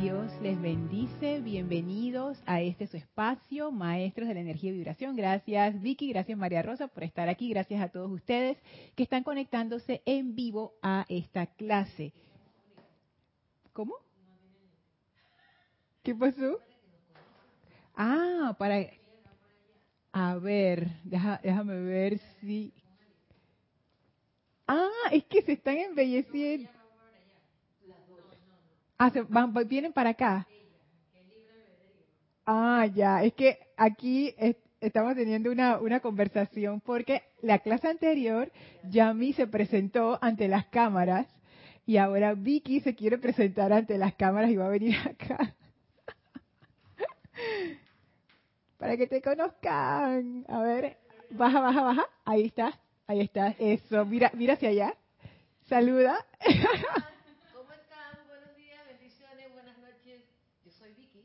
Dios 0.00 0.30
les 0.42 0.60
bendice. 0.60 1.40
Bienvenidos 1.40 2.40
a 2.46 2.60
este 2.60 2.86
su 2.86 2.96
espacio, 2.96 3.72
Maestros 3.72 4.28
de 4.28 4.34
la 4.34 4.40
Energía 4.40 4.70
y 4.70 4.74
Vibración. 4.74 5.16
Gracias 5.16 5.80
Vicky, 5.82 6.08
gracias 6.10 6.38
María 6.38 6.62
Rosa 6.62 6.86
por 6.86 7.02
estar 7.02 7.28
aquí. 7.28 7.48
Gracias 7.48 7.80
a 7.82 7.88
todos 7.88 8.08
ustedes 8.08 8.58
que 8.94 9.02
están 9.02 9.24
conectándose 9.24 10.00
en 10.06 10.36
vivo 10.36 10.74
a 10.82 11.04
esta 11.08 11.46
clase. 11.46 12.12
¿Cómo? 13.72 13.96
¿Qué 16.04 16.14
pasó? 16.14 16.60
Ah, 17.96 18.54
para... 18.56 18.86
A 20.12 20.36
ver, 20.36 20.90
déjame 21.02 21.80
ver 21.80 22.18
si... 22.40 22.72
Ah, 24.68 24.88
es 25.10 25.24
que 25.24 25.42
se 25.42 25.52
están 25.52 25.76
embelleciendo. 25.78 26.77
Ah, 28.98 29.12
van, 29.28 29.52
vienen 29.68 29.92
para 29.92 30.10
acá. 30.10 30.46
Ah, 32.44 32.86
ya, 32.94 33.22
es 33.22 33.34
que 33.34 33.58
aquí 33.76 34.34
estamos 34.80 35.14
teniendo 35.14 35.50
una, 35.50 35.78
una 35.78 36.00
conversación 36.00 36.80
porque 36.80 37.22
la 37.42 37.58
clase 37.58 37.88
anterior 37.88 38.50
Yami 38.84 39.32
se 39.34 39.46
presentó 39.46 40.18
ante 40.22 40.48
las 40.48 40.66
cámaras 40.66 41.26
y 41.86 41.96
ahora 41.96 42.34
Vicky 42.34 42.80
se 42.80 42.94
quiere 42.94 43.18
presentar 43.18 43.72
ante 43.72 43.96
las 43.98 44.14
cámaras 44.14 44.50
y 44.50 44.56
va 44.56 44.66
a 44.66 44.70
venir 44.70 44.96
acá. 45.08 45.54
Para 48.78 48.96
que 48.96 49.06
te 49.06 49.20
conozcan. 49.22 50.44
A 50.48 50.60
ver, 50.60 50.96
baja, 51.30 51.60
baja, 51.60 51.82
baja. 51.82 52.06
Ahí 52.24 52.44
está, 52.44 52.78
ahí 53.06 53.20
está. 53.20 53.54
Eso, 53.58 54.04
mira, 54.04 54.30
mira 54.34 54.54
hacia 54.54 54.68
allá. 54.68 54.94
Saluda. 55.66 56.24
¿Cómo 57.52 57.72
están? 57.72 58.26
Buenos 58.28 58.56
días, 58.56 58.86
bendiciones, 58.86 59.52
buenas 59.52 59.78
noches. 59.78 60.22
Yo 60.64 60.70
soy 60.70 60.92
Vicky. 60.94 61.24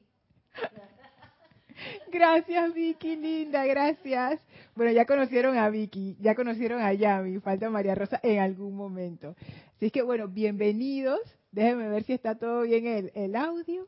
Gracias, 2.13 2.75
Vicky, 2.75 3.15
linda, 3.15 3.65
gracias. 3.65 4.39
Bueno, 4.75 4.91
ya 4.91 5.03
conocieron 5.03 5.57
a 5.57 5.67
Vicky, 5.69 6.15
ya 6.19 6.35
conocieron 6.35 6.79
a 6.79 6.93
Yami, 6.93 7.39
falta 7.39 7.71
María 7.71 7.95
Rosa 7.95 8.19
en 8.21 8.37
algún 8.37 8.75
momento. 8.75 9.35
Así 9.77 9.89
que, 9.89 10.03
bueno, 10.03 10.27
bienvenidos. 10.27 11.19
Déjenme 11.51 11.89
ver 11.89 12.03
si 12.03 12.13
está 12.13 12.35
todo 12.35 12.61
bien 12.61 12.85
el, 12.85 13.11
el 13.15 13.35
audio. 13.35 13.87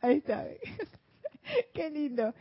Ahí 0.00 0.18
está. 0.18 0.46
Qué 1.74 1.90
lindo. 1.90 2.32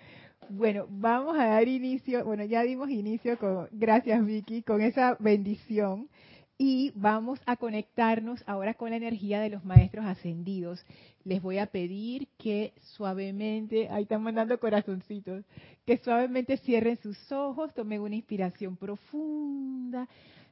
Bueno, 0.48 0.86
vamos 0.88 1.36
a 1.40 1.46
dar 1.46 1.68
inicio, 1.68 2.24
bueno, 2.24 2.44
ya 2.44 2.62
dimos 2.62 2.92
inicio 2.92 3.40
con, 3.40 3.68
gracias 3.72 4.24
Vicky, 4.24 4.62
con 4.62 4.82
esa 4.82 5.18
bendición 5.20 6.10
y 6.64 6.92
vamos 6.94 7.40
a 7.48 7.58
conectarnos 7.58 8.44
ahora 8.46 8.76
con 8.76 8.92
la 8.92 8.96
energía 8.96 9.42
de 9.42 9.50
los 9.50 9.66
maestros 9.66 10.06
ascendidos. 10.06 10.86
Les 11.24 11.42
voy 11.42 11.58
a 11.58 11.66
pedir 11.66 12.28
que 12.38 12.76
suavemente, 12.94 13.90
ahí 13.90 14.04
están 14.04 14.22
mandando 14.22 14.60
corazoncitos, 14.60 15.44
que 15.88 15.98
suavemente 15.98 16.58
cierren 16.58 16.98
sus 16.98 17.32
ojos, 17.32 17.74
tomen 17.74 18.02
una 18.02 18.16
inspiración 18.16 18.78
profunda, 18.78 20.08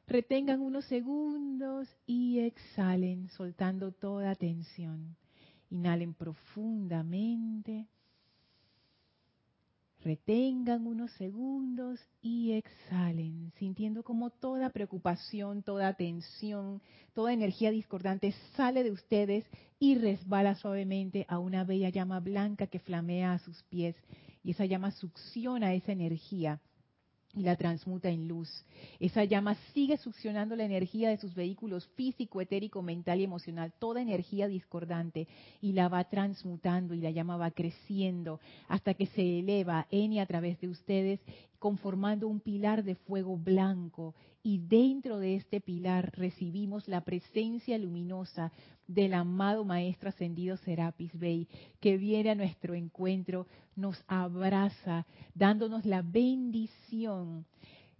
retengan 0.07 0.61
unos 0.61 0.85
segundos 0.85 1.87
y 2.07 2.39
exhalen, 2.39 3.29
soltando 3.29 3.91
toda 3.91 4.33
tensión. 4.33 5.15
Inhalen 5.69 6.15
profundamente. 6.15 7.85
Retengan 10.01 10.87
unos 10.87 11.11
segundos 11.13 11.99
y 12.21 12.53
exhalen, 12.53 13.51
sintiendo 13.57 14.01
como 14.01 14.29
toda 14.29 14.69
preocupación, 14.69 15.61
toda 15.61 15.93
tensión, 15.93 16.81
toda 17.13 17.33
energía 17.33 17.69
discordante 17.69 18.33
sale 18.55 18.83
de 18.83 18.91
ustedes 18.91 19.45
y 19.77 19.95
resbala 19.95 20.55
suavemente 20.55 21.25
a 21.27 21.37
una 21.37 21.65
bella 21.65 21.89
llama 21.89 22.21
blanca 22.21 22.67
que 22.67 22.79
flamea 22.79 23.33
a 23.33 23.39
sus 23.39 23.61
pies. 23.63 23.97
Y 24.41 24.51
esa 24.51 24.65
llama 24.65 24.91
succiona 24.91 25.73
esa 25.73 25.91
energía 25.91 26.61
y 27.35 27.43
la 27.43 27.55
transmuta 27.55 28.09
en 28.09 28.27
luz. 28.27 28.49
Esa 28.99 29.23
llama 29.23 29.55
sigue 29.73 29.97
succionando 29.97 30.55
la 30.55 30.65
energía 30.65 31.09
de 31.09 31.17
sus 31.17 31.35
vehículos 31.35 31.87
físico, 31.95 32.41
etérico, 32.41 32.81
mental 32.81 33.19
y 33.19 33.23
emocional, 33.23 33.71
toda 33.77 34.01
energía 34.01 34.47
discordante, 34.47 35.27
y 35.61 35.73
la 35.73 35.89
va 35.89 36.03
transmutando 36.05 36.93
y 36.93 37.01
la 37.01 37.11
llama 37.11 37.37
va 37.37 37.51
creciendo 37.51 38.39
hasta 38.67 38.93
que 38.93 39.05
se 39.07 39.39
eleva 39.39 39.87
en 39.91 40.13
y 40.13 40.19
a 40.19 40.25
través 40.25 40.59
de 40.59 40.69
ustedes, 40.69 41.19
conformando 41.59 42.27
un 42.27 42.39
pilar 42.39 42.83
de 42.83 42.95
fuego 42.95 43.37
blanco. 43.37 44.15
Y 44.41 44.59
dentro 44.59 45.19
de 45.19 45.35
este 45.35 45.59
pilar 45.59 46.13
recibimos 46.15 46.87
la 46.87 47.01
presencia 47.01 47.77
luminosa 47.77 48.53
del 48.87 49.13
amado 49.13 49.65
Maestro 49.65 50.09
Ascendido 50.09 50.55
Serapis 50.57 51.11
Bey, 51.17 51.47
que 51.81 51.97
viene 51.97 52.29
a 52.29 52.35
nuestro 52.35 52.73
encuentro, 52.73 53.47
nos 53.75 54.01
abraza, 54.07 55.05
dándonos 55.35 55.85
la 55.85 56.01
bendición, 56.01 57.45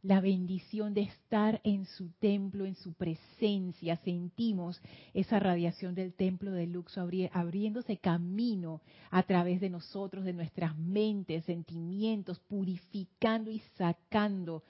la 0.02 0.22
bendición 0.22 0.94
de 0.94 1.02
estar 1.02 1.60
en 1.66 1.86
su 1.86 2.10
templo, 2.20 2.66
en 2.66 2.76
su 2.76 2.94
presencia. 2.94 3.98
Sentimos 3.98 4.82
esa 5.14 5.40
radiación 5.40 5.94
del 5.94 6.14
templo 6.14 6.52
de 6.52 6.68
Luxo 6.68 7.06
abriéndose 7.34 7.98
camino 7.98 8.82
a 9.12 9.24
través 9.24 9.60
de 9.60 9.70
nosotros, 9.70 10.24
de 10.24 10.34
nuestras 10.34 10.78
mentes, 10.78 11.44
sentimientos, 11.44 12.40
purificando 12.40 13.52
y 13.52 13.60
sacando 13.78 14.64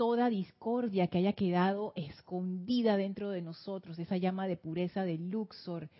toda 0.00 0.30
discordia 0.30 1.08
que 1.08 1.18
haya 1.18 1.34
quedado 1.34 1.92
escondida 1.94 2.96
dentro 2.96 3.28
de 3.28 3.42
nosotros, 3.42 3.98
esa 3.98 4.16
llama 4.16 4.46
de 4.46 4.56
pureza 4.56 5.04
de 5.04 5.18
Luxor, 5.18 5.90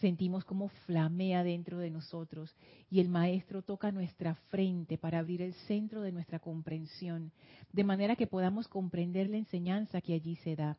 sentimos 0.00 0.44
como 0.44 0.70
flamea 0.86 1.44
dentro 1.44 1.78
de 1.78 1.88
nosotros 1.88 2.52
y 2.90 2.98
el 2.98 3.08
maestro 3.08 3.62
toca 3.62 3.92
nuestra 3.92 4.34
frente 4.50 4.98
para 4.98 5.20
abrir 5.20 5.40
el 5.40 5.54
centro 5.68 6.02
de 6.02 6.10
nuestra 6.10 6.40
comprensión, 6.40 7.30
de 7.72 7.84
manera 7.84 8.16
que 8.16 8.26
podamos 8.26 8.66
comprender 8.66 9.30
la 9.30 9.36
enseñanza 9.36 10.00
que 10.00 10.14
allí 10.14 10.34
se 10.34 10.56
da. 10.56 10.76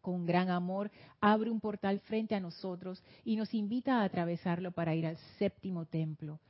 Con 0.00 0.24
gran 0.24 0.48
amor 0.48 0.90
abre 1.20 1.50
un 1.50 1.60
portal 1.60 2.00
frente 2.00 2.34
a 2.34 2.40
nosotros 2.40 3.04
y 3.22 3.36
nos 3.36 3.52
invita 3.52 4.00
a 4.00 4.04
atravesarlo 4.04 4.72
para 4.72 4.94
ir 4.94 5.04
al 5.04 5.18
séptimo 5.38 5.84
templo 5.84 6.40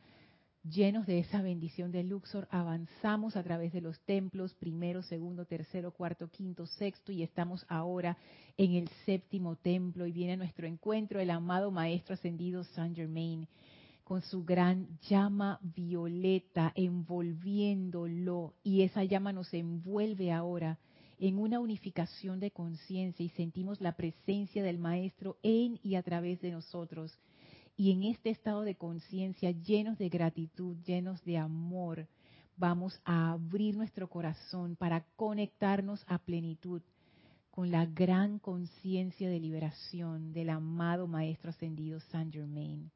llenos 0.65 1.07
de 1.07 1.19
esa 1.19 1.43
bendición 1.43 1.91
de 1.91 2.05
Luxor, 2.05 2.47
avanzamos 2.51 3.37
a 3.37 3.43
través 3.43 3.73
de 3.73 3.81
los 3.81 4.01
templos, 4.01 4.55
primero, 4.55 5.03
segundo, 5.03 5.45
tercero, 5.45 5.93
cuarto, 5.93 6.29
quinto, 6.29 6.67
sexto, 6.67 7.13
y 7.13 7.23
estamos 7.23 7.65
ahora 7.69 8.17
en 8.57 8.75
el 8.75 8.89
séptimo 9.05 9.57
templo 9.57 10.07
y 10.07 10.13
viene 10.13 10.35
a 10.35 10.37
nuestro 10.37 10.67
encuentro 10.67 11.21
el 11.21 11.31
amado 11.31 11.71
Maestro 11.71 12.15
Ascendido 12.15 12.65
Saint 12.65 12.97
Germain 12.97 13.49
con 14.05 14.21
su 14.23 14.45
gran 14.45 14.99
llama 15.09 15.59
violeta 15.63 16.73
envolviéndolo 16.75 18.55
y 18.63 18.83
esa 18.83 19.05
llama 19.05 19.33
nos 19.33 19.55
envuelve 19.55 20.33
ahora 20.33 20.79
en 21.19 21.39
una 21.39 21.61
unificación 21.61 22.41
de 22.41 22.51
conciencia 22.51 23.25
y 23.25 23.29
sentimos 23.31 23.81
la 23.81 23.93
presencia 23.93 24.63
del 24.63 24.79
Maestro 24.79 25.39
en 25.43 25.79
y 25.83 25.95
a 25.95 26.03
través 26.03 26.41
de 26.41 26.51
nosotros 26.51 27.17
y 27.77 27.91
en 27.91 28.05
este 28.05 28.31
estado 28.31 28.63
de 28.63 28.75
conciencia, 28.75 29.51
llenos 29.51 29.99
de 29.99 30.09
gratitud, 30.09 30.77
llenos 30.85 31.25
de 31.25 31.39
amor, 31.39 32.07
vamos 32.57 33.01
a 33.05 33.33
abrir 33.33 33.77
nuestro 33.77 34.09
corazón 34.09 34.77
para 34.77 35.05
conectarnos 35.17 36.05
a 36.07 36.19
plenitud 36.19 36.83
con 37.51 37.71
la 37.71 37.87
gran 37.87 38.39
conciencia 38.39 39.29
de 39.29 39.41
liberación 39.41 40.33
del 40.33 40.51
amado 40.51 41.07
Maestro 41.07 41.51
Ascendido 41.51 42.01
Saint 42.01 42.33
Germain. 42.33 42.91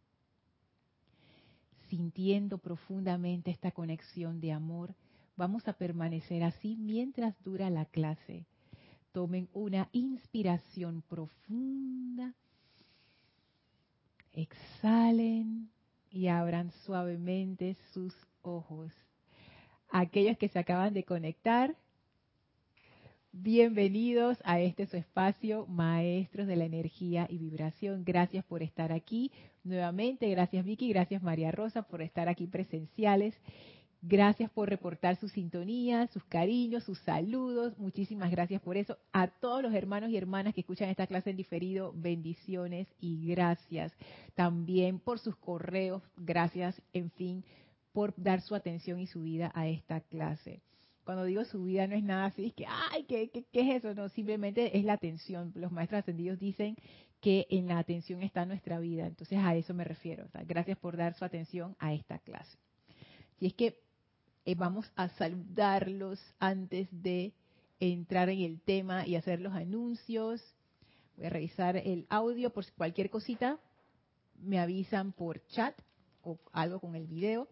Sintiendo 1.89 2.59
profundamente 2.59 3.51
esta 3.51 3.71
conexión 3.71 4.41
de 4.41 4.53
amor, 4.53 4.95
vamos 5.37 5.69
a 5.69 5.75
permanecer 5.75 6.43
así 6.43 6.77
mientras 6.77 7.35
dura 7.43 7.71
la 7.71 7.85
clase. 7.85 8.47
Tomen 9.13 9.49
una 9.53 9.89
inspiración 9.93 11.03
profunda 11.03 12.35
Exhalen 14.37 15.71
y 16.11 16.27
abran 16.29 16.71
suavemente 16.85 17.75
sus 17.95 18.15
ojos. 18.43 18.93
Aquellos 19.89 20.37
que 20.37 20.49
se 20.49 20.59
acaban 20.59 20.93
de 20.93 21.05
conectar, 21.05 21.75
bienvenidos 23.33 24.37
a 24.45 24.61
este 24.61 24.85
su 24.87 24.99
espacio, 24.99 25.67
Maestros 25.69 26.47
de 26.47 26.57
la 26.57 26.67
Energía 26.67 27.27
y 27.31 27.39
Vibración. 27.39 28.05
Gracias 28.05 28.45
por 28.45 28.63
estar 28.63 28.93
aquí 28.93 29.33
nuevamente. 29.65 30.29
Gracias 30.29 30.67
Vicky, 30.67 30.91
gracias 30.91 31.23
María 31.23 31.51
Rosa 31.51 31.81
por 31.83 32.03
estar 32.03 32.29
aquí 32.29 32.47
presenciales. 32.47 33.35
Gracias 34.09 34.53
por 34.53 34.69
reportar 34.69 35.17
su 35.17 35.29
sintonía, 35.29 36.07
sus 36.13 36.23
cariños, 36.27 36.85
sus 36.85 37.01
saludos. 37.01 37.77
Muchísimas 37.77 38.31
gracias 38.31 38.63
por 38.63 38.77
eso. 38.77 38.97
A 39.13 39.27
todos 39.27 39.65
los 39.65 39.75
hermanos 39.75 40.11
y 40.11 40.17
hermanas 40.17 40.55
que 40.55 40.61
escuchan 40.61 40.89
esta 40.89 41.09
clase 41.09 41.31
en 41.31 41.37
diferido, 41.37 41.93
bendiciones 41.93 42.87
y 43.01 43.27
gracias. 43.27 43.93
También 44.37 45.01
por 45.01 45.19
sus 45.19 45.35
correos, 45.35 46.05
gracias, 46.17 46.81
en 46.93 47.11
fin, 47.11 47.43
por 47.93 48.15
dar 48.17 48.43
su 48.43 48.55
atención 48.55 49.01
y 49.01 49.09
su 49.09 49.23
vida 49.23 49.51
a 49.57 49.67
esta 49.67 50.01
clase. 50.01 50.63
Cuando 51.03 51.25
digo 51.25 51.45
su 51.45 51.65
vida 51.65 51.89
no 51.89 51.97
es 51.97 52.05
nada 52.05 52.27
así, 52.27 52.47
es 52.47 52.55
que, 52.55 52.67
ay, 52.69 53.07
¿qué, 53.09 53.29
qué, 53.31 53.45
qué 53.53 53.61
es 53.63 53.85
eso? 53.85 53.93
No, 53.93 54.09
simplemente 54.11 54.79
es 54.79 54.85
la 54.85 54.93
atención. 54.93 55.51
Los 55.57 55.73
maestros 55.73 55.99
ascendidos 55.99 56.39
dicen 56.39 56.77
que 57.21 57.49
en 57.51 57.67
la 57.67 57.79
atención 57.79 58.23
está 58.23 58.47
nuestra 58.47 58.79
vida. 58.79 59.09
Entonces 59.09 59.41
a 59.41 59.57
eso 59.57 59.75
me 59.75 59.83
refiero. 59.83 60.29
gracias 60.47 60.79
por 60.79 60.97
dar 60.97 61.15
su 61.15 61.25
atención 61.25 61.75
a 61.81 61.93
esta 61.93 62.21
clase. 62.21 62.57
Y 63.41 63.49
es 63.49 63.55
que 63.55 63.86
eh, 64.47 64.55
vamos 64.55 64.91
a 64.95 65.09
saludarlos 65.09 66.21
antes 66.39 66.89
de 66.93 67.33
entrar 67.81 68.29
en 68.29 68.41
el 68.41 68.61
tema 68.61 69.05
y 69.05 69.17
hacer 69.17 69.41
los 69.41 69.53
anuncios. 69.53 70.41
Voy 71.17 71.27
a 71.27 71.31
revisar 71.31 71.77
el 71.77 72.07
audio 72.09 72.51
por 72.51 72.65
cualquier 72.75 73.11
cosita. 73.11 73.59
Me 74.41 74.61
avisan 74.61 75.11
por 75.11 75.45
chat 75.49 75.75
o 76.23 76.39
algo 76.53 76.79
con 76.79 76.95
el 76.95 77.09
video. 77.09 77.49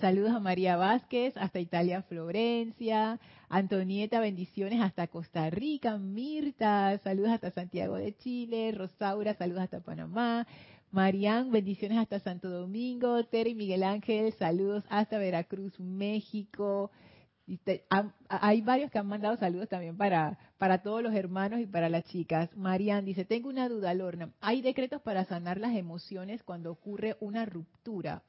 Saludos 0.00 0.32
a 0.32 0.40
María 0.40 0.76
Vázquez, 0.76 1.36
hasta 1.36 1.60
Italia, 1.60 2.02
Florencia. 2.02 3.20
Antonieta, 3.50 4.18
bendiciones 4.18 4.80
hasta 4.80 5.06
Costa 5.08 5.50
Rica. 5.50 5.98
Mirta, 5.98 6.98
saludos 7.04 7.32
hasta 7.32 7.50
Santiago 7.50 7.96
de 7.96 8.16
Chile. 8.16 8.72
Rosaura, 8.72 9.34
saludos 9.34 9.64
hasta 9.64 9.80
Panamá. 9.80 10.46
Marian, 10.92 11.50
bendiciones 11.50 11.96
hasta 11.96 12.20
Santo 12.20 12.50
Domingo. 12.50 13.24
Tere 13.24 13.54
Miguel 13.54 13.82
Ángel, 13.82 14.30
saludos 14.34 14.84
hasta 14.90 15.16
Veracruz, 15.16 15.80
México. 15.80 16.90
Hay 18.28 18.60
varios 18.60 18.90
que 18.90 18.98
han 18.98 19.06
mandado 19.06 19.38
saludos 19.38 19.70
también 19.70 19.96
para, 19.96 20.38
para 20.58 20.82
todos 20.82 21.02
los 21.02 21.14
hermanos 21.14 21.60
y 21.60 21.66
para 21.66 21.88
las 21.88 22.04
chicas. 22.04 22.54
Marian 22.54 23.06
dice, 23.06 23.24
tengo 23.24 23.48
una 23.48 23.70
duda, 23.70 23.94
Lorna. 23.94 24.34
¿Hay 24.42 24.60
decretos 24.60 25.00
para 25.00 25.24
sanar 25.24 25.58
las 25.58 25.74
emociones 25.74 26.42
cuando 26.42 26.70
ocurre 26.70 27.16
una 27.20 27.46
ruptura? 27.46 28.22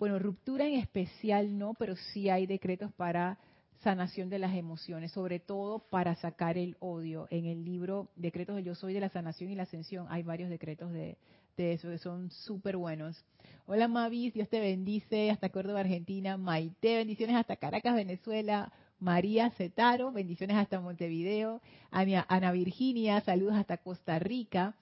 Bueno, 0.00 0.18
ruptura 0.18 0.66
en 0.66 0.74
especial 0.74 1.56
no, 1.58 1.74
pero 1.74 1.94
sí 1.94 2.28
hay 2.28 2.46
decretos 2.46 2.92
para 2.94 3.38
sanación 3.84 4.30
de 4.30 4.40
las 4.40 4.56
emociones, 4.56 5.12
sobre 5.12 5.38
todo 5.38 5.78
para 5.78 6.16
sacar 6.16 6.58
el 6.58 6.76
odio. 6.80 7.28
En 7.30 7.46
el 7.46 7.64
libro 7.64 8.08
Decretos 8.16 8.56
de 8.56 8.64
Yo 8.64 8.74
Soy 8.74 8.94
de 8.94 9.00
la 9.00 9.10
Sanación 9.10 9.50
y 9.50 9.54
la 9.54 9.62
Ascensión 9.62 10.06
hay 10.10 10.24
varios 10.24 10.50
decretos 10.50 10.92
de, 10.92 11.18
eso, 11.56 11.88
que 11.90 11.98
son 11.98 12.30
súper 12.30 12.76
buenos. 12.76 13.24
Hola 13.66 13.86
Mavis, 13.86 14.32
Dios 14.32 14.48
te 14.48 14.60
bendice 14.60 15.30
hasta 15.30 15.50
Córdoba, 15.50 15.80
Argentina. 15.80 16.36
Maite, 16.36 16.96
bendiciones 16.96 17.36
hasta 17.36 17.56
Caracas, 17.56 17.94
Venezuela. 17.94 18.72
María 18.98 19.50
Cetaro, 19.50 20.12
bendiciones 20.12 20.56
hasta 20.56 20.80
Montevideo. 20.80 21.60
Ana, 21.90 22.24
Ana 22.28 22.52
Virginia, 22.52 23.20
saludos 23.20 23.54
hasta 23.56 23.76
Costa 23.76 24.18
Rica. 24.18 24.74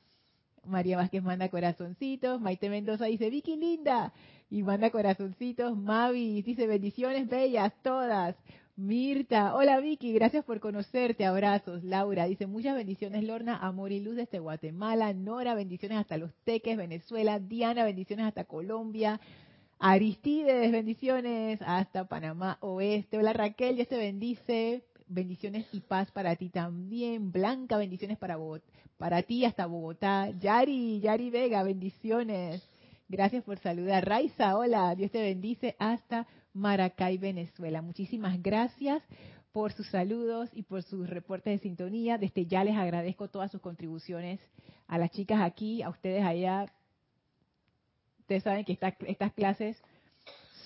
María 0.65 0.99
Vázquez 0.99 1.23
manda 1.23 1.49
corazoncitos. 1.49 2.41
Maite 2.41 2.69
Mendoza 2.69 3.07
dice, 3.07 3.31
Vicky 3.31 3.57
linda. 3.57 4.13
Y 4.51 4.63
manda 4.63 4.91
corazoncitos. 4.91 5.77
Mavi 5.77 6.43
dice, 6.43 6.67
bendiciones 6.67 7.29
bellas 7.29 7.73
todas. 7.83 8.37
Mirta, 8.77 9.55
hola 9.55 9.79
Vicky, 9.81 10.13
gracias 10.13 10.45
por 10.45 10.59
conocerte, 10.61 11.27
abrazos. 11.27 11.85
Laura 11.85 12.25
dice, 12.25 12.47
muchas 12.47 12.75
bendiciones 12.75 13.25
Lorna, 13.25 13.57
amor 13.59 13.93
y 13.93 14.01
luz 14.01 14.17
desde 14.17 14.39
Guatemala. 14.39 15.13
Nora, 15.13 15.55
bendiciones 15.55 15.99
hasta 15.99 16.17
Los 16.17 16.33
Teques, 16.45 16.77
Venezuela. 16.77 17.39
Diana, 17.39 17.85
bendiciones 17.85 18.27
hasta 18.27 18.45
Colombia. 18.45 19.21
Aristides, 19.79 20.73
bendiciones 20.73 21.61
hasta 21.63 22.09
Panamá 22.09 22.59
Oeste. 22.61 23.19
Hola 23.19 23.33
Raquel, 23.33 23.77
Dios 23.77 23.89
te 23.89 23.97
bendice 23.97 24.83
bendiciones 25.11 25.67
y 25.73 25.81
paz 25.81 26.11
para 26.13 26.37
ti 26.37 26.49
también. 26.49 27.33
Blanca, 27.33 27.77
bendiciones 27.77 28.17
para, 28.17 28.39
para 28.97 29.23
ti 29.23 29.45
hasta 29.45 29.67
Bogotá. 29.67 30.31
Yari, 30.39 31.01
Yari 31.01 31.31
Vega, 31.31 31.63
bendiciones. 31.63 32.63
Gracias 33.11 33.43
por 33.43 33.59
saludar. 33.59 34.09
Raiza, 34.09 34.57
hola, 34.57 34.95
Dios 34.95 35.11
te 35.11 35.21
bendice 35.21 35.75
hasta 35.81 36.29
Maracay, 36.55 37.19
Venezuela. 37.19 37.83
Muchísimas 37.83 38.41
gracias 38.41 39.03
por 39.51 39.73
sus 39.73 39.89
saludos 39.89 40.49
y 40.53 40.63
por 40.63 40.85
sus 40.85 41.11
reportes 41.11 41.55
de 41.55 41.59
sintonía. 41.59 42.19
Desde 42.19 42.47
ya 42.47 42.63
les 42.63 42.77
agradezco 42.77 43.27
todas 43.27 43.51
sus 43.51 43.61
contribuciones 43.61 44.39
a 44.87 44.97
las 44.97 45.11
chicas 45.11 45.41
aquí, 45.41 45.83
a 45.83 45.89
ustedes 45.89 46.25
allá. 46.25 46.73
Ustedes 48.21 48.45
saben 48.45 48.65
que 48.65 48.79
estas 49.09 49.33
clases 49.33 49.83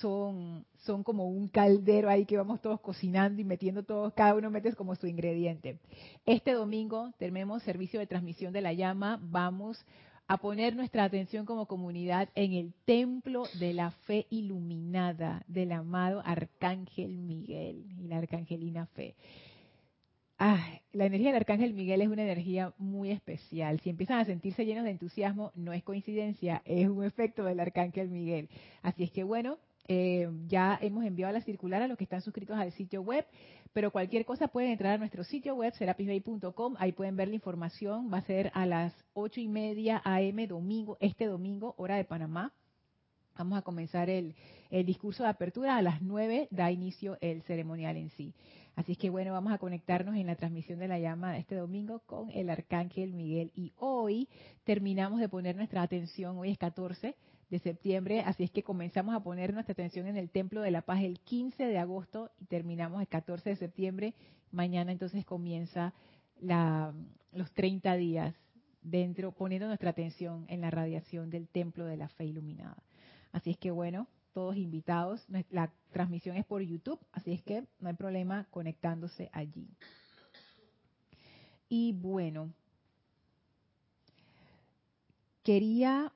son, 0.02 0.66
son 0.80 1.02
como 1.02 1.26
un 1.26 1.48
caldero 1.48 2.10
ahí 2.10 2.26
que 2.26 2.36
vamos 2.36 2.60
todos 2.60 2.78
cocinando 2.78 3.40
y 3.40 3.44
metiendo 3.44 3.84
todos, 3.84 4.12
cada 4.12 4.34
uno 4.34 4.50
mete 4.50 4.70
como 4.74 4.96
su 4.96 5.06
ingrediente. 5.06 5.78
Este 6.26 6.52
domingo 6.52 7.10
tenemos 7.16 7.62
servicio 7.62 8.00
de 8.00 8.06
transmisión 8.06 8.52
de 8.52 8.60
la 8.60 8.74
llama, 8.74 9.18
vamos 9.22 9.82
a 10.26 10.38
poner 10.38 10.74
nuestra 10.74 11.04
atención 11.04 11.44
como 11.44 11.66
comunidad 11.66 12.28
en 12.34 12.52
el 12.52 12.72
templo 12.84 13.44
de 13.58 13.74
la 13.74 13.90
fe 13.90 14.26
iluminada 14.30 15.44
del 15.48 15.72
amado 15.72 16.22
Arcángel 16.24 17.18
Miguel 17.18 17.84
y 17.98 18.08
la 18.08 18.18
Arcangelina 18.18 18.86
Fe. 18.86 19.14
Ah, 20.38 20.80
la 20.92 21.06
energía 21.06 21.28
del 21.28 21.36
Arcángel 21.36 21.74
Miguel 21.74 22.00
es 22.02 22.08
una 22.08 22.22
energía 22.22 22.72
muy 22.78 23.10
especial. 23.10 23.80
Si 23.80 23.90
empiezan 23.90 24.18
a 24.18 24.24
sentirse 24.24 24.64
llenos 24.64 24.84
de 24.84 24.90
entusiasmo, 24.90 25.52
no 25.54 25.72
es 25.72 25.82
coincidencia, 25.82 26.62
es 26.64 26.88
un 26.88 27.04
efecto 27.04 27.44
del 27.44 27.60
Arcángel 27.60 28.08
Miguel. 28.08 28.48
Así 28.82 29.04
es 29.04 29.10
que 29.10 29.22
bueno, 29.22 29.58
eh, 29.86 30.30
ya 30.46 30.78
hemos 30.80 31.04
enviado 31.04 31.32
la 31.32 31.40
circular 31.42 31.82
a 31.82 31.88
los 31.88 31.98
que 31.98 32.04
están 32.04 32.22
suscritos 32.22 32.56
al 32.56 32.72
sitio 32.72 33.02
web, 33.02 33.26
pero 33.72 33.90
cualquier 33.90 34.24
cosa 34.24 34.48
pueden 34.48 34.70
entrar 34.70 34.94
a 34.94 34.98
nuestro 34.98 35.24
sitio 35.24 35.54
web, 35.56 35.74
serapisbay.com, 35.74 36.76
ahí 36.78 36.92
pueden 36.92 37.16
ver 37.16 37.28
la 37.28 37.34
información, 37.34 38.10
va 38.12 38.18
a 38.18 38.22
ser 38.22 38.50
a 38.54 38.66
las 38.66 38.94
ocho 39.12 39.40
y 39.40 39.48
media 39.48 40.00
AM 40.04 40.46
domingo, 40.46 40.96
este 41.00 41.26
domingo, 41.26 41.74
hora 41.76 41.96
de 41.96 42.04
Panamá. 42.04 42.52
Vamos 43.36 43.58
a 43.58 43.62
comenzar 43.62 44.08
el, 44.08 44.36
el 44.70 44.86
discurso 44.86 45.24
de 45.24 45.28
apertura, 45.28 45.76
a 45.76 45.82
las 45.82 46.00
nueve 46.00 46.46
da 46.50 46.70
inicio 46.70 47.18
el 47.20 47.42
ceremonial 47.42 47.96
en 47.96 48.10
sí. 48.10 48.32
Así 48.76 48.92
es 48.92 48.98
que 48.98 49.10
bueno, 49.10 49.32
vamos 49.32 49.52
a 49.52 49.58
conectarnos 49.58 50.16
en 50.16 50.26
la 50.26 50.36
transmisión 50.36 50.78
de 50.78 50.88
la 50.88 50.98
llama 50.98 51.36
este 51.36 51.56
domingo 51.56 52.00
con 52.06 52.30
el 52.30 52.48
Arcángel 52.48 53.12
Miguel. 53.12 53.50
Y 53.54 53.72
hoy 53.78 54.28
terminamos 54.64 55.20
de 55.20 55.28
poner 55.28 55.56
nuestra 55.56 55.82
atención, 55.82 56.38
hoy 56.38 56.50
es 56.52 56.58
14 56.58 57.16
de 57.50 57.58
septiembre, 57.58 58.20
así 58.20 58.44
es 58.44 58.50
que 58.50 58.62
comenzamos 58.62 59.14
a 59.14 59.20
poner 59.20 59.52
nuestra 59.52 59.72
atención 59.72 60.06
en 60.06 60.16
el 60.16 60.30
Templo 60.30 60.60
de 60.60 60.70
la 60.70 60.82
Paz 60.82 61.02
el 61.02 61.20
15 61.20 61.64
de 61.64 61.78
agosto 61.78 62.30
y 62.40 62.46
terminamos 62.46 63.00
el 63.00 63.08
14 63.08 63.50
de 63.50 63.56
septiembre. 63.56 64.14
Mañana 64.50 64.92
entonces 64.92 65.24
comienza 65.24 65.92
los 66.40 67.52
30 67.52 67.96
días 67.96 68.34
dentro, 68.82 69.32
poniendo 69.32 69.66
nuestra 69.66 69.90
atención 69.90 70.46
en 70.48 70.60
la 70.60 70.70
radiación 70.70 71.30
del 71.30 71.48
Templo 71.48 71.86
de 71.86 71.96
la 71.96 72.08
Fe 72.08 72.26
Iluminada. 72.26 72.82
Así 73.32 73.50
es 73.50 73.58
que 73.58 73.70
bueno, 73.70 74.08
todos 74.32 74.56
invitados. 74.56 75.24
La 75.50 75.72
transmisión 75.92 76.36
es 76.36 76.44
por 76.44 76.60
YouTube, 76.60 77.00
así 77.12 77.32
es 77.32 77.42
que 77.42 77.64
no 77.80 77.88
hay 77.88 77.94
problema 77.94 78.46
conectándose 78.50 79.30
allí. 79.32 79.68
Y 81.68 81.92
bueno, 81.92 82.52
quería 85.42 86.12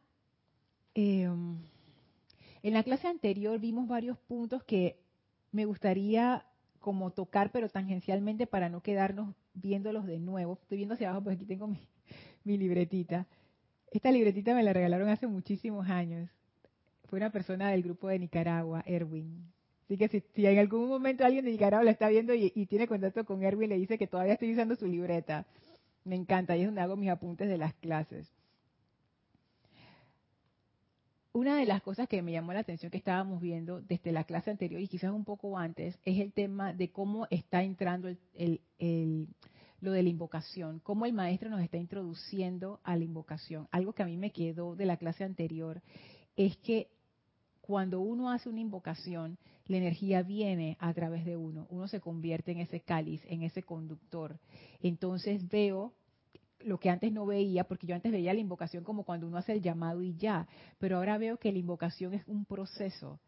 Em, 1.00 1.58
en 2.64 2.74
la 2.74 2.82
clase 2.82 3.06
anterior 3.06 3.60
vimos 3.60 3.86
varios 3.86 4.18
puntos 4.18 4.64
que 4.64 4.96
me 5.52 5.64
gustaría 5.64 6.44
como 6.80 7.12
tocar, 7.12 7.52
pero 7.52 7.68
tangencialmente 7.68 8.48
para 8.48 8.68
no 8.68 8.82
quedarnos 8.82 9.32
viéndolos 9.54 10.06
de 10.06 10.18
nuevo. 10.18 10.58
Estoy 10.60 10.78
viendo 10.78 10.94
hacia 10.94 11.10
abajo, 11.10 11.22
pues 11.22 11.36
aquí 11.36 11.44
tengo 11.44 11.68
mi, 11.68 11.78
libretita. 12.58 13.28
Esta 13.92 14.10
libretita 14.10 14.56
me 14.56 14.64
la 14.64 14.72
regalaron 14.72 15.08
hace 15.08 15.28
muchísimos 15.28 15.88
años. 15.88 16.28
Fue 17.04 17.18
una 17.18 17.30
persona 17.30 17.70
del 17.70 17.84
grupo 17.84 18.08
de 18.08 18.18
Nicaragua, 18.18 18.82
Erwin. 18.84 19.52
Así 19.84 19.98
que 19.98 20.08
si, 20.08 20.46
en 20.46 20.58
algún 20.58 20.88
momento 20.88 21.24
alguien 21.24 21.44
de 21.44 21.52
Nicaragua 21.52 21.84
lo 21.84 21.90
está 21.90 22.08
viendo 22.08 22.34
y, 22.34 22.50
y, 22.56 22.66
tiene 22.66 22.88
contacto 22.88 23.24
con 23.24 23.44
Erwin, 23.44 23.68
le 23.68 23.78
dice 23.78 23.98
que 23.98 24.08
todavía 24.08 24.32
estoy 24.32 24.52
usando 24.52 24.74
su 24.74 24.88
libreta. 24.88 25.46
Me 26.02 26.16
encanta, 26.16 26.56
y 26.56 26.62
es 26.62 26.66
donde 26.66 26.80
hago 26.80 26.96
mis 26.96 27.10
apuntes 27.10 27.48
de 27.48 27.56
las 27.56 27.72
clases 27.74 28.37
una 31.38 31.56
de 31.56 31.66
las 31.66 31.82
cosas 31.82 32.08
que 32.08 32.20
me 32.20 32.32
llamó 32.32 32.52
la 32.52 32.60
atención 32.60 32.90
que 32.90 32.98
estábamos 32.98 33.40
viendo 33.40 33.80
desde 33.80 34.10
la 34.10 34.24
clase 34.24 34.50
anterior 34.50 34.80
y 34.80 34.88
quizás 34.88 35.12
un 35.12 35.24
poco 35.24 35.56
antes 35.56 35.96
es 36.04 36.18
el 36.18 36.32
tema 36.32 36.72
de 36.72 36.90
cómo 36.90 37.28
está 37.30 37.62
entrando 37.62 38.08
el, 38.34 39.28
lo 39.80 39.92
de 39.92 40.02
la 40.02 40.08
invocación, 40.08 40.80
cómo 40.80 41.06
el 41.06 41.12
maestro 41.12 41.48
nos 41.48 41.62
está 41.62 41.76
introduciendo 41.76 42.80
a 42.82 42.96
la 42.96 43.04
invocación. 43.04 43.68
Algo 43.70 43.92
que 43.92 44.02
a 44.02 44.06
mí 44.06 44.16
me 44.16 44.32
quedó 44.32 44.74
de 44.74 44.86
la 44.86 44.96
clase 44.96 45.22
anterior 45.22 45.80
es 46.36 46.56
que 46.56 46.88
cuando 47.60 48.00
uno 48.00 48.32
hace 48.32 48.48
una 48.48 48.60
invocación, 48.60 49.38
la 49.66 49.76
energía 49.76 50.22
viene 50.22 50.76
a 50.80 50.92
través 50.92 51.24
de 51.24 51.36
uno, 51.36 51.68
uno 51.70 51.86
se 51.86 52.00
convierte 52.00 52.50
en 52.50 52.58
ese 52.58 52.80
cáliz, 52.80 53.22
en 53.26 53.42
ese 53.42 53.62
conductor. 53.62 54.40
Entonces 54.80 55.46
veo 55.48 55.92
lo 56.60 56.78
que 56.78 56.90
antes 56.90 57.12
no 57.12 57.26
veía, 57.26 57.64
porque 57.64 57.86
yo 57.86 57.94
antes 57.94 58.12
veía 58.12 58.34
la 58.34 58.40
invocación 58.40 58.84
como 58.84 59.04
cuando 59.04 59.26
uno 59.26 59.36
hace 59.36 59.52
el 59.52 59.62
llamado 59.62 60.02
y 60.02 60.14
ya, 60.16 60.46
pero 60.78 60.96
ahora 60.96 61.18
veo 61.18 61.38
que 61.38 61.52
la 61.52 61.58
invocación 61.58 62.14
es 62.14 62.22
un 62.26 62.44
proceso. 62.44 63.20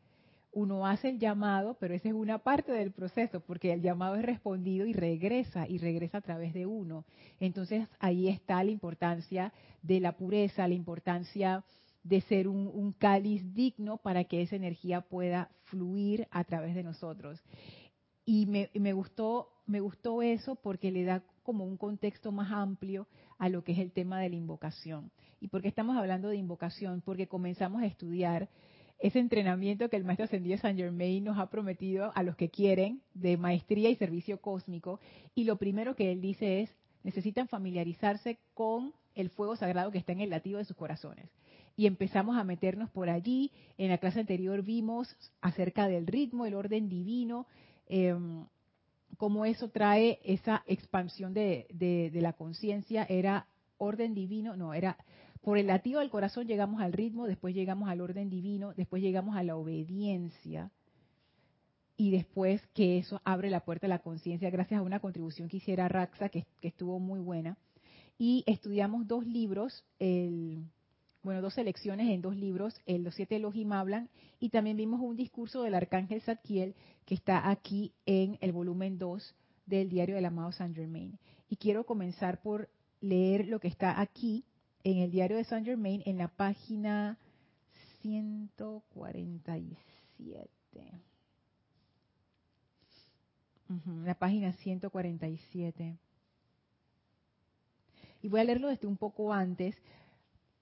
Uno 0.53 0.85
hace 0.85 1.11
el 1.11 1.21
llamado, 1.21 1.77
pero 1.79 1.95
esa 1.95 2.09
es 2.09 2.15
una 2.15 2.39
parte 2.39 2.73
del 2.73 2.91
proceso, 2.91 3.41
porque 3.41 3.73
el 3.73 3.83
llamado 3.83 4.17
es 4.17 4.25
respondido 4.25 4.85
y 4.85 4.93
regresa, 4.93 5.69
y 5.69 5.79
regresa 5.79 6.19
a 6.19 6.23
través 6.23 6.53
de 6.53 6.67
uno. 6.67 7.05
Entonces 7.39 7.87
ahí 8.01 8.29
está 8.29 8.63
la 8.65 8.73
importancia 8.73 9.53
de 9.83 10.01
la 10.01 10.17
pureza, 10.17 10.67
la 10.67 10.75
importancia 10.75 11.65
de 12.03 12.21
ser 12.23 12.49
un, 12.49 12.93
cáliz 12.99 13.55
digno 13.55 13.99
para 13.99 14.25
que 14.25 14.43
esa 14.43 14.57
energía 14.57 15.03
pueda 15.03 15.51
fluir 15.65 16.27
a 16.33 16.43
través 16.43 16.75
de 16.75 16.83
nosotros. 16.83 17.41
Y 18.25 18.47
me, 18.47 18.71
me 18.75 18.93
gustó 18.93 19.51
me 19.71 19.81
gustó 19.81 20.21
eso 20.21 20.57
porque 20.57 20.91
le 20.91 21.05
da 21.05 21.23
como 21.43 21.65
un 21.65 21.77
contexto 21.77 22.33
más 22.33 22.51
amplio 22.53 23.07
a 23.39 23.49
lo 23.49 23.65
que 23.65 23.73
es 23.73 23.79
el 23.79 23.93
tema 23.93 24.21
de 24.21 24.29
la 24.29 24.37
invocación. 24.37 25.11
¿Y 25.41 25.49
por 25.49 25.63
qué 25.63 25.69
estamos 25.69 25.97
hablando 25.97 26.29
de 26.29 26.37
invocación? 26.37 27.01
Porque 27.01 27.27
comenzamos 27.27 27.83
a 27.83 27.87
estudiar 27.87 28.49
ese 29.01 29.19
entrenamiento 29.19 29.89
que 29.89 29.97
el 29.97 30.05
maestro 30.05 30.27
ascendido 30.27 30.59
Saint 30.59 30.79
Germain 30.79 31.25
nos 31.25 31.39
ha 31.39 31.49
prometido 31.49 32.13
a 32.15 32.23
los 32.23 32.37
que 32.37 32.51
quieren 32.51 33.01
de 33.15 33.39
maestría 33.39 33.89
y 33.89 33.97
servicio 33.97 34.41
cósmico. 34.41 35.01
Y 35.35 35.45
lo 35.45 35.57
primero 35.57 35.97
que 35.97 36.13
él 36.13 36.21
dice 36.21 36.61
es, 36.61 36.71
necesitan 37.03 37.49
familiarizarse 37.49 38.39
con 38.53 38.93
el 39.15 39.31
fuego 39.31 39.57
sagrado 39.57 39.91
que 39.91 39.99
está 39.99 40.13
en 40.13 40.21
el 40.21 40.31
latido 40.31 40.59
de 40.59 40.67
sus 40.67 40.77
corazones. 40.77 41.31
Y 41.77 41.87
empezamos 41.87 42.37
a 42.37 42.45
meternos 42.45 42.91
por 42.91 43.09
allí. 43.09 43.53
En 43.79 43.89
la 43.89 43.97
clase 43.97 44.21
anterior 44.21 44.63
vimos 44.63 45.17
acerca 45.41 45.89
del 45.89 46.07
ritmo, 46.07 46.45
el 46.45 46.55
orden 46.55 46.91
divino, 46.91 47.47
em, 47.87 48.45
cómo 49.17 49.45
eso 49.45 49.69
trae 49.69 50.21
esa 50.25 50.63
expansión 50.67 51.35
de, 51.35 51.67
de 51.71 52.21
la 52.21 52.33
conciencia. 52.33 53.07
Era 53.09 53.47
orden 53.79 54.15
divino, 54.15 54.57
no, 54.57 54.75
era 54.75 54.97
por 55.43 55.57
el 55.57 55.69
latido 55.69 56.01
del 56.01 56.11
corazón 56.11 56.47
llegamos 56.47 56.83
al 56.83 56.93
ritmo, 56.93 57.27
después 57.27 57.55
llegamos 57.55 57.89
al 57.89 58.01
orden 58.03 58.29
divino, 58.29 58.75
después 58.75 59.03
llegamos 59.03 59.37
a 59.37 59.43
la 59.43 59.57
obediencia 59.57 60.71
y 61.97 62.11
después 62.11 62.67
que 62.75 62.99
eso 62.99 63.21
abre 63.25 63.51
la 63.51 63.61
puerta 63.61 63.87
a 63.87 63.91
la 63.91 63.99
conciencia 63.99 64.49
gracias 64.51 64.81
a 64.81 64.83
una 64.83 65.01
contribución 65.01 65.49
que 65.49 65.59
hiciera 65.59 65.89
Raxa 65.89 66.29
que, 66.29 66.47
estuvo 66.63 66.99
muy 66.99 67.21
buena. 67.21 67.59
Y 68.19 68.45
estudiamos 68.47 69.07
dos 69.07 69.27
libros, 69.27 69.85
el, 69.99 70.65
bueno, 71.23 71.43
dos 71.43 71.55
selecciones 71.55 72.09
en 72.09 72.23
dos 72.23 72.37
libros, 72.37 72.81
el 72.87 73.05
Los 73.05 73.15
siete 73.15 73.37
Elohim 73.37 73.73
hablan, 73.73 74.09
y 74.39 74.51
también 74.51 74.77
vimos 74.77 75.01
un 75.01 75.17
discurso 75.17 75.63
del 75.63 75.75
arcángel 75.75 76.23
Zadkiel 76.23 76.75
que 77.05 77.15
está 77.15 77.51
aquí 77.51 77.93
en 78.07 78.39
el 78.41 78.53
volumen 78.53 78.99
2 78.99 79.35
del 79.67 79.89
diario 79.89 80.15
del 80.15 80.25
amado 80.25 80.53
Saint 80.53 80.75
Germain. 80.75 81.19
Y 81.49 81.57
quiero 81.57 81.85
comenzar 81.85 82.41
por 82.41 82.71
leer 83.01 83.49
lo 83.49 83.61
que 83.61 83.69
está 83.69 84.01
aquí 84.01 84.45
en 84.85 84.99
el 84.99 85.11
diario 85.11 85.37
de 85.37 85.45
Saint 85.45 85.67
Germain 85.67 86.03
en 86.07 86.19
la 86.19 86.29
página 86.29 87.19
147. 88.03 89.77
la 94.05 94.15
página 94.15 94.53
147. 94.55 95.99
Y 98.23 98.29
voy 98.29 98.41
a 98.41 98.45
leerlo 98.45 98.69
desde 98.69 98.87
un 98.87 98.97
poco 98.97 99.33
antes, 99.33 99.77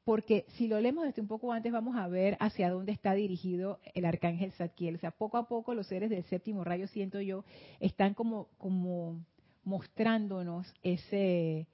porque 0.08 0.46
si 0.56 0.68
lo 0.68 0.80
leemos 0.80 1.04
desde 1.04 1.20
un 1.20 1.28
poco 1.28 1.52
antes 1.52 1.70
vamos 1.70 1.94
a 1.94 2.08
ver 2.08 2.38
hacia 2.40 2.70
dónde 2.70 2.92
está 2.92 3.12
dirigido 3.12 3.78
el 3.92 4.06
arcángel 4.06 4.52
Zadkiel. 4.52 4.94
O 4.94 4.98
sea, 4.98 5.10
poco 5.10 5.36
a 5.36 5.48
poco 5.48 5.74
los 5.74 5.86
seres 5.86 6.08
del 6.08 6.24
séptimo 6.24 6.64
rayo, 6.64 6.86
siento 6.86 7.20
yo, 7.20 7.44
están 7.78 8.14
como, 8.14 8.48
como 8.56 9.22
mostrándonos 9.64 10.72
ese, 10.82 11.66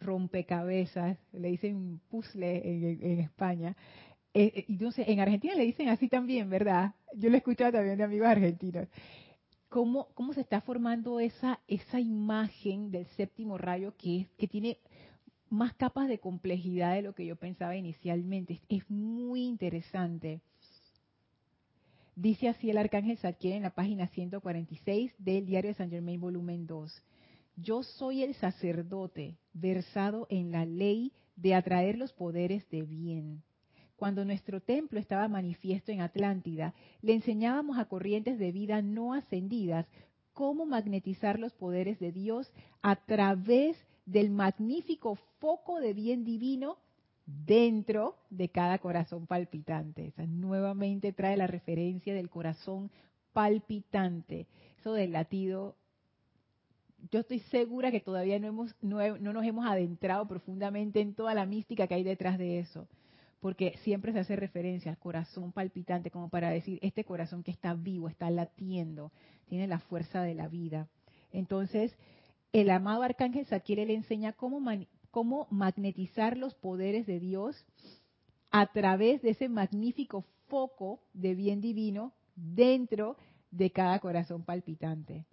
rompecabezas, 0.00 1.18
le 1.34 1.48
dicen 1.50 2.00
puzzle 2.08 2.62
en, 2.64 3.20
España. 3.20 3.76
Eh, 4.32 4.50
eh, 4.54 4.64
entonces, 4.70 5.06
en 5.06 5.20
Argentina 5.20 5.54
le 5.54 5.64
dicen 5.64 5.90
así 5.90 6.08
también, 6.08 6.48
¿verdad? 6.48 6.94
Yo 7.14 7.28
lo 7.28 7.34
he 7.34 7.38
escuchado 7.38 7.72
también 7.72 7.98
de 7.98 8.04
amigos 8.04 8.28
argentinos. 8.28 8.88
¿Cómo, 9.68 10.08
cómo 10.14 10.32
se 10.32 10.40
está 10.40 10.62
formando 10.62 11.20
esa, 11.20 11.60
esa 11.68 12.00
imagen 12.00 12.90
del 12.90 13.04
séptimo 13.08 13.58
rayo 13.58 13.94
que, 13.98 14.28
que 14.38 14.48
tiene 14.48 14.78
más 15.54 15.74
capas 15.74 16.08
de 16.08 16.18
complejidad 16.18 16.94
de 16.94 17.02
lo 17.02 17.14
que 17.14 17.26
yo 17.26 17.36
pensaba 17.36 17.76
inicialmente? 17.76 18.60
Es, 18.68 18.88
muy 18.90 19.44
interesante. 19.44 20.40
Dice 22.16 22.48
así 22.48 22.70
el 22.70 22.78
arcángel 22.78 23.18
Zadkiel 23.18 23.54
en 23.54 23.62
la 23.62 23.70
página 23.70 24.06
146 24.08 25.14
del 25.18 25.46
diario 25.46 25.70
de 25.70 25.74
San 25.74 25.90
Germain, 25.90 26.20
volumen 26.20 26.66
2 26.66 27.02
yo 27.56 27.82
soy 27.82 28.22
el 28.22 28.34
sacerdote 28.34 29.36
versado 29.52 30.26
en 30.30 30.50
la 30.52 30.64
ley 30.64 31.12
de 31.36 31.54
atraer 31.54 31.96
los 31.96 32.12
poderes 32.12 32.68
de 32.70 32.82
bien. 32.82 33.42
Cuando 33.96 34.24
nuestro 34.24 34.60
templo 34.60 34.98
estaba 34.98 35.28
manifiesto 35.28 35.92
en 35.92 36.00
Atlántida, 36.00 36.74
le 37.00 37.14
enseñábamos 37.14 37.78
a 37.78 37.84
corrientes 37.84 38.38
de 38.38 38.50
vida 38.50 38.82
no 38.82 39.14
ascendidas 39.14 39.86
cómo 40.32 40.66
magnetizar 40.66 41.38
los 41.38 41.54
poderes 41.54 42.00
de 42.00 42.10
Dios 42.10 42.52
a 42.82 42.96
través 42.96 43.76
del 44.06 44.30
magnífico 44.30 45.16
foco 45.38 45.80
de 45.80 45.94
bien 45.94 46.24
divino 46.24 46.78
dentro 47.26 48.16
de 48.30 48.48
cada 48.50 48.78
corazón 48.78 49.26
palpitante. 49.26 50.12
nuevamente 50.28 51.12
trae 51.12 51.36
la 51.36 51.46
referencia 51.46 52.14
del 52.14 52.28
corazón 52.28 52.90
palpitante, 53.32 54.46
eso 54.78 54.92
del 54.92 55.12
latido 55.12 55.76
yo 57.10 57.20
estoy 57.20 57.40
segura 57.40 57.90
que 57.90 58.00
todavía 58.00 58.38
no, 58.38 58.48
hemos, 58.48 58.74
no, 58.80 59.18
nos 59.18 59.44
hemos 59.44 59.66
adentrado 59.66 60.26
profundamente 60.26 61.00
en 61.00 61.14
toda 61.14 61.34
la 61.34 61.46
mística 61.46 61.86
que 61.86 61.94
hay 61.94 62.02
detrás 62.02 62.38
de 62.38 62.58
eso, 62.58 62.88
porque 63.40 63.76
siempre 63.82 64.12
se 64.12 64.20
hace 64.20 64.36
referencia 64.36 64.90
al 64.90 64.98
corazón 64.98 65.52
palpitante 65.52 66.10
como 66.10 66.28
para 66.28 66.50
decir, 66.50 66.78
este 66.82 67.04
corazón 67.04 67.42
que 67.42 67.50
está 67.50 67.74
vivo, 67.74 68.08
está 68.08 68.30
latiendo, 68.30 69.12
tiene 69.46 69.66
la 69.66 69.80
fuerza 69.80 70.22
de 70.22 70.34
la 70.34 70.48
vida. 70.48 70.88
Entonces, 71.32 71.94
el 72.54 72.70
amado 72.70 73.02
arcángel 73.02 73.44
Saquiel 73.46 73.88
le 73.88 73.94
enseña 73.94 74.32
cómo, 74.32 75.46
magnetizar 75.50 76.38
los 76.38 76.54
poderes 76.54 77.06
de 77.06 77.20
Dios 77.20 77.62
a 78.50 78.72
través 78.72 79.20
de 79.20 79.30
ese 79.30 79.48
magnífico 79.48 80.24
foco 80.48 81.00
de 81.12 81.34
bien 81.34 81.60
divino 81.60 82.12
dentro 82.34 83.16
de 83.50 83.70
cada 83.70 83.98
corazón 83.98 84.42
palpitante 84.44 85.26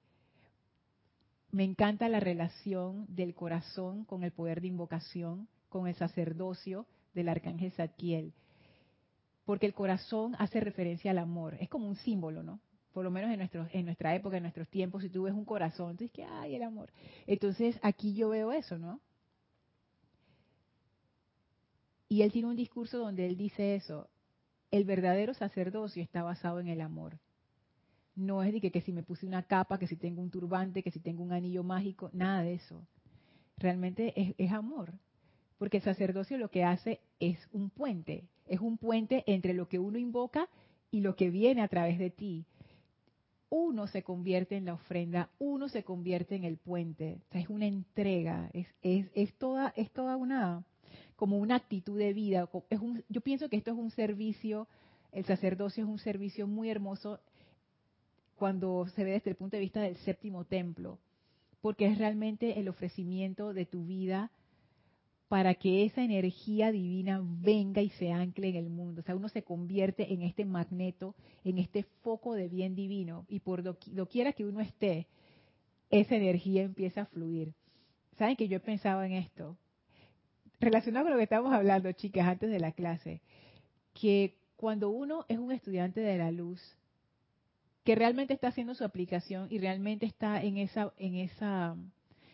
me 1.51 1.63
encanta 1.63 2.07
la 2.09 2.19
relación 2.19 3.05
del 3.09 3.35
corazón 3.35 4.05
con 4.05 4.23
el 4.23 4.31
poder 4.31 4.61
de 4.61 4.67
invocación, 4.67 5.47
con 5.69 5.87
el 5.87 5.95
sacerdocio 5.95 6.85
del 7.13 7.29
arcángel 7.29 7.71
Zadkiel. 7.73 8.33
Porque 9.45 9.65
el 9.65 9.73
corazón 9.73 10.35
hace 10.39 10.61
referencia 10.61 11.11
al 11.11 11.17
amor, 11.17 11.57
es 11.59 11.69
como 11.69 11.87
un 11.87 11.97
símbolo, 11.97 12.41
¿no? 12.41 12.59
Por 12.93 13.03
lo 13.03 13.11
menos 13.11 13.31
en, 13.31 13.67
en 13.71 13.85
nuestra 13.85 14.15
época, 14.15 14.37
en 14.37 14.43
nuestros 14.43 14.67
tiempos, 14.69 15.03
si 15.03 15.09
tú 15.09 15.23
ves 15.23 15.33
un 15.33 15.45
corazón, 15.45 15.95
tú 15.95 16.03
dices 16.03 16.13
que, 16.13 16.23
ay, 16.23 16.55
el 16.55 16.63
amor. 16.63 16.91
Entonces 17.25 17.79
aquí 17.81 18.13
yo 18.13 18.29
veo 18.29 18.51
eso, 18.51 18.77
¿no? 18.77 18.99
Y 22.09 22.23
él 22.23 22.31
tiene 22.33 22.49
un 22.49 22.57
discurso 22.57 22.97
donde 22.97 23.25
él 23.25 23.37
dice 23.37 23.75
eso, 23.75 24.09
el 24.69 24.83
verdadero 24.83 25.33
sacerdocio 25.33 26.03
está 26.03 26.23
basado 26.23 26.59
en 26.59 26.67
el 26.67 26.81
amor. 26.81 27.17
No 28.15 28.43
es 28.43 28.51
de 28.51 28.59
que, 28.59 28.81
si 28.81 28.91
me 28.91 29.03
puse 29.03 29.25
una 29.25 29.43
capa, 29.43 29.79
que 29.79 29.87
si 29.87 29.95
tengo 29.95 30.21
un 30.21 30.29
turbante, 30.29 30.83
que 30.83 30.91
si 30.91 30.99
tengo 30.99 31.23
un 31.23 31.31
anillo 31.31 31.63
mágico, 31.63 32.09
nada 32.11 32.43
de 32.43 32.55
eso. 32.55 32.85
Realmente 33.57 34.35
es 34.37 34.51
amor. 34.51 34.91
Porque 35.57 35.77
el 35.77 35.83
sacerdocio 35.83 36.37
lo 36.37 36.51
que 36.51 36.65
hace 36.65 36.99
es 37.21 37.37
un 37.53 37.69
puente. 37.69 38.27
Es 38.45 38.59
un 38.59 38.77
puente 38.77 39.23
entre 39.25 39.53
lo 39.53 39.69
que 39.69 39.79
uno 39.79 39.97
invoca 39.97 40.49
y 40.91 40.99
lo 40.99 41.15
que 41.15 41.29
viene 41.29 41.61
a 41.61 41.69
través 41.69 41.97
de 41.97 42.09
ti. 42.09 42.45
Uno 43.53 43.85
se 43.87 44.01
convierte 44.01 44.55
en 44.55 44.63
la 44.63 44.75
ofrenda, 44.75 45.29
uno 45.37 45.67
se 45.67 45.83
convierte 45.83 46.35
en 46.35 46.45
el 46.45 46.55
puente. 46.55 47.19
O 47.27 47.31
sea, 47.33 47.41
es 47.41 47.49
una 47.49 47.67
entrega, 47.67 48.49
es, 48.53 48.65
es, 48.81 49.33
toda, 49.33 49.73
es 49.75 49.91
toda 49.91 50.15
una, 50.15 50.63
como 51.17 51.37
una 51.37 51.57
actitud 51.57 51.99
de 51.99 52.13
vida. 52.13 52.49
Es 52.69 52.79
un, 52.79 53.03
yo 53.09 53.19
pienso 53.19 53.49
que 53.49 53.57
esto 53.57 53.71
es 53.71 53.77
un 53.77 53.91
servicio, 53.91 54.69
el 55.11 55.25
sacerdocio 55.25 55.83
es 55.83 55.89
un 55.89 55.99
servicio 55.99 56.47
muy 56.47 56.69
hermoso 56.69 57.19
cuando 58.37 58.87
se 58.95 59.03
ve 59.03 59.11
desde 59.11 59.31
el 59.31 59.35
punto 59.35 59.57
de 59.57 59.61
vista 59.61 59.81
del 59.81 59.97
séptimo 59.97 60.45
templo, 60.45 60.97
porque 61.59 61.87
es 61.87 61.97
realmente 61.97 62.57
el 62.57 62.69
ofrecimiento 62.69 63.53
de 63.53 63.65
tu 63.65 63.85
vida 63.85 64.31
para 65.31 65.55
que 65.55 65.85
esa 65.85 66.03
energía 66.03 66.73
divina 66.73 67.21
venga 67.23 67.81
y 67.81 67.89
se 67.91 68.11
ancle 68.11 68.49
en 68.49 68.57
el 68.57 68.69
mundo. 68.69 68.99
O 68.99 69.03
sea, 69.05 69.15
uno 69.15 69.29
se 69.29 69.43
convierte 69.43 70.11
en 70.11 70.23
este 70.23 70.43
magneto, 70.43 71.15
en 71.45 71.57
este 71.57 71.83
foco 72.03 72.33
de 72.33 72.49
bien 72.49 72.75
divino, 72.75 73.25
y 73.29 73.39
por 73.39 73.63
doquiera 73.63 74.33
que 74.33 74.43
uno 74.43 74.59
esté, 74.59 75.07
esa 75.89 76.17
energía 76.17 76.63
empieza 76.63 77.03
a 77.03 77.05
fluir. 77.05 77.53
¿Saben 78.17 78.35
que 78.35 78.49
yo 78.49 78.57
he 78.57 78.59
pensado 78.59 79.03
en 79.03 79.13
esto? 79.13 79.55
Relacionado 80.59 81.05
con 81.05 81.13
lo 81.13 81.17
que 81.17 81.23
estábamos 81.23 81.53
hablando, 81.53 81.89
chicas, 81.93 82.27
antes 82.27 82.49
de 82.49 82.59
la 82.59 82.73
clase, 82.73 83.21
que 83.93 84.35
cuando 84.57 84.89
uno 84.89 85.25
es 85.29 85.39
un 85.39 85.53
estudiante 85.53 86.01
de 86.01 86.17
la 86.17 86.31
luz, 86.31 86.61
que 87.85 87.95
realmente 87.95 88.33
está 88.33 88.49
haciendo 88.49 88.75
su 88.75 88.83
aplicación 88.83 89.47
y 89.49 89.59
realmente 89.59 90.05
está 90.05 90.43
en 90.43 90.57
esa 90.57 90.91
en 90.97 91.15
esa 91.15 91.77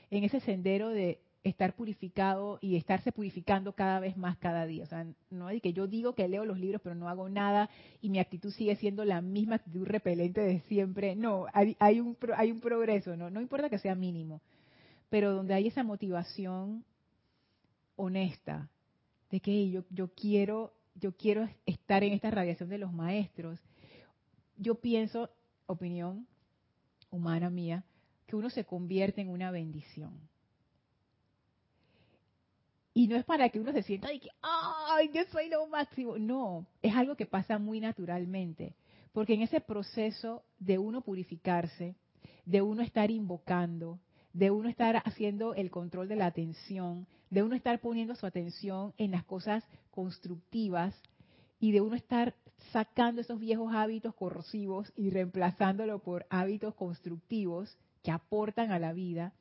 en 0.09 0.23
ese 0.23 0.39
sendero 0.39 0.89
de 0.89 1.19
estar 1.43 1.75
purificado 1.75 2.59
y 2.61 2.75
estarse 2.75 3.11
purificando 3.11 3.73
cada 3.73 3.99
vez 3.99 4.17
más 4.17 4.37
cada 4.37 4.65
día. 4.65 4.83
O 4.83 4.87
sea, 4.87 5.05
no 5.29 5.49
es 5.49 5.61
que 5.61 5.73
yo 5.73 5.87
digo 5.87 6.13
que 6.13 6.27
leo 6.27 6.45
los 6.45 6.59
libros 6.59 6.81
pero 6.83 6.95
no 6.95 7.09
hago 7.09 7.29
nada 7.29 7.69
y 8.01 8.09
mi 8.09 8.19
actitud 8.19 8.51
sigue 8.51 8.75
siendo 8.75 9.05
la 9.05 9.21
misma 9.21 9.55
actitud 9.55 9.85
repelente 9.85 10.41
de 10.41 10.59
siempre. 10.61 11.15
No, 11.15 11.45
hay, 11.53 11.75
un 11.99 12.17
hay 12.35 12.51
un 12.51 12.59
progreso, 12.59 13.15
no 13.15 13.29
no 13.29 13.41
importa 13.41 13.69
que 13.69 13.79
sea 13.79 13.95
mínimo, 13.95 14.41
pero 15.09 15.33
donde 15.33 15.53
hay 15.53 15.67
esa 15.67 15.83
motivación 15.83 16.83
honesta 17.95 18.69
de 19.31 19.39
que 19.39 19.69
yo 19.69 19.83
yo 19.89 20.09
quiero 20.09 20.73
yo 20.95 21.15
quiero 21.15 21.47
estar 21.65 22.03
en 22.03 22.13
esta 22.13 22.31
radiación 22.31 22.69
de 22.69 22.77
los 22.77 22.91
maestros. 22.91 23.59
Yo 24.57 24.75
pienso 24.75 25.29
opinión 25.67 26.27
humana 27.11 27.49
mía, 27.49 27.83
que 28.25 28.35
uno 28.35 28.49
se 28.49 28.65
convierte 28.65 29.21
en 29.21 29.29
una 29.29 29.51
bendición. 29.51 30.19
Y 32.97 33.07
no 33.07 33.15
es 33.15 33.25
para 33.25 33.49
que 33.49 33.59
uno 33.59 33.71
se 33.73 33.83
sienta 33.83 34.11
y 34.11 34.19
que, 34.19 34.31
¡ay, 34.41 35.11
yo 35.13 35.21
soy 35.31 35.49
lo 35.49 35.67
máximo! 35.67 36.17
No, 36.17 36.65
es 36.81 36.95
algo 36.95 37.15
que 37.15 37.27
pasa 37.27 37.59
muy 37.59 37.79
naturalmente. 37.79 38.73
Porque 39.11 39.35
en 39.35 39.43
ese 39.43 39.61
proceso 39.61 40.43
de 40.57 40.79
uno 40.79 41.01
purificarse, 41.01 41.93
de 42.47 42.63
uno 42.63 42.81
estar 42.81 43.11
invocando, 43.11 43.99
de 44.33 44.49
uno 44.49 44.67
estar 44.67 44.95
haciendo 45.05 45.53
el 45.53 45.69
control 45.69 46.07
de 46.07 46.15
la 46.15 46.25
atención, 46.25 47.05
de 47.29 47.43
uno 47.43 47.53
estar 47.53 47.79
poniendo 47.81 48.15
su 48.15 48.25
atención 48.25 48.95
en 48.97 49.11
las 49.11 49.23
cosas 49.25 49.63
constructivas 49.91 50.99
y 51.59 51.73
de 51.73 51.81
uno 51.81 51.95
estar 51.95 52.33
sacando 52.71 53.21
esos 53.21 53.39
viejos 53.39 53.75
hábitos 53.75 54.15
corrosivos 54.15 54.91
y 54.95 55.11
reemplazándolo 55.11 55.99
por 55.99 56.25
hábitos 56.31 56.73
constructivos 56.73 57.77
que 58.01 58.09
aportan 58.09 58.71
a 58.71 58.79
la 58.79 58.91
vida, 58.93 59.33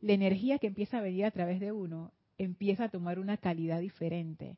la 0.00 0.14
energía 0.14 0.58
que 0.58 0.68
empieza 0.68 0.96
a 0.96 1.02
venir 1.02 1.26
a 1.26 1.30
través 1.30 1.60
de 1.60 1.72
uno 1.72 2.10
empieza 2.38 2.84
a 2.84 2.88
tomar 2.88 3.18
una 3.18 3.36
calidad 3.36 3.80
diferente. 3.80 4.56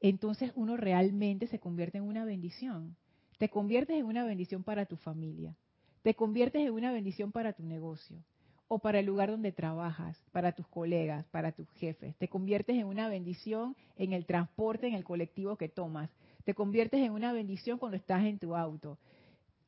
Entonces 0.00 0.52
uno 0.54 0.76
realmente 0.76 1.46
se 1.48 1.58
convierte 1.58 1.98
en 1.98 2.04
una 2.04 2.24
bendición. 2.24 2.96
Te 3.38 3.48
conviertes 3.48 3.96
en 3.96 4.04
una 4.06 4.24
bendición 4.24 4.62
para 4.62 4.86
tu 4.86 4.96
familia. 4.96 5.56
Te 6.02 6.14
conviertes 6.14 6.66
en 6.66 6.72
una 6.72 6.92
bendición 6.92 7.32
para 7.32 7.52
tu 7.52 7.64
negocio 7.64 8.22
o 8.68 8.78
para 8.78 9.00
el 9.00 9.06
lugar 9.06 9.30
donde 9.30 9.50
trabajas, 9.50 10.22
para 10.30 10.52
tus 10.52 10.66
colegas, 10.68 11.26
para 11.26 11.52
tus 11.52 11.68
jefes. 11.72 12.14
Te 12.16 12.28
conviertes 12.28 12.76
en 12.76 12.86
una 12.86 13.08
bendición 13.08 13.74
en 13.96 14.12
el 14.12 14.26
transporte, 14.26 14.86
en 14.86 14.94
el 14.94 15.04
colectivo 15.04 15.56
que 15.56 15.68
tomas. 15.68 16.10
Te 16.44 16.54
conviertes 16.54 17.00
en 17.00 17.12
una 17.12 17.32
bendición 17.32 17.78
cuando 17.78 17.96
estás 17.96 18.24
en 18.24 18.38
tu 18.38 18.54
auto. 18.54 18.98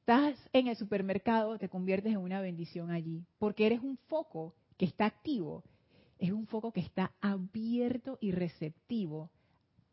Estás 0.00 0.36
en 0.52 0.68
el 0.68 0.76
supermercado, 0.76 1.58
te 1.58 1.68
conviertes 1.68 2.12
en 2.12 2.18
una 2.18 2.40
bendición 2.40 2.90
allí, 2.90 3.24
porque 3.38 3.66
eres 3.66 3.80
un 3.80 3.96
foco 4.08 4.54
que 4.76 4.84
está 4.84 5.06
activo. 5.06 5.62
Es 6.20 6.30
un 6.30 6.46
foco 6.46 6.70
que 6.72 6.80
está 6.80 7.12
abierto 7.20 8.16
y 8.20 8.30
receptivo, 8.30 9.30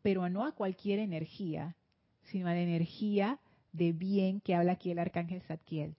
pero 0.02 0.28
no 0.28 0.44
a 0.44 0.52
cualquier 0.52 1.00
energía, 1.00 1.74
sino 2.22 2.46
a 2.46 2.54
la 2.54 2.60
energía 2.60 3.40
de 3.72 3.92
bien 3.92 4.40
que 4.40 4.54
habla 4.54 4.72
aquí 4.72 4.92
el 4.92 5.00
arcángel 5.00 5.42
Zadkiel 5.42 5.96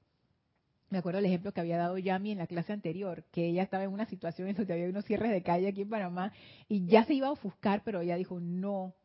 me 0.89 0.97
acuerdo 0.97 1.19
el 1.19 1.25
ejemplo 1.25 1.51
que 1.51 1.61
había 1.61 1.77
dado 1.77 1.97
Yami 1.97 2.31
en 2.31 2.39
la 2.39 2.47
clase 2.47 2.73
anterior, 2.73 3.23
que 3.31 3.47
ella 3.47 3.63
estaba 3.63 3.83
en 3.83 3.91
una 3.91 4.05
situación 4.05 4.47
en 4.47 4.55
donde 4.55 4.73
había 4.73 4.89
unos 4.89 5.05
cierres 5.05 5.31
de 5.31 5.43
calle 5.43 5.67
aquí 5.67 5.83
en 5.83 5.89
Panamá 5.89 6.33
y 6.67 6.85
ya 6.87 7.05
se 7.05 7.13
iba 7.13 7.27
a 7.27 7.31
ofuscar, 7.31 7.83
pero 7.83 8.01
ella 8.01 8.15
dijo, 8.15 8.39
no, 8.39 8.95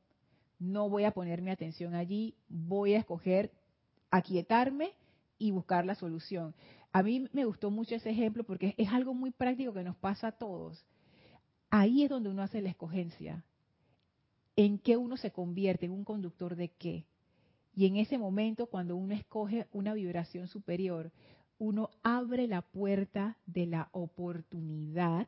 no 0.59 0.89
voy 0.89 1.05
a 1.05 1.11
poner 1.11 1.43
mi 1.43 1.51
atención 1.51 1.95
allí, 1.95 2.35
voy 2.49 2.95
a 2.95 2.99
escoger 2.99 3.53
aquietarme 4.11 4.93
y 5.39 5.51
buscar 5.51 5.85
la 5.85 5.95
solución. 5.95 6.55
A 6.93 7.03
mí 7.03 7.29
me 7.33 7.45
gustó 7.45 7.71
mucho 7.71 7.95
ese 7.95 8.11
ejemplo 8.11 8.45
porque 8.45 8.75
es 8.79 8.89
algo 8.91 9.13
muy 9.13 9.31
práctico 9.31 9.75
que 9.75 9.85
nos 9.85 9.97
pasa 9.97 10.29
a 10.29 10.33
todos. 10.33 10.85
Ahí 11.77 12.05
es 12.05 12.09
donde 12.09 12.29
uno 12.29 12.41
hace 12.41 12.63
la 12.63 12.69
escogencia. 12.69 13.43
¿En 14.55 14.79
qué 14.79 14.97
uno 14.97 15.17
se 15.17 15.33
convierte? 15.33 15.87
¿En 15.87 15.91
un 15.91 16.05
conductor 16.05 16.55
de 16.55 16.69
qué? 16.69 17.05
Y 17.75 17.87
en 17.87 17.97
ese 17.97 18.17
momento, 18.17 18.67
cuando 18.67 18.95
uno 18.95 19.13
escoge 19.13 19.67
una 19.73 19.93
vibración 19.93 20.47
superior, 20.47 21.11
uno 21.59 21.91
abre 22.05 22.47
la 22.47 22.63
puerta 22.63 23.39
de 23.47 23.67
la 23.67 23.89
oportunidad 23.91 25.27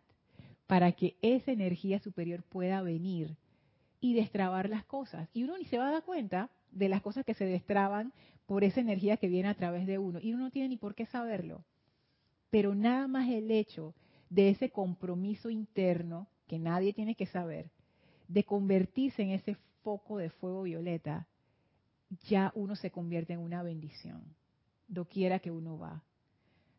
para 0.69 0.93
que 0.93 1.17
esa 1.21 1.51
energía 1.51 1.99
superior 1.99 2.45
pueda 2.45 2.81
venir 2.81 3.35
y 4.01 4.15
destrabar 4.15 4.71
las 4.71 4.85
cosas. 4.85 5.29
Y 5.35 5.43
uno 5.43 5.59
ni 5.59 5.65
se 5.65 5.79
va 5.79 5.89
a 5.89 5.93
dar 5.95 6.05
cuenta 6.05 6.49
de 6.71 6.89
las 6.89 7.03
cosas 7.03 7.25
que 7.25 7.35
se 7.35 7.45
destraban 7.45 8.13
por 8.47 8.63
esa 8.63 8.81
energía 8.81 9.17
que 9.17 9.27
viene 9.27 9.49
a 9.49 9.55
través 9.55 9.85
de 9.85 9.99
uno. 9.99 10.21
Y 10.23 10.33
uno 10.33 10.45
no 10.45 10.51
tiene 10.53 10.69
ni 10.69 10.77
por 10.77 10.95
qué 10.95 11.07
saberlo. 11.07 11.65
Pero 12.51 12.77
nada 12.77 13.09
más 13.09 13.29
el 13.31 13.51
hecho 13.51 13.97
de 14.31 14.51
ese 14.51 14.71
compromiso 14.71 15.51
interno, 15.51 16.29
que 16.47 16.59
nadie 16.59 16.93
tiene 16.93 17.15
que 17.15 17.27
saber, 17.27 17.71
de 18.29 18.45
convertirse 18.45 19.23
en 19.23 19.31
ese 19.31 19.57
foco 19.83 20.19
de 20.19 20.31
fuego 20.31 20.63
violeta, 20.63 21.27
ya 22.29 22.53
uno 22.55 22.77
se 22.77 22.91
convierte 22.91 23.33
en 23.33 23.41
una 23.41 23.63
bendición, 23.63 24.23
doquiera 24.89 25.39
que 25.39 25.51
uno 25.51 25.79
va 25.79 26.03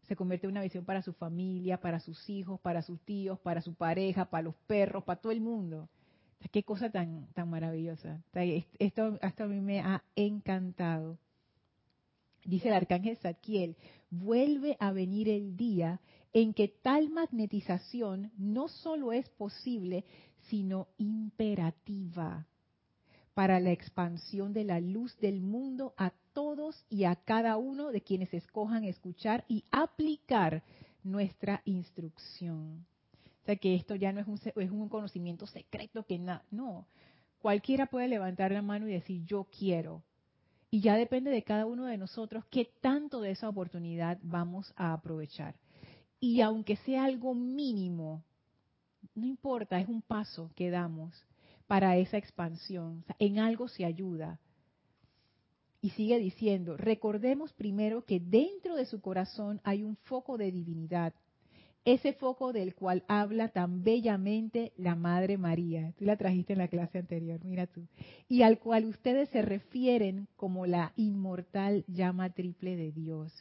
se 0.08 0.15
convierte 0.15 0.47
en 0.47 0.51
una 0.51 0.62
visión 0.62 0.86
para 0.86 1.01
su 1.01 1.13
familia, 1.13 1.80
para 1.82 1.99
sus 1.99 2.30
hijos, 2.30 2.60
para 2.62 2.82
sus 2.82 2.99
tíos, 3.01 3.39
para 3.39 3.62
su 3.62 3.73
pareja, 3.73 4.25
para 4.25 4.43
los 4.43 4.56
perros, 4.56 5.03
para 5.03 5.19
todo 5.19 5.34
el 5.34 5.41
mundo. 5.41 5.89
Qué 6.51 6.63
cosa 6.63 6.89
tan, 6.89 7.27
tan 7.34 7.49
maravillosa. 7.49 8.23
Esto 8.80 9.19
hasta 9.21 9.43
a 9.43 9.47
mí 9.47 9.60
me 9.60 9.82
ha 9.82 10.03
encantado. 10.15 11.17
Dice 12.45 12.69
el 12.69 12.75
arcángel 12.75 13.17
Zadkiel, 13.17 13.75
vuelve 14.10 14.77
a 14.80 14.93
venir 14.93 15.27
el 15.27 15.58
día 15.58 15.99
en 16.39 16.54
que 16.54 16.67
tal 16.67 17.10
magnetización 17.10 18.32
no 18.38 18.67
solo 18.67 19.12
es 19.12 19.28
posible, 19.28 20.06
sino 20.50 20.88
imperativa 21.00 22.45
para 23.34 23.60
la 23.60 23.71
expansión 23.71 24.54
de 24.54 24.63
la 24.63 24.80
luz 24.80 25.17
del 25.17 25.41
mundo 25.41 25.95
a 25.97 26.12
todos 26.34 26.86
y 26.91 27.06
a 27.06 27.15
cada 27.15 27.58
uno 27.58 27.91
de 27.91 28.02
quienes 28.02 28.32
escojan 28.36 28.84
escuchar 28.84 29.45
y 29.47 29.63
aplicar 29.71 30.62
nuestra 31.02 31.63
instrucción. 31.65 32.86
O 33.41 33.45
sea 33.47 33.56
que 33.56 33.73
esto 33.73 33.95
ya 33.95 34.13
no 34.13 34.19
es 34.19 34.28
un, 34.28 34.39
es 34.58 34.69
un 34.69 34.89
conocimiento 34.89 35.47
secreto 35.47 36.06
que 36.06 36.19
no, 36.19 36.86
cualquiera 37.39 37.88
puede 37.88 38.10
levantar 38.10 38.52
la 38.52 38.62
mano 38.62 38.88
y 38.88 38.91
decir 38.91 39.26
yo 39.26 39.45
quiero. 39.45 40.04
Y 40.69 40.82
ya 40.82 40.97
depende 40.97 41.32
de 41.32 41.41
cada 41.41 41.65
uno 41.65 41.86
de 41.86 41.97
nosotros 41.97 42.45
qué 42.52 42.69
tanto 42.80 43.21
de 43.21 43.32
esa 43.32 43.50
oportunidad 43.50 44.19
vamos 44.21 44.71
a 44.76 44.93
aprovechar. 44.93 45.56
Y 46.19 46.41
aunque 46.41 46.77
sea 46.77 47.06
algo 47.06 47.36
mínimo, 47.36 48.23
no 49.13 49.25
importa, 49.25 49.80
es 49.80 49.88
un 49.88 50.01
paso 50.01 50.51
que 50.56 50.69
damos 50.69 51.13
para 51.67 51.97
esa 51.97 52.17
expansión. 52.17 53.03
en 53.19 53.39
algo 53.39 53.67
se 53.67 53.86
ayuda. 53.86 54.39
Y 55.82 55.91
sigue 55.91 56.17
diciendo, 56.17 56.75
recordemos 56.75 57.53
primero 57.53 58.03
que 58.03 58.19
dentro 58.19 58.75
de 58.75 58.86
su 58.86 58.99
corazón 58.99 59.62
hay 59.63 59.84
un 59.84 59.95
foco 59.95 60.38
de 60.38 60.51
divinidad, 60.51 61.13
ese 61.86 62.13
foco 62.13 62.51
del 62.51 62.73
cual 62.73 63.03
habla 63.08 63.49
tan 63.49 63.84
bellamente 63.84 64.73
la 64.75 64.95
Madre 64.95 65.38
María. 65.38 65.93
Tú 65.97 66.06
la 66.06 66.17
trajiste 66.17 66.53
en 66.53 66.60
la 66.60 66.67
clase 66.67 66.97
anterior, 66.97 67.39
mira 67.45 67.67
tú. 67.67 67.88
Y 68.27 68.41
al 68.41 68.60
cual 68.60 68.86
ustedes 68.86 69.30
se 69.30 69.41
refieren 69.41 70.27
como 70.36 70.65
la 70.65 70.93
inmortal 70.97 71.86
llama 71.88 72.32
triple 72.32 72.75
de 72.75 72.91
Dios. 72.91 73.32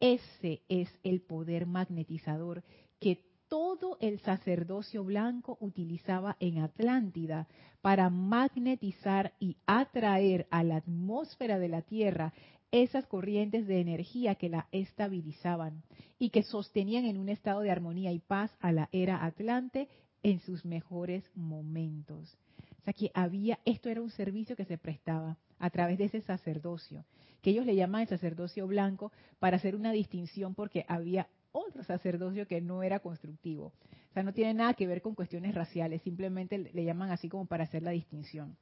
Ese 0.00 0.62
es 0.68 0.88
el 1.02 1.22
poder 1.22 1.66
magnetizador 1.66 2.62
que 3.00 3.24
todo 3.48 3.96
el 4.00 4.20
sacerdocio 4.20 5.04
blanco 5.04 5.56
utilizaba 5.60 6.36
en 6.38 6.58
Atlántida 6.58 7.48
para 7.80 8.10
magnetizar 8.10 9.32
y 9.40 9.56
atraer 9.66 10.46
a 10.50 10.62
la 10.62 10.76
atmósfera 10.76 11.58
de 11.58 11.68
la 11.68 11.82
Tierra 11.82 12.32
esas 12.70 13.06
corrientes 13.06 13.66
de 13.66 13.80
energía 13.80 14.34
que 14.34 14.50
la 14.50 14.68
estabilizaban 14.72 15.82
y 16.18 16.30
que 16.30 16.42
sostenían 16.42 17.06
en 17.06 17.16
un 17.16 17.30
estado 17.30 17.60
de 17.60 17.70
armonía 17.70 18.12
y 18.12 18.18
paz 18.18 18.50
a 18.60 18.72
la 18.72 18.88
era 18.92 19.24
Atlante 19.24 19.88
en 20.22 20.40
sus 20.40 20.64
mejores 20.64 21.24
momentos. 21.34 22.36
O 22.80 22.84
sea 22.84 22.92
que 22.92 23.10
había, 23.14 23.58
esto 23.64 23.88
era 23.88 24.02
un 24.02 24.10
servicio 24.10 24.54
que 24.54 24.64
se 24.64 24.76
prestaba 24.76 25.38
a 25.58 25.70
través 25.70 25.98
de 25.98 26.04
ese 26.04 26.20
sacerdocio, 26.20 27.04
que 27.42 27.50
ellos 27.50 27.66
le 27.66 27.76
llaman 27.76 28.02
el 28.02 28.08
sacerdocio 28.08 28.66
blanco 28.66 29.12
para 29.38 29.56
hacer 29.56 29.76
una 29.76 29.92
distinción 29.92 30.54
porque 30.54 30.84
había 30.88 31.28
otro 31.52 31.82
sacerdocio 31.84 32.46
que 32.46 32.60
no 32.60 32.82
era 32.82 33.00
constructivo. 33.00 33.72
O 34.10 34.12
sea, 34.14 34.22
no 34.22 34.32
tiene 34.32 34.54
nada 34.54 34.74
que 34.74 34.86
ver 34.86 35.02
con 35.02 35.14
cuestiones 35.14 35.54
raciales, 35.54 36.02
simplemente 36.02 36.58
le 36.58 36.84
llaman 36.84 37.10
así 37.10 37.28
como 37.28 37.46
para 37.46 37.64
hacer 37.64 37.82
la 37.82 37.90
distinción. 37.90 38.56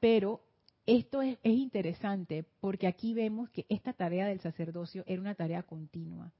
Pero 0.00 0.42
esto 0.86 1.22
es, 1.22 1.38
interesante 1.42 2.44
porque 2.60 2.86
aquí 2.86 3.14
vemos 3.14 3.48
que 3.50 3.64
esta 3.68 3.94
tarea 3.94 4.26
del 4.26 4.40
sacerdocio 4.40 5.02
era 5.06 5.20
una 5.20 5.34
tarea 5.34 5.62
continua. 5.62 6.30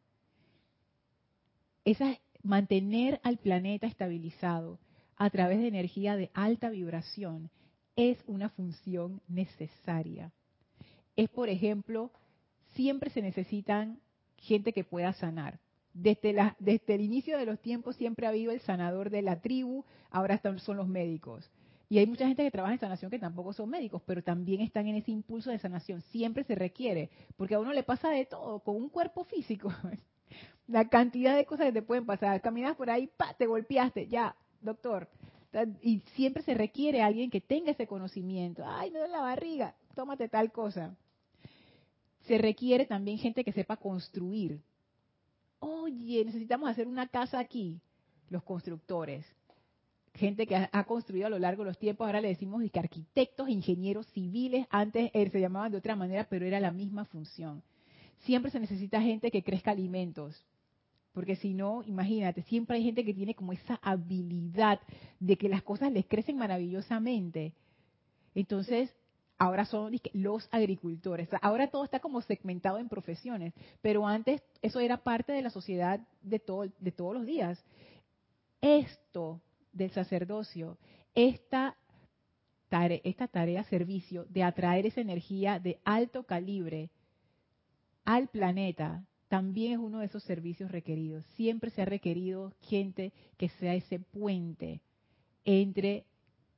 Esa 1.85 2.19
mantener 2.43 3.21
al 3.23 3.39
planeta 3.39 3.87
estabilizado 3.87 4.79
a 5.17 5.31
través 5.31 5.61
de 5.61 5.69
energía 5.69 6.17
de 6.17 6.31
alta 6.35 6.69
vibración 6.69 7.51
es 7.97 8.19
una 8.27 8.49
función 8.51 9.21
necesaria. 9.29 10.33
Es, 11.17 11.29
por 11.31 11.49
ejemplo, 11.49 12.11
siempre 12.75 13.11
se 13.11 13.23
necesitan 13.23 14.01
gente 14.37 14.73
que 14.73 14.85
pueda 14.85 15.13
sanar. 15.13 15.61
Desde, 15.93 16.35
el 16.89 17.01
inicio 17.01 17.39
de 17.39 17.47
los 17.47 17.61
tiempos 17.61 17.97
siempre 17.97 18.27
ha 18.27 18.31
habido 18.31 18.51
el 18.51 18.61
sanador 18.61 19.11
de 19.11 19.23
la 19.23 19.41
tribu, 19.41 19.85
ahora 20.11 20.35
están, 20.35 20.59
son 20.59 20.77
los 20.77 20.89
médicos. 20.89 21.49
Y 21.89 21.99
hay 21.99 22.07
mucha 22.07 22.27
gente 22.27 22.43
que 22.43 22.51
trabaja 22.51 22.75
en 22.75 22.81
sanación 22.81 23.11
que 23.11 23.19
tampoco 23.19 23.53
son 23.53 23.71
médicos, 23.71 24.03
pero 24.05 24.23
también 24.23 24.61
están 24.61 24.89
en 24.89 24.97
ese 24.97 25.13
impulso 25.13 25.51
de 25.51 25.59
sanación. 25.59 26.01
Siempre 26.03 26.43
se 26.43 26.57
requiere, 26.57 27.11
porque 27.37 27.55
a 27.55 27.61
uno 27.61 27.73
le 27.73 27.85
pasa 27.85 28.11
de 28.11 28.27
todo, 28.27 28.59
con 28.61 28.75
un 28.75 28.89
cuerpo 28.89 29.23
físico. 29.25 29.73
La 30.67 30.89
cantidad 30.89 31.37
de 31.37 31.45
cosas 31.45 31.67
que 31.67 31.73
te 31.73 31.83
pueden 31.83 32.07
pasar. 32.07 32.41
Caminas 32.41 32.75
por 32.75 32.91
ahí, 32.91 33.07
pa, 33.07 33.35
te 33.35 33.47
golpeaste, 33.47 34.09
ya, 34.09 34.35
doctor. 34.61 35.09
Y 35.83 36.01
siempre 36.15 36.43
se 36.43 36.55
requiere 36.55 37.03
alguien 37.03 37.31
que 37.31 37.41
tenga 37.41 37.71
ese 37.73 37.87
conocimiento. 37.87 38.65
Ay, 38.67 38.91
me 38.91 38.99
duele 38.99 39.13
la 39.13 39.21
barriga, 39.21 39.75
tómate 39.95 40.29
tal 40.29 40.51
cosa 40.53 40.97
se 42.27 42.39
requiere 42.39 42.87
también 42.87 43.19
gente 43.19 43.45
que 43.45 43.53
sepa 43.53 43.77
construir. 43.77 44.61
Oye, 45.61 46.25
necesitamos 46.25 46.69
hacer 46.71 46.87
una 46.87 47.07
casa 47.07 47.39
aquí, 47.39 47.81
los 48.29 48.43
constructores. 48.43 49.25
gente 50.15 50.47
que 50.47 50.55
ha, 50.55 50.85
construido 50.85 51.27
a 51.27 51.31
lo 51.31 51.41
largo 51.41 51.65
de 51.65 51.71
los 51.71 51.79
tiempos, 51.79 52.07
ahora 52.07 52.21
le 52.21 52.29
decimos 52.29 52.63
que 52.71 52.79
arquitectos, 52.79 53.49
ingenieros 53.49 54.07
civiles, 54.13 54.65
antes 54.71 55.11
eh, 55.13 55.29
se 55.29 55.41
llamaban 55.41 55.73
de 55.73 55.79
otra 55.79 55.97
manera, 55.97 56.27
pero 56.31 56.47
era 56.47 56.61
la 56.61 56.71
misma 56.71 57.05
función. 57.05 57.63
Siempre 58.21 58.53
se 58.53 58.61
necesita 58.61 59.03
gente 59.03 59.33
que 59.33 59.43
crezca 59.43 59.73
alimentos, 59.73 60.41
porque 61.15 61.37
si 61.37 61.55
no, 61.55 61.85
imagínate, 61.85 62.43
siempre 62.43 62.77
hay 62.77 62.83
gente 62.83 63.05
que 63.05 63.15
tiene 63.15 63.37
como 63.37 63.53
esa 63.53 63.79
habilidad 63.83 64.81
de 65.21 65.39
que 65.39 65.49
las 65.49 65.63
cosas 65.63 65.93
les 65.93 66.07
crecen 66.07 66.37
maravillosamente. 66.37 67.55
Entonces, 68.35 68.93
ahora 69.39 69.65
son 69.65 69.95
los 70.13 70.49
agricultores. 70.51 71.29
Ahora 71.41 71.69
todo 71.69 71.85
está 71.85 72.01
como 72.01 72.21
segmentado 72.21 72.79
en 72.79 72.89
profesiones, 72.89 73.55
pero 73.81 74.09
antes 74.09 74.43
eso 74.61 74.81
era 74.81 75.05
parte 75.05 75.33
de 75.33 75.43
la 75.43 75.51
sociedad 75.51 76.01
de, 76.21 76.41
todo, 76.41 76.67
de 76.81 76.91
todos 76.91 77.15
los 77.15 77.25
días. 77.25 77.65
Esto 78.61 79.41
del 79.73 79.93
sacerdocio, 79.93 80.79
esta 81.15 81.77
tarea, 82.69 83.01
esta 83.05 83.29
tarea 83.29 83.63
servicio 83.65 84.25
de 84.31 84.43
atraer 84.43 84.87
esa 84.87 85.01
energía 85.01 85.61
de 85.61 85.79
alto 85.85 86.25
calibre 86.25 86.91
al 88.05 88.27
planeta, 88.27 89.05
también 89.29 89.73
es 89.73 89.79
uno 89.79 90.01
de 90.01 90.07
esos 90.07 90.23
servicios 90.25 90.71
requeridos. 90.71 91.25
Siempre 91.37 91.71
se 91.71 91.83
ha 91.83 91.87
requerido 91.87 92.53
gente 92.61 93.13
que 93.37 93.49
sea 93.49 93.75
ese 93.75 93.99
puente 93.99 94.81
entre 95.45 96.05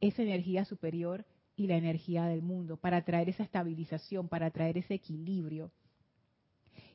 esa 0.00 0.22
energía 0.22 0.64
superior 0.64 1.24
y 1.56 1.66
la 1.66 1.76
energía 1.76 2.26
del 2.26 2.42
mundo, 2.42 2.76
para 2.76 3.02
traer 3.02 3.30
esa 3.30 3.42
estabilización, 3.42 4.28
para 4.28 4.50
traer 4.50 4.76
ese 4.76 4.94
equilibrio. 4.94 5.70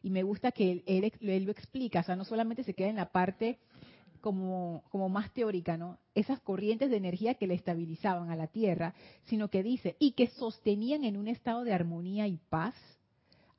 Y 0.03 0.11
me 0.11 0.23
gusta 0.23 0.51
que 0.51 0.83
él, 0.85 1.45
lo 1.45 1.51
explica, 1.51 2.01
o 2.01 2.03
sea, 2.03 2.15
no 2.15 2.25
solamente 2.25 2.63
se 2.63 2.75
queda 2.75 2.89
en 2.89 2.95
la 2.95 3.11
parte 3.11 3.57
como, 4.19 4.83
como 4.89 5.09
más 5.09 5.33
teórica, 5.33 5.77
¿no? 5.77 5.97
Esas 6.13 6.39
corrientes 6.41 6.91
de 6.91 6.97
energía 6.97 7.33
que 7.35 7.47
le 7.47 7.55
estabilizaban 7.55 8.29
a 8.29 8.35
la 8.35 8.47
Tierra, 8.47 8.93
sino 9.25 9.49
que 9.49 9.63
dice, 9.63 9.95
y 9.97 10.11
que 10.11 10.27
sostenían 10.27 11.03
en 11.03 11.17
un 11.17 11.27
estado 11.27 11.63
de 11.63 11.73
armonía 11.73 12.27
y 12.27 12.37
paz 12.37 12.75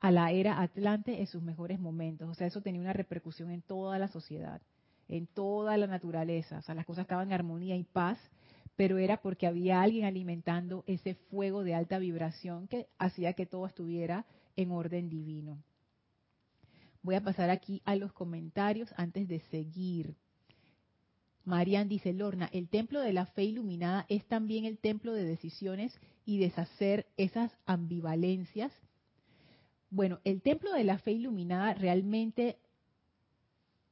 a 0.03 0.11
la 0.11 0.31
era 0.31 0.61
Atlante 0.61 1.21
en 1.21 1.27
sus 1.27 1.41
mejores 1.41 1.79
momentos. 1.79 2.29
O 2.29 2.33
sea, 2.33 2.45
eso 2.45 2.59
tenía 2.59 2.81
una 2.81 2.91
repercusión 2.91 3.51
en 3.51 3.61
toda 3.61 3.97
la 3.97 4.09
sociedad, 4.09 4.61
en 5.07 5.27
toda 5.27 5.77
la 5.77 5.87
naturaleza. 5.87 6.57
O 6.57 6.61
sea, 6.61 6.75
las 6.75 6.85
cosas 6.85 7.03
estaban 7.03 7.29
en 7.29 7.33
armonía 7.33 7.77
y 7.77 7.85
paz, 7.85 8.19
pero 8.75 8.97
era 8.97 9.21
porque 9.21 9.47
había 9.47 9.81
alguien 9.81 10.03
alimentando 10.03 10.83
ese 10.87 11.15
fuego 11.15 11.63
de 11.63 11.73
alta 11.73 11.99
vibración 11.99 12.67
que 12.67 12.87
hacía 12.97 13.31
que 13.31 13.45
todo 13.45 13.65
estuviera 13.65 14.25
en 14.57 14.71
orden 14.71 15.07
divino. 15.07 15.63
Voy 17.01 17.15
a 17.15 17.23
pasar 17.23 17.49
aquí 17.49 17.81
a 17.85 17.95
los 17.95 18.11
comentarios 18.11 18.93
antes 18.97 19.29
de 19.29 19.39
seguir. 19.51 20.17
Marian 21.45 21.87
dice, 21.87 22.11
Lorna, 22.11 22.49
el 22.51 22.67
templo 22.67 22.99
de 22.99 23.13
la 23.13 23.25
fe 23.27 23.45
iluminada 23.45 24.05
es 24.09 24.25
también 24.25 24.65
el 24.65 24.79
templo 24.79 25.13
de 25.13 25.23
decisiones 25.23 25.97
y 26.25 26.39
deshacer 26.39 27.05
esas 27.15 27.57
ambivalencias. 27.65 28.73
Bueno, 29.93 30.19
el 30.23 30.41
templo 30.41 30.73
de 30.73 30.83
la 30.83 30.97
fe 30.97 31.11
iluminada 31.11 31.75
realmente 31.75 32.57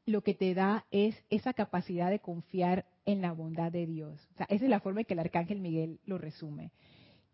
lo 0.08 0.24
que 0.24 0.34
te 0.34 0.56
da 0.56 0.88
es 0.90 1.16
esa 1.30 1.54
capacidad 1.54 2.10
de 2.10 2.18
confiar 2.18 2.88
en 3.06 3.22
la 3.22 3.34
bondad 3.34 3.72
de 3.72 3.86
Dios. 3.86 4.28
O 4.34 4.38
sea, 4.38 4.48
esa 4.50 4.66
es 4.66 4.72
la 4.72 4.80
forma 4.80 5.02
en 5.02 5.06
que 5.06 5.14
el 5.14 5.20
arcángel 5.20 5.62
Miguel 5.62 6.00
lo 6.06 6.18
resume, 6.18 6.72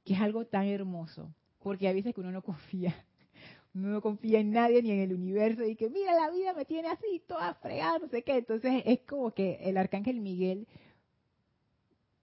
que 0.03 0.15
es 0.15 0.19
algo 0.19 0.47
tan 0.47 0.65
hermoso, 0.65 1.33
porque 1.63 1.87
a 1.87 1.93
veces 1.93 2.13
que 2.13 2.19
uno 2.19 2.33
no 2.33 2.41
confía 2.41 2.93
no 3.73 4.01
confía 4.01 4.41
en 4.41 4.51
nadie 4.51 4.83
ni 4.83 4.91
en 4.91 4.99
el 4.99 5.13
universo 5.13 5.63
y 5.63 5.77
que 5.77 5.89
mira 5.89 6.13
la 6.13 6.29
vida 6.29 6.53
me 6.53 6.65
tiene 6.65 6.89
así 6.89 7.21
toda 7.25 7.53
fregada 7.53 7.99
no 7.99 8.09
sé 8.09 8.23
qué 8.23 8.35
entonces 8.37 8.83
es 8.85 8.99
como 9.01 9.31
que 9.31 9.59
el 9.61 9.77
arcángel 9.77 10.19
Miguel 10.19 10.67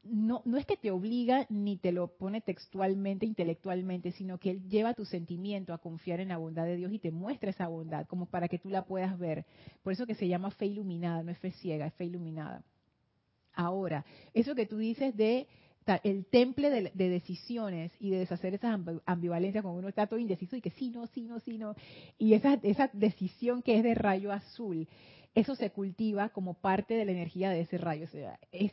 no 0.05 0.43
no 0.45 0.57
es 0.57 0.67
que 0.67 0.77
te 0.77 0.91
obliga 0.91 1.47
ni 1.49 1.77
te 1.77 1.93
lo 1.93 2.09
pone 2.09 2.41
textualmente 2.41 3.27
intelectualmente 3.27 4.13
sino 4.13 4.39
que 4.39 4.51
él 4.51 4.69
lleva 4.69 4.95
tu 4.95 5.05
sentimiento 5.05 5.73
a 5.73 5.79
confiar 5.79 6.21
en 6.21 6.29
la 6.29 6.37
bondad 6.37 6.65
de 6.65 6.77
Dios 6.77 6.93
y 6.93 6.99
te 6.99 7.11
muestra 7.11 7.51
esa 7.51 7.69
bondad 7.69 8.07
como 8.07 8.27
para 8.27 8.49
que 8.49 8.59
tú 8.59 8.71
la 8.71 8.85
puedas 8.85 9.19
ver 9.19 9.47
por 9.83 9.93
eso 9.93 10.07
que 10.07 10.15
se 10.15 10.29
llama 10.29 10.51
fe 10.51 10.67
iluminada 10.67 11.23
no 11.23 11.31
es 11.31 11.39
fe 11.39 11.53
ciega 11.53 11.87
es 11.87 11.95
fe 11.95 12.05
iluminada 12.05 12.63
ahora 13.55 14.05
eso 14.35 14.55
que 14.55 14.67
tú 14.67 14.79
dices 14.79 15.17
de 15.17 15.47
el 16.03 16.25
temple 16.27 16.71
de, 16.95 17.09
decisiones 17.11 17.93
y 18.01 18.11
de 18.11 18.19
deshacer 18.19 18.55
esas 18.55 18.81
ambivalencias 19.05 19.63
cuando 19.63 19.81
uno 19.81 19.89
está 19.89 20.07
todo 20.07 20.19
indeciso 20.19 20.57
y 20.57 20.61
que 20.61 20.71
sí, 20.71 20.91
no, 20.91 21.07
sí, 21.09 21.23
no, 21.23 21.41
sí, 21.41 21.59
no. 21.59 21.75
Y 22.19 22.35
esa, 22.35 22.59
esa 22.63 22.89
decisión 22.93 23.63
que 23.63 23.77
es 23.77 23.83
de 23.83 23.95
rayo 23.95 24.33
azul, 24.33 24.89
eso 25.35 25.55
se 25.55 25.71
cultiva 25.71 26.31
como 26.31 26.55
parte 26.55 26.95
de 26.95 27.05
la 27.05 27.13
energía 27.13 27.51
de 27.51 27.61
ese 27.61 27.77
rayo. 27.77 28.05
O 28.05 28.09
sea, 28.09 28.39
es, 28.51 28.73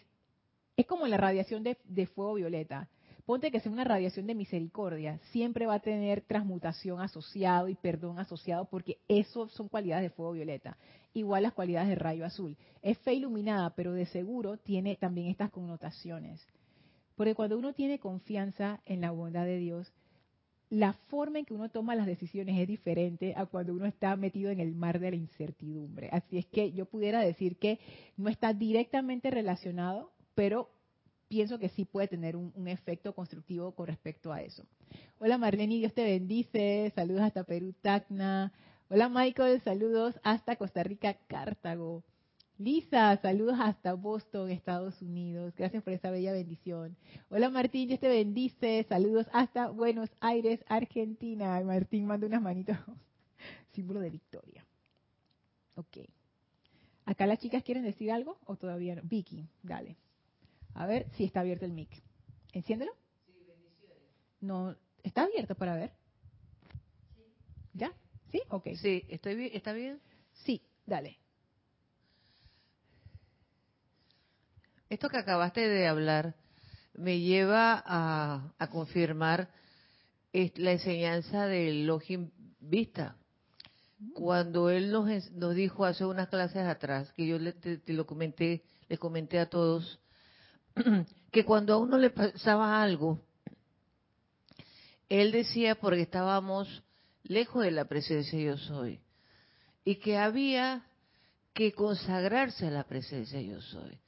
es 0.82 0.88
como 0.88 1.08
la 1.08 1.17
radiación 1.17 1.63
de, 1.63 2.06
fuego 2.08 2.36
violeta. 2.36 2.89
Ponte 3.26 3.52
que 3.52 3.60
sea 3.60 3.72
una 3.72 3.84
radiación 3.84 4.28
de 4.28 4.36
misericordia, 4.36 5.20
siempre 5.32 5.65
va 5.65 5.76
a 5.76 5.80
tener 5.80 6.22
transmutación 6.22 7.02
asociado 7.02 7.70
y 7.70 7.76
perdón 7.76 8.20
asociado 8.20 8.65
porque 8.65 8.98
eso 9.08 9.48
son 9.50 9.70
cualidades 9.70 10.04
de 10.04 10.15
fuego 10.15 10.34
violeta. 10.34 10.78
Igual 11.13 11.44
las 11.44 11.54
cualidades 11.54 11.89
de 11.89 11.96
rayo 11.96 12.26
azul. 12.26 12.58
Es 12.82 12.98
fe 13.00 13.13
iluminada, 13.13 13.76
pero 13.76 13.94
de 13.94 14.06
seguro 14.08 14.58
tiene 14.58 14.96
también 14.96 15.28
estas 15.28 15.52
connotaciones. 15.52 16.46
Porque 17.15 17.36
cuando 17.36 17.58
uno 17.58 17.74
tiene 17.74 18.00
confianza 18.00 18.82
en 18.86 19.02
la 19.02 19.12
bondad 19.12 19.46
de 19.46 19.58
Dios, 19.58 19.94
la 20.72 20.94
forma 20.94 21.39
en 21.39 21.46
que 21.46 21.54
uno 21.54 21.70
toma 21.70 21.96
las 21.96 22.08
decisiones 22.08 22.58
es 22.58 22.67
diferente 22.67 23.34
a 23.36 23.46
cuando 23.46 23.74
uno 23.74 23.86
está 23.86 24.15
metido 24.15 24.50
en 24.50 24.62
el 24.62 24.74
mar 24.74 25.00
de 25.00 25.12
la 25.12 25.17
incertidumbre. 25.17 26.10
Así 26.12 26.38
es 26.38 26.46
que 26.46 26.72
yo 26.72 26.86
pudiera 26.86 27.20
decir 27.20 27.58
que 27.58 27.80
no 28.15 28.30
está 28.30 28.54
directamente 28.54 29.30
relacionado, 29.30 30.12
pero 30.36 30.70
pienso 31.28 31.60
que 31.60 31.70
sí 31.70 31.86
puede 31.86 32.08
tener 32.08 32.36
un, 32.36 32.67
efecto 32.67 33.13
constructivo 33.13 33.72
con 33.74 33.88
respecto 33.88 34.34
a 34.34 34.41
eso. 34.41 34.65
Hola 35.20 35.38
Marlene, 35.38 35.76
Dios 35.76 35.94
te 35.94 36.04
bendice. 36.04 36.91
Saludos 36.94 37.22
hasta 37.22 37.46
Perú, 37.46 37.74
Tacna. 37.82 38.52
Hola 38.89 39.08
Michael, 39.08 39.62
saludos 39.62 40.20
hasta 40.24 40.58
Costa 40.58 40.84
Rica, 40.84 41.13
Cartago. 41.28 42.04
Lisa, 42.58 43.17
saludos 43.22 43.56
hasta 43.60 43.94
Boston, 43.94 44.52
Estados 44.52 45.02
Unidos. 45.02 45.54
Gracias 45.56 45.82
por 45.84 45.94
esa 45.94 46.12
bella 46.12 46.34
bendición. 46.34 46.98
Hola 47.30 47.50
Martín, 47.50 47.88
Dios 47.88 48.02
te 48.02 48.10
bendice. 48.10 48.86
Saludos 48.89 49.28
hasta 49.32 49.70
Buenos 49.70 50.10
Aires, 50.20 50.63
Argentina. 50.67 51.60
Martín 51.62 52.06
manda 52.06 52.28
unas 52.28 52.41
manitos. 52.41 52.78
Símbolo 53.74 54.02
de 54.02 54.10
victoria. 54.10 54.65
Ok. 55.76 56.00
¿Acá 57.06 57.26
las 57.26 57.39
chicas 57.39 57.63
quieren 57.63 57.84
decir 57.84 58.12
algo 58.12 58.38
o 58.46 58.58
todavía 58.58 58.96
no? 58.96 59.02
Vicky, 59.06 59.48
dale. 59.63 59.96
A 60.73 60.86
ver 60.86 61.07
si 61.15 61.25
está 61.25 61.41
abierto 61.41 61.65
el 61.65 61.71
mic. 61.71 61.89
Enciéndelo. 62.53 62.93
Sí, 63.25 63.34
bendiciones. 63.47 63.97
No, 64.39 64.75
está 65.03 65.23
abierto 65.23 65.55
para 65.55 65.75
ver. 65.75 65.91
Sí. 67.15 67.23
¿Ya? 67.73 67.91
¿Sí? 68.31 68.41
Ok. 68.49 68.67
Sí, 68.75 69.05
¿estoy 69.10 69.36
bien? 69.36 69.51
¿está 69.53 69.73
bien? 69.73 69.99
Sí, 70.34 70.62
dale. 70.86 71.17
Esto 74.91 75.07
que 75.07 75.17
acabaste 75.17 75.69
de 75.69 75.88
hablar 75.88 76.36
me 76.95 77.21
lleva 77.21 77.81
a, 77.86 78.67
confirmar 78.69 79.49
la 80.34 80.71
enseñanza 80.73 81.45
del 81.45 81.88
Login 81.88 82.34
Vista. 82.60 83.15
Cuando 84.13 84.69
él 84.69 84.91
nos, 84.91 85.31
nos 85.31 85.55
dijo 85.55 85.86
hace 85.86 86.03
unas 86.03 86.27
clases 86.27 86.67
atrás, 86.67 87.13
que 87.13 87.25
yo 87.25 87.39
le, 87.39 87.53
te, 87.53 87.93
lo 87.93 88.05
comenté, 88.05 88.63
le 88.89 88.97
comenté 88.97 89.39
a 89.39 89.49
todos, 89.49 90.01
que 91.31 91.45
cuando 91.45 91.73
a 91.73 91.77
uno 91.77 91.97
le 91.97 92.10
pasaba 92.10 92.81
algo, 92.81 93.19
él 95.10 95.31
decía 95.31 95.75
porque 95.75 96.01
estábamos 96.01 96.84
lejos 97.23 97.63
de 97.63 97.71
la 97.71 97.86
presencia 97.86 98.39
yo 98.39 98.57
soy 98.57 98.99
y 99.84 99.95
que 99.95 100.17
había 100.17 100.86
que 101.53 101.73
consagrarse 101.73 102.67
a 102.67 102.71
la 102.71 102.86
presencia 102.86 103.41
yo 103.41 103.62
soy. 103.62 103.99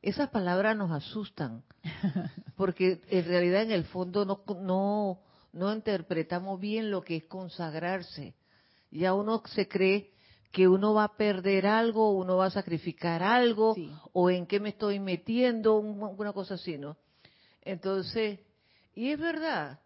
Esas 0.00 0.30
palabras 0.30 0.76
nos 0.76 0.90
asustan, 0.90 1.64
porque 2.56 3.00
en 3.08 3.24
realidad 3.24 3.62
en 3.62 3.72
el 3.72 3.84
fondo 3.84 4.24
no, 4.24 4.42
no, 4.60 5.20
no 5.52 5.74
interpretamos 5.74 6.60
bien 6.60 6.90
lo 6.90 7.02
que 7.02 7.16
es 7.16 7.24
consagrarse. 7.24 8.34
Ya 8.90 9.12
uno 9.12 9.42
se 9.46 9.68
cree 9.68 10.12
que 10.52 10.66
uno 10.66 10.94
va 10.94 11.04
a 11.04 11.16
perder 11.16 11.66
algo, 11.66 12.12
uno 12.12 12.36
va 12.36 12.46
a 12.46 12.50
sacrificar 12.50 13.22
algo, 13.22 13.76
o 14.12 14.30
en 14.30 14.46
qué 14.46 14.60
me 14.60 14.70
estoy 14.70 14.98
metiendo, 14.98 15.76
una 15.78 16.32
cosa 16.32 16.54
así, 16.54 16.78
¿no? 16.78 16.96
Entonces, 17.62 18.40
y 18.94 19.10
es 19.10 19.18
verdad, 19.18 19.80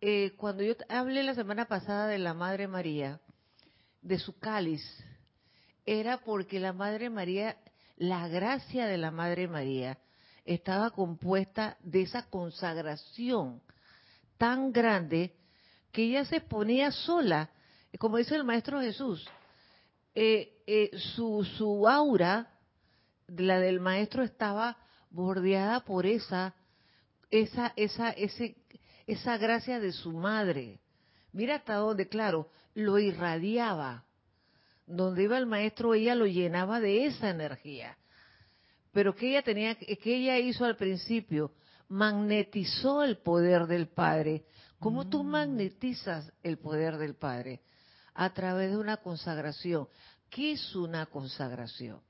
eh, 0.00 0.34
cuando 0.36 0.62
yo 0.62 0.74
hablé 0.88 1.22
la 1.22 1.34
semana 1.34 1.66
pasada 1.66 2.06
de 2.06 2.18
la 2.18 2.34
Madre 2.34 2.68
María, 2.68 3.20
de 4.02 4.18
su 4.18 4.38
cáliz, 4.38 4.82
era 5.86 6.18
porque 6.18 6.60
la 6.60 6.72
Madre 6.72 7.10
María 7.10 7.56
la 7.96 8.28
gracia 8.28 8.86
de 8.86 8.98
la 8.98 9.10
Madre 9.10 9.48
María 9.48 9.98
estaba 10.44 10.90
compuesta 10.90 11.76
de 11.80 12.02
esa 12.02 12.28
consagración 12.28 13.62
tan 14.36 14.72
grande 14.72 15.34
que 15.92 16.04
ella 16.04 16.24
se 16.24 16.40
ponía 16.40 16.90
sola, 16.90 17.50
como 17.98 18.16
dice 18.16 18.34
el 18.34 18.44
Maestro 18.44 18.80
Jesús, 18.80 19.28
eh, 20.14 20.62
eh, 20.66 20.90
su, 21.14 21.44
su 21.56 21.88
aura, 21.88 22.50
la 23.28 23.58
del 23.58 23.80
Maestro, 23.80 24.22
estaba 24.22 24.76
bordeada 25.10 25.80
por 25.84 26.06
esa, 26.06 26.54
esa, 27.30 27.72
esa, 27.76 28.10
ese, 28.10 28.56
esa 29.06 29.38
gracia 29.38 29.80
de 29.80 29.92
su 29.92 30.12
madre. 30.12 30.80
Mira 31.32 31.56
hasta 31.56 31.74
dónde, 31.74 32.08
claro, 32.08 32.48
lo 32.74 32.98
irradiaba. 32.98 34.04
Donde 34.86 35.22
iba 35.24 35.38
el 35.38 35.46
maestro, 35.46 35.94
ella 35.94 36.14
lo 36.14 36.26
llenaba 36.26 36.78
de 36.78 37.06
esa 37.06 37.30
energía. 37.30 37.96
Pero 38.92 39.14
que 39.14 39.30
ella 39.30 39.42
tenía, 39.42 39.74
que 39.76 39.98
ella 40.04 40.38
hizo 40.38 40.64
al 40.64 40.76
principio, 40.76 41.52
magnetizó 41.88 43.02
el 43.02 43.16
poder 43.18 43.66
del 43.66 43.88
Padre. 43.88 44.44
¿Cómo 44.78 45.08
tú 45.08 45.24
mm. 45.24 45.26
magnetizas 45.26 46.32
el 46.42 46.58
poder 46.58 46.98
del 46.98 47.14
Padre? 47.14 47.62
A 48.14 48.32
través 48.32 48.70
de 48.70 48.76
una 48.76 48.98
consagración. 48.98 49.88
¿Qué 50.30 50.52
es 50.52 50.74
una 50.74 51.06
consagración? 51.06 52.00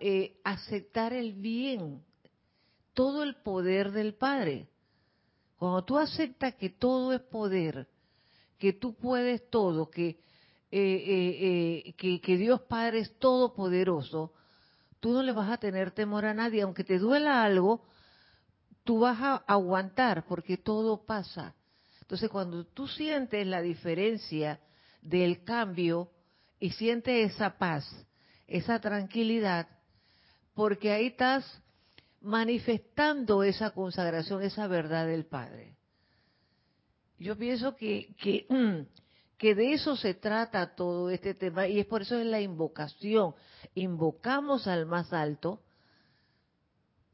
Eh, 0.00 0.40
aceptar 0.42 1.12
el 1.12 1.34
bien, 1.34 2.02
todo 2.94 3.22
el 3.22 3.36
poder 3.36 3.92
del 3.92 4.14
Padre. 4.14 4.68
Cuando 5.58 5.84
tú 5.84 5.98
aceptas 5.98 6.54
que 6.54 6.70
todo 6.70 7.12
es 7.12 7.20
poder, 7.20 7.88
que 8.58 8.72
tú 8.72 8.94
puedes 8.94 9.50
todo, 9.50 9.90
que, 9.90 10.18
eh, 10.70 11.82
eh, 11.86 11.94
que, 11.96 12.20
que 12.20 12.36
Dios 12.38 12.62
Padre 12.62 13.00
es 13.00 13.18
todopoderoso, 13.18 14.32
tú 15.00 15.12
no 15.12 15.22
le 15.22 15.32
vas 15.32 15.50
a 15.50 15.58
tener 15.58 15.90
temor 15.90 16.24
a 16.24 16.32
nadie, 16.32 16.62
aunque 16.62 16.84
te 16.84 16.98
duela 16.98 17.44
algo, 17.44 17.84
tú 18.84 19.00
vas 19.00 19.18
a 19.20 19.36
aguantar 19.46 20.24
porque 20.26 20.56
todo 20.56 21.04
pasa. 21.04 21.54
Entonces 22.04 22.28
cuando 22.28 22.66
tú 22.66 22.86
sientes 22.86 23.46
la 23.46 23.62
diferencia 23.62 24.60
del 25.00 25.42
cambio 25.42 26.10
y 26.60 26.70
sientes 26.70 27.32
esa 27.32 27.56
paz, 27.56 27.84
esa 28.46 28.78
tranquilidad, 28.78 29.66
porque 30.52 30.92
ahí 30.92 31.06
estás 31.06 31.62
manifestando 32.20 33.42
esa 33.42 33.70
consagración, 33.70 34.42
esa 34.42 34.66
verdad 34.66 35.06
del 35.06 35.24
Padre. 35.24 35.76
Yo 37.18 37.38
pienso 37.38 37.74
que, 37.74 38.14
que, 38.18 38.46
de 39.54 39.72
eso 39.72 39.96
se 39.96 40.12
trata 40.12 40.74
todo 40.74 41.08
este 41.08 41.32
tema 41.32 41.66
y 41.68 41.80
es 41.80 41.86
por 41.86 42.02
eso 42.02 42.18
es 42.18 42.26
la 42.26 42.42
invocación. 42.42 43.34
Invocamos 43.74 44.66
al 44.66 44.84
más 44.84 45.10
alto 45.14 45.62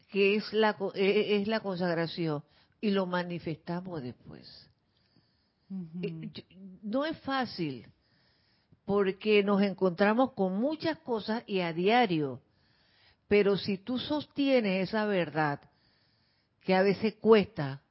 que 0.09 0.35
es 0.35 0.53
la, 0.53 0.77
e, 0.95 1.05
e, 1.05 1.37
es 1.37 1.47
la 1.47 1.61
consagración, 1.61 2.43
y 2.81 2.91
lo 2.91 3.07
manifestamos 3.07 4.03
después. 4.03 4.70
Eh, 6.03 6.31
no 6.83 7.05
es 7.05 7.17
fácil, 7.21 7.87
porque 8.85 9.43
nos 9.45 9.63
encontramos 9.63 10.33
con 10.33 10.61
muchas 10.61 10.99
cosas 10.99 11.45
y 11.47 11.61
a 11.61 11.73
diario, 11.73 12.41
pero 13.29 13.57
si 13.57 13.79
tú 13.79 13.99
sostienes 13.99 14.89
esa 14.89 15.05
verdad, 15.07 15.61
que 16.63 16.75
a 16.75 16.83
veces 16.83 17.15
cuesta, 17.21 17.83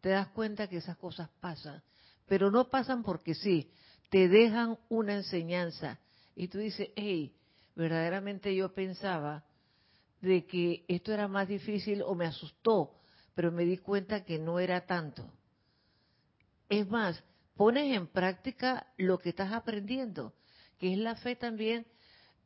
te 0.00 0.10
das 0.10 0.28
cuenta 0.28 0.66
que 0.66 0.78
esas 0.78 0.96
cosas 0.96 1.28
pasan, 1.40 1.82
pero 2.26 2.50
no 2.50 2.68
pasan 2.68 3.02
porque 3.02 3.34
sí, 3.34 3.70
te 4.08 4.28
dejan 4.28 4.78
una 4.88 5.14
enseñanza 5.14 5.98
y 6.34 6.48
tú 6.48 6.58
dices, 6.58 6.90
hey, 6.96 7.32
verdaderamente 7.76 8.54
yo 8.54 8.74
pensaba 8.74 9.44
de 10.20 10.46
que 10.46 10.84
esto 10.88 11.12
era 11.12 11.28
más 11.28 11.48
difícil 11.48 12.02
o 12.02 12.14
me 12.14 12.26
asustó, 12.26 12.98
pero 13.34 13.52
me 13.52 13.64
di 13.64 13.78
cuenta 13.78 14.24
que 14.24 14.38
no 14.38 14.58
era 14.58 14.84
tanto. 14.84 15.24
Es 16.70 16.88
más, 16.88 17.22
pones 17.56 17.94
en 17.94 18.06
práctica 18.06 18.86
lo 18.96 19.18
que 19.18 19.30
estás 19.30 19.52
aprendiendo, 19.52 20.32
que 20.78 20.92
es 20.92 20.98
la 20.98 21.16
fe 21.16 21.36
también, 21.36 21.84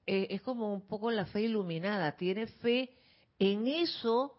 eh, 0.06 0.28
es 0.30 0.40
como 0.40 0.72
un 0.72 0.80
poco 0.86 1.10
la 1.10 1.26
fe 1.26 1.42
iluminada, 1.42 2.16
tienes 2.16 2.50
fe 2.54 2.90
en 3.38 3.66
eso 3.66 4.34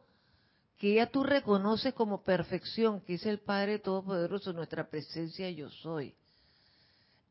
que 0.77 0.95
ya 0.95 1.05
tú 1.05 1.23
reconoces 1.23 1.93
como 1.93 2.23
perfección, 2.23 2.99
que 3.01 3.13
es 3.13 3.25
el 3.27 3.39
Padre 3.39 3.77
Todopoderoso, 3.77 4.53
nuestra 4.53 4.89
presencia 4.89 5.49
yo 5.51 5.69
soy. 5.69 6.15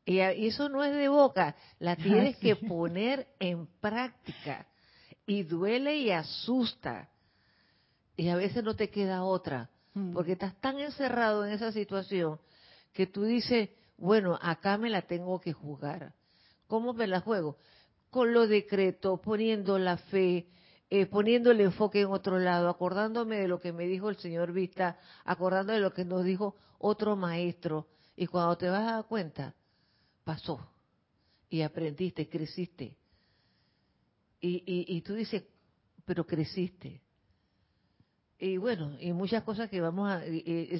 Y 0.05 0.19
eso 0.19 0.69
no 0.69 0.83
es 0.83 0.93
de 0.95 1.09
boca, 1.09 1.55
la 1.79 1.95
tienes 1.97 2.37
que 2.37 2.55
poner 2.55 3.27
en 3.39 3.67
práctica 3.81 4.65
y 5.25 5.43
duele 5.43 5.97
y 5.97 6.11
asusta. 6.11 7.09
Y 8.15 8.29
a 8.29 8.35
veces 8.35 8.63
no 8.63 8.75
te 8.75 8.89
queda 8.89 9.23
otra. 9.23 9.69
Porque 10.13 10.33
estás 10.33 10.59
tan 10.59 10.77
encerrado 10.79 11.45
en 11.45 11.53
esa 11.53 11.71
situación 11.71 12.39
que 12.91 13.07
tú 13.07 13.23
dices, 13.23 13.69
bueno, 13.97 14.37
acá 14.41 14.77
me 14.77 14.89
la 14.89 15.01
tengo 15.03 15.39
que 15.39 15.53
jugar. 15.53 16.13
¿Cómo 16.67 16.93
me 16.93 17.07
la 17.07 17.21
juego? 17.21 17.57
Con 18.09 18.33
lo 18.33 18.47
decreto, 18.47 19.21
poniendo 19.21 19.79
la 19.79 19.97
fe, 19.97 20.47
eh, 20.89 21.05
poniendo 21.05 21.51
el 21.51 21.61
enfoque 21.61 22.01
en 22.01 22.07
otro 22.07 22.39
lado, 22.39 22.69
acordándome 22.69 23.37
de 23.37 23.47
lo 23.47 23.59
que 23.59 23.71
me 23.71 23.85
dijo 23.85 24.09
el 24.09 24.17
señor 24.17 24.51
Vista, 24.51 24.99
acordándome 25.23 25.77
de 25.77 25.83
lo 25.83 25.93
que 25.93 26.05
nos 26.05 26.23
dijo 26.23 26.55
otro 26.77 27.15
maestro. 27.15 27.87
Y 28.15 28.27
cuando 28.27 28.57
te 28.57 28.69
vas 28.69 28.87
a 28.87 28.95
dar 28.95 29.05
cuenta, 29.05 29.55
pasó. 30.23 30.59
Y 31.49 31.61
aprendiste, 31.61 32.27
creciste. 32.27 32.97
Y, 34.41 35.01
tú 35.01 35.15
dices, 35.15 35.43
pero 36.05 36.25
creciste. 36.25 37.01
Y 38.37 38.57
bueno, 38.57 38.97
y 38.99 39.13
muchas 39.13 39.43
cosas 39.43 39.69
que 39.69 39.79
vamos 39.79 40.09
a... 40.09 40.23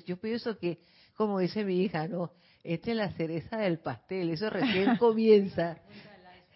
yo 0.05 0.17
pienso 0.17 0.57
que, 0.57 0.79
como 1.15 1.39
dice 1.39 1.63
mi 1.63 1.81
hija, 1.81 2.07
no, 2.07 2.31
esta 2.63 2.91
es 2.91 2.97
la 2.97 3.11
cereza 3.13 3.57
del 3.57 3.79
pastel, 3.79 4.29
eso 4.29 4.49
recién 4.49 4.95
comienza. 4.97 5.77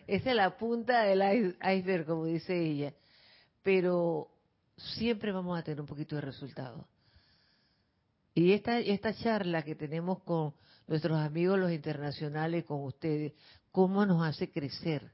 Esa 0.07 0.29
es 0.31 0.35
la 0.35 0.57
punta 0.57 1.03
del 1.03 1.55
iceberg, 1.61 2.05
como 2.05 2.25
dice 2.25 2.59
ella. 2.59 2.93
Pero 3.61 4.27
siempre 4.77 5.31
vamos 5.31 5.57
a 5.57 5.63
tener 5.63 5.79
un 5.79 5.87
poquito 5.87 6.15
de 6.15 6.21
resultado. 6.21 6.87
Y 8.33 8.53
esta, 8.53 8.79
esta 8.79 9.13
charla 9.13 9.63
que 9.63 9.75
tenemos 9.75 10.23
con 10.23 10.53
nuestros 10.87 11.17
amigos 11.19 11.59
los 11.59 11.71
internacionales, 11.71 12.65
con 12.65 12.83
ustedes, 12.83 13.33
cómo 13.71 14.05
nos 14.05 14.25
hace 14.27 14.49
crecer 14.49 15.11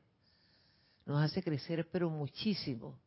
nos 1.06 1.22
hace 1.22 1.44
crecer, 1.44 1.88
pero 1.92 2.10
muchísimo. 2.10 3.00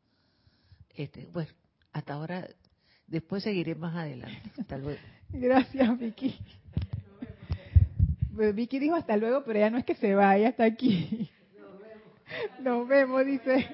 Este, 0.91 1.27
bueno, 1.27 1.51
hasta 1.93 2.15
ahora, 2.15 2.49
después 3.09 3.43
seguiré 3.43 3.75
más 3.75 3.97
adelante. 3.97 4.41
Hasta 4.59 4.79
luego. 4.79 5.01
Gracias, 5.31 5.99
Vicky. 5.99 6.39
Pues 8.35 8.55
Vicky 8.55 8.79
dijo 8.79 8.95
hasta 8.95 9.17
luego, 9.17 9.43
pero 9.45 9.59
ya 9.59 9.71
no 9.71 9.79
es 9.79 9.85
que 9.85 9.97
se 9.97 10.15
vaya, 10.15 10.51
hasta 10.51 10.65
aquí. 10.65 11.29
Nos 12.61 12.87
vemos, 12.87 13.25
dice. 13.27 13.67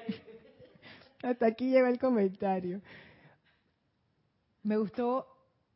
Hasta 1.21 1.47
aquí 1.47 1.69
lleva 1.69 1.89
el 1.89 1.99
comentario. 1.99 2.81
Me 4.63 4.77
gustó, 4.77 5.27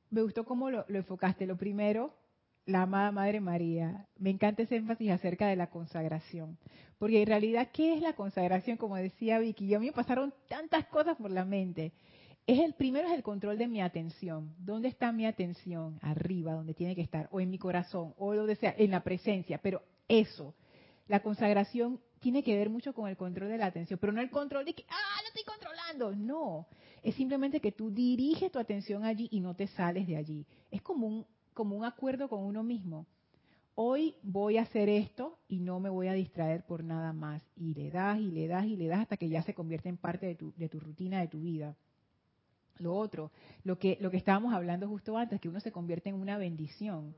me 0.10 0.22
gustó 0.22 0.44
cómo 0.44 0.72
lo, 0.72 0.86
enfocaste. 0.90 1.46
Lo 1.46 1.56
primero, 1.56 2.14
la 2.66 2.84
amada 2.84 3.12
Madre 3.12 3.40
María. 3.40 4.08
Me 4.18 4.32
encanta 4.32 4.64
ese 4.64 4.78
énfasis 4.78 5.12
acerca 5.12 5.48
de 5.48 5.56
la 5.56 5.68
consagración. 5.68 6.58
Porque 6.98 7.22
en 7.22 7.28
realidad, 7.28 7.70
¿qué 7.72 7.94
es 7.94 8.02
la 8.02 8.14
consagración? 8.14 8.78
Como 8.78 8.96
decía 8.96 9.40
Vicky, 9.40 9.68
yo 9.68 9.78
a 9.78 9.80
mí 9.80 9.88
me 9.88 9.92
pasaron 9.94 10.34
tantas 10.48 10.86
cosas 10.88 11.16
por 11.18 11.32
la 11.32 11.46
mente. 11.46 11.94
Es 12.50 12.58
el 12.58 12.74
primero 12.74 13.08
es 13.08 13.14
el 13.14 13.22
control 13.22 13.60
de 13.60 13.68
mi 13.68 13.80
atención. 13.80 14.56
¿Dónde 14.58 14.88
está 14.88 15.12
mi 15.12 15.28
atención? 15.28 16.00
Arriba, 16.02 16.54
donde 16.54 16.74
tiene 16.74 16.96
que 16.96 17.04
estar, 17.04 17.30
o 17.32 17.40
en 17.40 17.52
mi 17.52 17.60
corazón, 17.60 18.16
o 18.18 18.34
donde 18.34 18.56
sea, 18.56 18.74
en 18.76 18.90
la 18.90 19.04
presencia. 19.04 19.60
Pero 19.60 19.84
eso, 20.08 20.56
la 21.08 21.20
consagración 21.20 22.00
tiene 22.20 22.42
que 22.42 22.58
ver 22.58 22.72
mucho 22.72 22.92
con 22.96 23.08
el 23.08 23.18
control 23.18 23.50
de 23.50 23.60
la 23.60 23.68
atención, 23.68 24.00
pero 24.02 24.14
no 24.14 24.20
el 24.20 24.32
control 24.32 24.66
de 24.66 24.74
que, 24.74 24.84
ah, 24.90 25.22
lo 25.22 25.28
estoy 25.28 25.44
controlando. 25.44 26.16
No, 26.16 26.66
es 27.04 27.14
simplemente 27.14 27.60
que 27.60 27.72
tú 27.72 27.92
diriges 27.92 28.52
tu 28.52 28.58
atención 28.58 29.06
allí 29.06 29.28
y 29.30 29.42
no 29.42 29.56
te 29.56 29.68
sales 29.68 30.08
de 30.08 30.18
allí. 30.18 30.48
Es 30.72 30.82
como 30.82 31.06
un 31.06 31.28
como 31.54 31.76
un 31.76 31.86
acuerdo 31.86 32.30
con 32.30 32.42
uno 32.42 32.64
mismo. 32.64 33.06
Hoy 33.76 34.16
voy 34.24 34.58
a 34.58 34.64
hacer 34.64 34.90
esto 34.90 35.38
y 35.48 35.60
no 35.60 35.80
me 35.80 35.92
voy 35.92 36.08
a 36.08 36.14
distraer 36.14 36.66
por 36.66 36.84
nada 36.84 37.14
más. 37.14 37.44
Y 37.56 37.76
le 37.76 37.92
das 37.92 38.18
y 38.18 38.32
le 38.32 38.48
das 38.48 38.66
y 38.66 38.76
le 38.76 38.88
das 38.88 39.02
hasta 39.02 39.18
que 39.18 39.30
ya 39.30 39.44
se 39.44 39.54
convierte 39.54 39.88
en 39.88 39.98
parte 39.98 40.26
de 40.26 40.36
tu, 40.36 40.52
de 40.58 40.68
tu 40.68 40.80
rutina, 40.80 41.20
de 41.20 41.28
tu 41.28 41.42
vida. 41.42 41.76
Lo 42.80 42.96
otro, 42.96 43.32
lo 43.64 43.78
que, 43.78 43.98
lo 44.02 44.10
que 44.10 44.18
estábamos 44.18 44.54
hablando 44.54 44.88
justo 44.88 45.18
antes, 45.18 45.40
que 45.40 45.50
uno 45.50 45.60
se 45.60 45.72
convierte 45.72 46.10
en 46.10 46.16
una 46.16 46.38
bendición. 46.38 47.14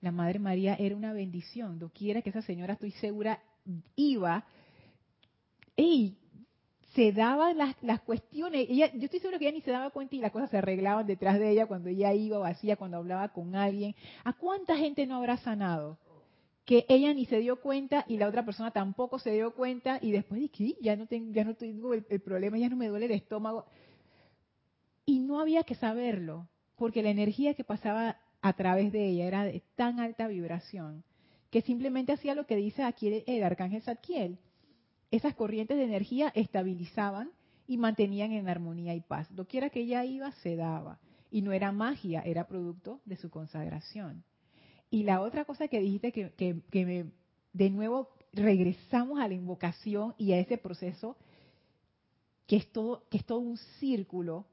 La 0.00 0.10
Madre 0.10 0.38
María 0.38 0.74
era 0.74 0.96
una 0.96 1.12
bendición. 1.12 1.78
Doquiera 1.78 2.22
que 2.22 2.30
esa 2.30 2.42
señora, 2.42 2.74
estoy 2.74 2.92
segura, 2.92 3.40
iba, 3.94 4.44
¡ey! 5.76 6.16
se 6.94 7.12
daban 7.12 7.56
las, 7.56 7.74
las 7.82 8.00
cuestiones, 8.02 8.66
ella, 8.68 8.92
yo 8.92 9.04
estoy 9.04 9.20
seguro 9.20 9.38
que 9.38 9.46
ella 9.46 9.56
ni 9.56 9.62
se 9.62 9.70
daba 9.70 9.90
cuenta 9.90 10.14
y 10.14 10.18
las 10.18 10.30
cosas 10.30 10.50
se 10.50 10.58
arreglaban 10.58 11.06
detrás 11.06 11.38
de 11.38 11.50
ella 11.50 11.66
cuando 11.66 11.88
ella 11.88 12.12
iba 12.12 12.38
o 12.38 12.44
hacía, 12.44 12.76
cuando 12.76 12.98
hablaba 12.98 13.28
con 13.28 13.54
alguien. 13.54 13.94
¿A 14.24 14.34
cuánta 14.34 14.76
gente 14.76 15.06
no 15.06 15.16
habrá 15.16 15.38
sanado? 15.38 15.98
Que 16.66 16.84
ella 16.88 17.12
ni 17.14 17.24
se 17.24 17.38
dio 17.38 17.60
cuenta 17.60 18.04
y 18.08 18.18
la 18.18 18.28
otra 18.28 18.44
persona 18.44 18.70
tampoco 18.72 19.18
se 19.18 19.32
dio 19.32 19.54
cuenta 19.54 19.98
y 20.02 20.12
después 20.12 20.40
dije, 20.40 20.76
ya 20.80 20.96
no 20.96 21.06
tengo, 21.06 21.32
ya 21.32 21.44
no 21.44 21.54
tengo 21.54 21.94
el 21.94 22.20
problema, 22.20 22.58
ya 22.58 22.68
no 22.68 22.76
me 22.76 22.88
duele 22.88 23.06
el 23.06 23.12
estómago. 23.12 23.64
Y 25.12 25.18
no 25.18 25.40
había 25.40 25.64
que 25.64 25.74
saberlo, 25.74 26.48
porque 26.76 27.02
la 27.02 27.10
energía 27.10 27.52
que 27.52 27.64
pasaba 27.64 28.16
a 28.40 28.52
través 28.54 28.92
de 28.92 29.10
ella 29.10 29.26
era 29.26 29.44
de 29.44 29.62
tan 29.74 30.00
alta 30.00 30.26
vibración 30.26 31.04
que 31.50 31.60
simplemente 31.60 32.12
hacía 32.12 32.34
lo 32.34 32.46
que 32.46 32.56
dice 32.56 32.82
aquí 32.82 33.22
el 33.26 33.42
arcángel 33.42 33.82
Zadkiel 33.82 34.38
esas 35.10 35.34
corrientes 35.34 35.76
de 35.76 35.84
energía 35.84 36.32
estabilizaban 36.34 37.30
y 37.66 37.76
mantenían 37.76 38.32
en 38.32 38.48
armonía 38.48 38.94
y 38.94 39.02
paz. 39.02 39.28
quiera 39.50 39.68
que 39.68 39.80
ella 39.80 40.02
iba, 40.06 40.32
se 40.32 40.56
daba. 40.56 40.98
Y 41.30 41.42
no 41.42 41.52
era 41.52 41.72
magia, 41.72 42.22
era 42.22 42.48
producto 42.48 43.02
de 43.04 43.16
su 43.16 43.28
consagración. 43.28 44.24
Y 44.88 45.02
la 45.02 45.20
otra 45.20 45.44
cosa 45.44 45.68
que 45.68 45.78
dijiste 45.78 46.10
que, 46.10 46.30
que, 46.70 46.86
me, 46.86 47.12
de 47.52 47.68
nuevo 47.68 48.08
regresamos 48.32 49.20
a 49.20 49.28
la 49.28 49.34
invocación 49.34 50.14
y 50.16 50.32
a 50.32 50.38
ese 50.38 50.56
proceso 50.56 51.18
que 52.46 52.56
es 52.56 52.72
todo, 52.72 53.04
que 53.10 53.18
es 53.18 53.26
todo 53.26 53.40
un 53.40 53.58
círculo, 53.78 54.46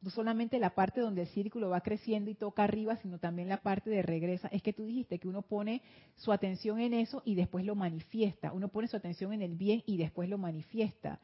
no 0.00 0.10
solamente 0.10 0.58
la 0.58 0.74
parte 0.74 1.00
donde 1.00 1.22
el 1.22 1.28
círculo 1.28 1.70
va 1.70 1.80
creciendo 1.80 2.30
y 2.30 2.34
toca 2.34 2.64
arriba, 2.64 2.96
sino 2.96 3.18
también 3.18 3.48
la 3.48 3.62
parte 3.62 3.90
de 3.90 4.02
regresa. 4.02 4.48
Es 4.48 4.62
que 4.62 4.72
tú 4.72 4.84
dijiste 4.84 5.18
que 5.18 5.28
uno 5.28 5.42
pone 5.42 5.82
su 6.16 6.32
atención 6.32 6.78
en 6.80 6.94
eso 6.94 7.22
y 7.24 7.34
después 7.34 7.64
lo 7.64 7.74
manifiesta. 7.74 8.52
Uno 8.52 8.68
pone 8.68 8.86
su 8.86 8.96
atención 8.96 9.32
en 9.32 9.42
el 9.42 9.56
bien 9.56 9.82
y 9.86 9.96
después 9.96 10.28
lo 10.28 10.38
manifiesta. 10.38 11.18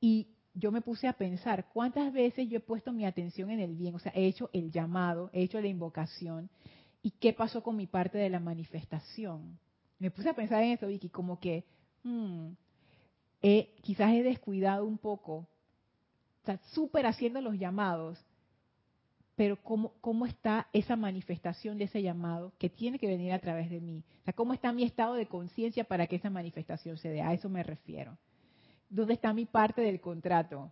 Y 0.00 0.28
yo 0.54 0.70
me 0.70 0.82
puse 0.82 1.08
a 1.08 1.14
pensar 1.14 1.68
cuántas 1.72 2.12
veces 2.12 2.48
yo 2.48 2.58
he 2.58 2.60
puesto 2.60 2.92
mi 2.92 3.06
atención 3.06 3.50
en 3.50 3.60
el 3.60 3.74
bien, 3.74 3.94
o 3.94 3.98
sea, 3.98 4.12
he 4.14 4.26
hecho 4.26 4.50
el 4.52 4.70
llamado, 4.70 5.30
he 5.32 5.42
hecho 5.42 5.60
la 5.60 5.68
invocación, 5.68 6.50
y 7.02 7.12
qué 7.12 7.32
pasó 7.32 7.62
con 7.62 7.76
mi 7.76 7.86
parte 7.86 8.18
de 8.18 8.28
la 8.28 8.38
manifestación. 8.38 9.58
Me 9.98 10.10
puse 10.10 10.28
a 10.28 10.34
pensar 10.34 10.62
en 10.62 10.72
eso, 10.72 10.86
Vicky, 10.86 11.08
como 11.08 11.40
que 11.40 11.64
hmm, 12.04 12.48
quizás 13.80 14.12
he 14.12 14.22
descuidado 14.22 14.84
un 14.84 14.98
poco, 14.98 15.48
sea, 16.44 16.58
súper 16.72 17.06
haciendo 17.06 17.40
los 17.40 17.58
llamados, 17.58 18.24
pero 19.34 19.56
¿cómo, 19.62 19.94
cómo 20.00 20.26
está 20.26 20.68
esa 20.72 20.96
manifestación 20.96 21.78
de 21.78 21.84
ese 21.84 22.02
llamado 22.02 22.52
que 22.58 22.68
tiene 22.68 22.98
que 22.98 23.06
venir 23.06 23.32
a 23.32 23.38
través 23.38 23.70
de 23.70 23.80
mí. 23.80 24.04
O 24.26 24.32
¿cómo 24.34 24.52
está 24.52 24.72
mi 24.72 24.84
estado 24.84 25.14
de 25.14 25.26
conciencia 25.26 25.84
para 25.84 26.06
que 26.06 26.16
esa 26.16 26.30
manifestación 26.30 26.96
se 26.98 27.08
dé? 27.08 27.22
A 27.22 27.32
eso 27.32 27.48
me 27.48 27.62
refiero. 27.62 28.18
¿Dónde 28.88 29.14
está 29.14 29.32
mi 29.32 29.46
parte 29.46 29.80
del 29.80 30.00
contrato? 30.00 30.70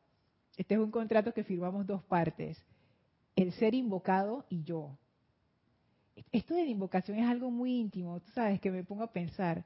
Este 0.56 0.74
es 0.74 0.80
un 0.80 0.90
contrato 0.90 1.32
que 1.32 1.42
firmamos 1.42 1.86
dos 1.86 2.02
partes, 2.04 2.62
el 3.34 3.52
ser 3.52 3.74
invocado 3.74 4.44
y 4.50 4.62
yo. 4.62 4.98
Esto 6.32 6.54
de 6.54 6.64
la 6.64 6.70
invocación 6.70 7.18
es 7.18 7.26
algo 7.26 7.50
muy 7.50 7.78
íntimo, 7.78 8.20
tú 8.20 8.30
sabes, 8.32 8.60
que 8.60 8.70
me 8.70 8.84
pongo 8.84 9.04
a 9.04 9.12
pensar, 9.12 9.64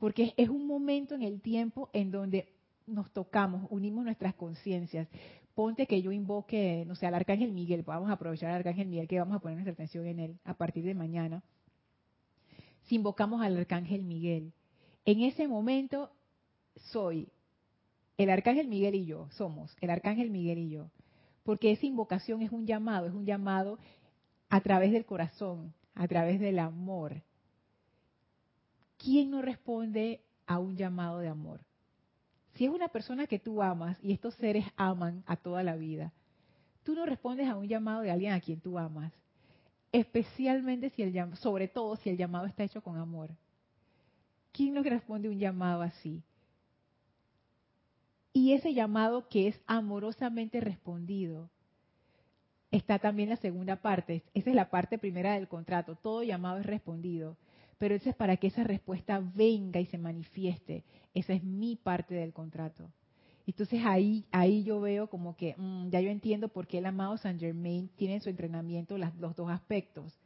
porque 0.00 0.34
es 0.36 0.48
un 0.48 0.66
momento 0.66 1.14
en 1.14 1.22
el 1.22 1.40
tiempo 1.40 1.90
en 1.92 2.10
donde 2.10 2.48
nos 2.86 3.10
tocamos, 3.12 3.66
unimos 3.70 4.04
nuestras 4.04 4.34
conciencias. 4.34 5.06
Ponte 5.54 5.86
que 5.86 6.00
yo 6.00 6.12
invoque, 6.12 6.84
no 6.86 6.94
sé, 6.94 7.06
al 7.06 7.14
Arcángel 7.14 7.52
Miguel, 7.52 7.82
vamos 7.82 8.08
a 8.08 8.14
aprovechar 8.14 8.50
al 8.50 8.56
Arcángel 8.56 8.88
Miguel 8.88 9.08
que 9.08 9.18
vamos 9.18 9.36
a 9.36 9.38
poner 9.38 9.56
nuestra 9.56 9.72
atención 9.72 10.06
en 10.06 10.18
él 10.18 10.38
a 10.44 10.54
partir 10.54 10.84
de 10.84 10.94
mañana. 10.94 11.42
Si 12.84 12.96
invocamos 12.96 13.42
al 13.42 13.56
Arcángel 13.58 14.02
Miguel, 14.02 14.52
en 15.04 15.20
ese 15.20 15.48
momento 15.48 16.10
soy 16.76 17.28
el 18.16 18.30
arcángel 18.30 18.68
Miguel 18.68 18.94
y 18.94 19.04
yo 19.04 19.28
somos, 19.32 19.76
el 19.80 19.90
arcángel 19.90 20.30
Miguel 20.30 20.58
y 20.58 20.70
yo, 20.70 20.90
porque 21.42 21.72
esa 21.72 21.86
invocación 21.86 22.42
es 22.42 22.52
un 22.52 22.66
llamado, 22.66 23.06
es 23.06 23.12
un 23.12 23.26
llamado 23.26 23.78
a 24.48 24.60
través 24.60 24.92
del 24.92 25.04
corazón, 25.04 25.74
a 25.94 26.06
través 26.06 26.40
del 26.40 26.58
amor. 26.58 27.22
¿Quién 28.98 29.30
no 29.30 29.42
responde 29.42 30.20
a 30.46 30.58
un 30.58 30.76
llamado 30.76 31.18
de 31.18 31.28
amor? 31.28 31.60
Si 32.54 32.64
es 32.66 32.70
una 32.70 32.88
persona 32.88 33.26
que 33.26 33.38
tú 33.38 33.62
amas 33.62 33.96
y 34.02 34.12
estos 34.12 34.34
seres 34.34 34.66
aman 34.76 35.22
a 35.26 35.36
toda 35.36 35.62
la 35.62 35.76
vida, 35.76 36.12
tú 36.82 36.94
no 36.94 37.06
respondes 37.06 37.48
a 37.48 37.56
un 37.56 37.66
llamado 37.66 38.02
de 38.02 38.10
alguien 38.10 38.32
a 38.32 38.40
quien 38.40 38.60
tú 38.60 38.78
amas, 38.78 39.12
especialmente 39.90 40.90
si 40.90 41.02
el 41.02 41.36
sobre 41.36 41.68
todo 41.68 41.96
si 41.96 42.10
el 42.10 42.16
llamado 42.16 42.46
está 42.46 42.64
hecho 42.64 42.82
con 42.82 42.98
amor. 42.98 43.30
¿Quién 44.52 44.74
no 44.74 44.82
responde 44.82 45.28
a 45.28 45.30
un 45.30 45.38
llamado 45.38 45.82
así? 45.82 46.22
Y 48.34 48.52
ese 48.52 48.74
llamado 48.74 49.28
que 49.28 49.48
es 49.48 49.60
amorosamente 49.66 50.60
respondido, 50.60 51.50
está 52.70 52.98
también 52.98 53.28
la 53.28 53.36
segunda 53.36 53.76
parte. 53.76 54.22
Esa 54.34 54.50
es 54.50 54.56
la 54.56 54.70
parte 54.70 54.98
primera 54.98 55.34
del 55.34 55.48
contrato. 55.48 55.94
Todo 55.96 56.22
llamado 56.22 56.58
es 56.58 56.66
respondido. 56.66 57.36
Pero 57.82 57.96
eso 57.96 58.10
es 58.10 58.14
para 58.14 58.36
que 58.36 58.46
esa 58.46 58.62
respuesta 58.62 59.20
venga 59.34 59.80
y 59.80 59.86
se 59.86 59.98
manifieste. 59.98 60.84
Esa 61.14 61.32
es 61.32 61.42
mi 61.42 61.74
parte 61.74 62.14
del 62.14 62.32
contrato. 62.32 62.88
Entonces 63.44 63.80
ahí, 63.84 64.24
ahí 64.30 64.62
yo 64.62 64.80
veo 64.80 65.08
como 65.08 65.36
que 65.36 65.56
mm, 65.58 65.88
ya 65.88 66.00
yo 66.00 66.08
entiendo 66.08 66.46
por 66.46 66.68
qué 66.68 66.78
el 66.78 66.86
amado 66.86 67.16
Saint 67.16 67.40
Germain 67.40 67.88
tiene 67.96 68.14
en 68.14 68.20
su 68.20 68.28
entrenamiento 68.28 68.96
los 68.96 69.34
dos 69.34 69.50
aspectos. 69.50 70.16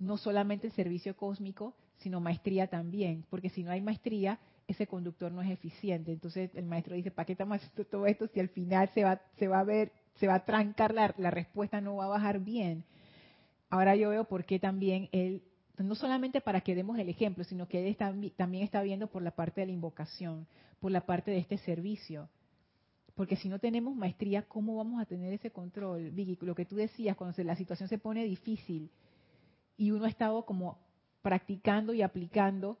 No 0.00 0.16
solamente 0.16 0.66
el 0.66 0.72
servicio 0.72 1.16
cósmico, 1.16 1.76
sino 1.98 2.18
maestría 2.18 2.66
también. 2.66 3.24
Porque 3.30 3.50
si 3.50 3.62
no 3.62 3.70
hay 3.70 3.80
maestría, 3.80 4.40
ese 4.66 4.88
conductor 4.88 5.30
no 5.30 5.42
es 5.42 5.50
eficiente. 5.52 6.10
Entonces 6.10 6.50
el 6.56 6.64
maestro 6.64 6.96
dice, 6.96 7.12
¿para 7.12 7.24
qué 7.24 7.34
estamos 7.34 7.58
haciendo 7.58 7.84
todo 7.84 8.06
esto 8.06 8.26
si 8.26 8.40
al 8.40 8.48
final 8.48 8.90
se 8.94 9.04
va, 9.04 9.20
se 9.38 9.46
va 9.46 9.60
a 9.60 9.64
ver, 9.64 9.92
se 10.16 10.26
va 10.26 10.34
a 10.34 10.44
trancar 10.44 10.92
la, 10.92 11.14
la 11.18 11.30
respuesta, 11.30 11.80
no 11.80 11.94
va 11.94 12.06
a 12.06 12.08
bajar 12.08 12.40
bien? 12.40 12.84
Ahora 13.68 13.94
yo 13.94 14.10
veo 14.10 14.24
por 14.24 14.44
qué 14.44 14.58
también 14.58 15.08
él, 15.12 15.44
no 15.84 15.94
solamente 15.94 16.40
para 16.40 16.60
que 16.60 16.74
demos 16.74 16.98
el 16.98 17.08
ejemplo, 17.08 17.44
sino 17.44 17.68
que 17.68 17.86
él 17.86 17.96
también 18.36 18.64
está 18.64 18.82
viendo 18.82 19.06
por 19.08 19.22
la 19.22 19.30
parte 19.30 19.60
de 19.60 19.68
la 19.68 19.72
invocación, 19.72 20.46
por 20.78 20.90
la 20.90 21.06
parte 21.06 21.30
de 21.30 21.38
este 21.38 21.58
servicio. 21.58 22.28
Porque 23.14 23.36
si 23.36 23.48
no 23.48 23.58
tenemos 23.58 23.94
maestría, 23.94 24.42
¿cómo 24.42 24.76
vamos 24.76 25.00
a 25.00 25.04
tener 25.04 25.32
ese 25.32 25.50
control? 25.50 26.10
Vicky, 26.10 26.38
lo 26.44 26.54
que 26.54 26.64
tú 26.64 26.76
decías, 26.76 27.16
cuando 27.16 27.42
la 27.44 27.56
situación 27.56 27.88
se 27.88 27.98
pone 27.98 28.24
difícil 28.24 28.90
y 29.76 29.90
uno 29.90 30.04
ha 30.04 30.08
estado 30.08 30.44
como 30.44 30.78
practicando 31.22 31.92
y 31.92 32.02
aplicando 32.02 32.78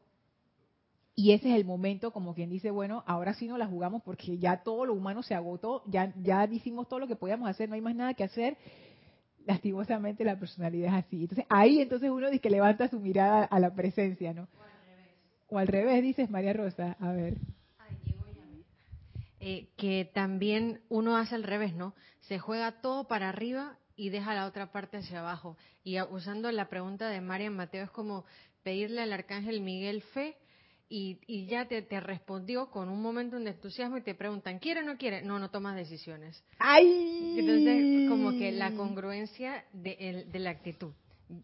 y 1.14 1.32
ese 1.32 1.50
es 1.50 1.56
el 1.56 1.66
momento 1.66 2.12
como 2.12 2.34
quien 2.34 2.48
dice, 2.48 2.70
bueno, 2.70 3.04
ahora 3.06 3.34
sí 3.34 3.46
no 3.46 3.58
la 3.58 3.66
jugamos 3.66 4.02
porque 4.02 4.38
ya 4.38 4.62
todo 4.62 4.86
lo 4.86 4.94
humano 4.94 5.22
se 5.22 5.34
agotó, 5.34 5.82
ya, 5.86 6.14
ya 6.22 6.46
hicimos 6.46 6.88
todo 6.88 6.98
lo 6.98 7.06
que 7.06 7.14
podíamos 7.14 7.48
hacer, 7.50 7.68
no 7.68 7.74
hay 7.74 7.82
más 7.82 7.94
nada 7.94 8.14
que 8.14 8.24
hacer. 8.24 8.56
Lastimosamente 9.50 10.24
la 10.24 10.38
personalidad 10.38 10.96
es 10.96 11.04
así. 11.04 11.22
Entonces 11.22 11.44
ahí 11.48 11.80
entonces 11.80 12.08
uno 12.08 12.30
dice 12.30 12.40
que 12.40 12.50
levanta 12.50 12.86
su 12.88 13.00
mirada 13.00 13.42
a 13.44 13.58
la 13.58 13.74
presencia, 13.74 14.32
¿no? 14.32 14.42
O 14.42 14.62
al 14.62 14.86
revés. 14.86 15.08
O 15.48 15.58
al 15.58 15.66
revés, 15.66 16.02
dices 16.04 16.30
María 16.30 16.52
Rosa. 16.52 16.96
A 17.00 17.10
ver. 17.10 17.34
Eh, 19.40 19.66
que 19.76 20.08
también 20.14 20.82
uno 20.88 21.16
hace 21.16 21.34
al 21.34 21.42
revés, 21.42 21.74
¿no? 21.74 21.94
Se 22.20 22.38
juega 22.38 22.80
todo 22.80 23.08
para 23.08 23.28
arriba 23.28 23.76
y 23.96 24.10
deja 24.10 24.34
la 24.34 24.46
otra 24.46 24.70
parte 24.70 24.98
hacia 24.98 25.18
abajo. 25.18 25.56
Y 25.82 26.00
usando 26.00 26.52
la 26.52 26.68
pregunta 26.68 27.08
de 27.08 27.20
María 27.20 27.50
Mateo, 27.50 27.82
es 27.82 27.90
como 27.90 28.24
pedirle 28.62 29.00
al 29.00 29.12
arcángel 29.12 29.62
Miguel 29.62 30.02
fe 30.02 30.36
y, 30.92 31.46
ya 31.46 31.66
te, 31.66 32.00
respondió 32.00 32.68
con 32.70 32.88
un 32.88 33.00
momento 33.00 33.38
de 33.38 33.50
entusiasmo 33.50 33.96
y 33.98 34.02
te 34.02 34.16
preguntan, 34.16 34.58
¿quiere 34.58 34.80
o 34.80 34.82
no 34.82 34.98
quiere? 34.98 35.22
No, 35.22 35.38
no 35.38 35.48
tomas 35.48 35.76
decisiones. 35.76 36.42
¡Ay! 36.58 37.36
Entonces, 37.38 38.08
como 38.08 38.32
que 38.32 38.50
la 38.50 38.72
congruencia 38.72 39.64
de, 39.72 40.26
la 40.32 40.50
actitud. 40.50 40.92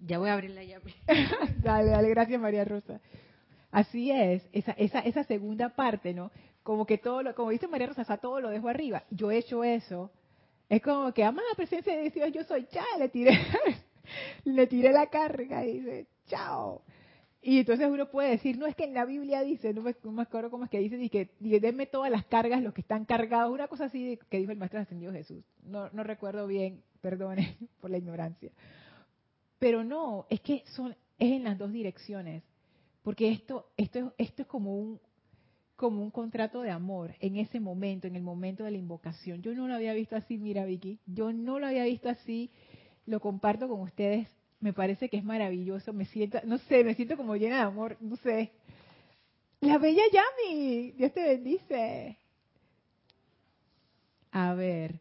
Ya 0.04 0.18
voy 0.18 0.30
a 0.30 0.32
abrir 0.32 0.50
la 0.50 0.64
llave. 0.64 0.94
dale, 1.62 1.90
dale, 1.90 2.08
gracias 2.08 2.40
María 2.40 2.64
Rosa. 2.64 3.00
Así 3.70 4.10
es, 4.10 4.42
esa, 4.52 4.72
esa, 4.72 4.98
esa 5.00 5.22
segunda 5.24 5.68
parte, 5.68 6.12
¿no? 6.12 6.32
Como 6.64 6.84
que 6.84 6.98
todo 6.98 7.22
lo, 7.22 7.32
como 7.36 7.50
dice 7.50 7.68
María 7.68 7.86
Rosa, 7.86 8.16
todo 8.16 8.40
lo 8.40 8.50
dejo 8.50 8.68
arriba. 8.68 9.04
Yo 9.10 9.30
he 9.30 9.38
hecho 9.38 9.62
eso. 9.62 10.10
Es 10.68 10.82
como 10.82 11.12
que, 11.12 11.22
amada 11.22 11.46
presencia 11.54 11.96
de 11.96 12.10
Dios, 12.10 12.32
yo 12.32 12.42
soy, 12.42 12.66
ya, 12.72 12.84
le 12.98 13.08
tiré, 13.10 13.38
le 14.44 14.66
tiré 14.66 14.90
la 14.90 15.06
carga 15.06 15.64
y 15.64 15.78
dice, 15.78 16.06
chao. 16.26 16.82
Y 17.48 17.60
entonces 17.60 17.88
uno 17.88 18.10
puede 18.10 18.30
decir, 18.30 18.58
no 18.58 18.66
es 18.66 18.74
que 18.74 18.82
en 18.82 18.92
la 18.92 19.04
Biblia 19.04 19.40
dice, 19.42 19.72
no 19.72 19.80
me, 19.80 20.22
acuerdo 20.22 20.50
cómo 20.50 20.64
es 20.64 20.70
que 20.70 20.80
dice, 20.80 21.00
y 21.00 21.08
que 21.08 21.30
denme 21.60 21.86
todas 21.86 22.10
las 22.10 22.24
cargas, 22.24 22.60
los 22.60 22.74
que 22.74 22.80
están 22.80 23.04
cargados, 23.04 23.52
una 23.52 23.68
cosa 23.68 23.84
así 23.84 24.18
que 24.28 24.38
dijo 24.38 24.50
el 24.50 24.58
Maestro 24.58 24.80
Ascendido 24.80 25.12
Jesús. 25.12 25.44
No, 25.62 25.88
no 25.90 26.02
recuerdo 26.02 26.48
bien, 26.48 26.82
perdone 27.00 27.56
por 27.80 27.92
la 27.92 27.98
ignorancia. 27.98 28.50
Pero 29.60 29.84
no, 29.84 30.26
es 30.28 30.40
que 30.40 30.64
son, 30.74 30.96
es 31.20 31.30
en 31.30 31.44
las 31.44 31.56
dos 31.56 31.70
direcciones. 31.70 32.42
Porque 33.04 33.30
esto, 33.30 33.68
esto, 33.76 34.12
esto 34.18 34.42
es 34.42 34.48
como 34.48 34.76
un, 34.76 35.00
como 35.76 36.02
un 36.02 36.10
contrato 36.10 36.62
de 36.62 36.72
amor 36.72 37.14
en 37.20 37.36
ese 37.36 37.60
momento, 37.60 38.08
en 38.08 38.16
el 38.16 38.22
momento 38.22 38.64
de 38.64 38.72
la 38.72 38.78
invocación. 38.78 39.40
Yo 39.42 39.54
no 39.54 39.68
lo 39.68 39.74
había 39.76 39.94
visto 39.94 40.16
así, 40.16 40.36
mira 40.36 40.64
Vicky, 40.64 40.98
yo 41.06 41.32
no 41.32 41.60
lo 41.60 41.68
había 41.68 41.84
visto 41.84 42.08
así, 42.08 42.50
lo 43.06 43.20
comparto 43.20 43.68
con 43.68 43.82
ustedes 43.82 44.26
me 44.60 44.72
parece 44.72 45.08
que 45.08 45.16
es 45.16 45.24
maravilloso, 45.24 45.92
me 45.92 46.06
siento, 46.06 46.38
no 46.44 46.58
sé, 46.58 46.84
me 46.84 46.94
siento 46.94 47.16
como 47.16 47.36
llena 47.36 47.56
de 47.56 47.62
amor, 47.62 47.96
no 48.00 48.16
sé. 48.16 48.52
La 49.60 49.78
bella 49.78 50.02
Yami, 50.12 50.92
Dios 50.92 51.12
te 51.12 51.22
bendice. 51.22 52.18
A 54.30 54.54
ver. 54.54 55.00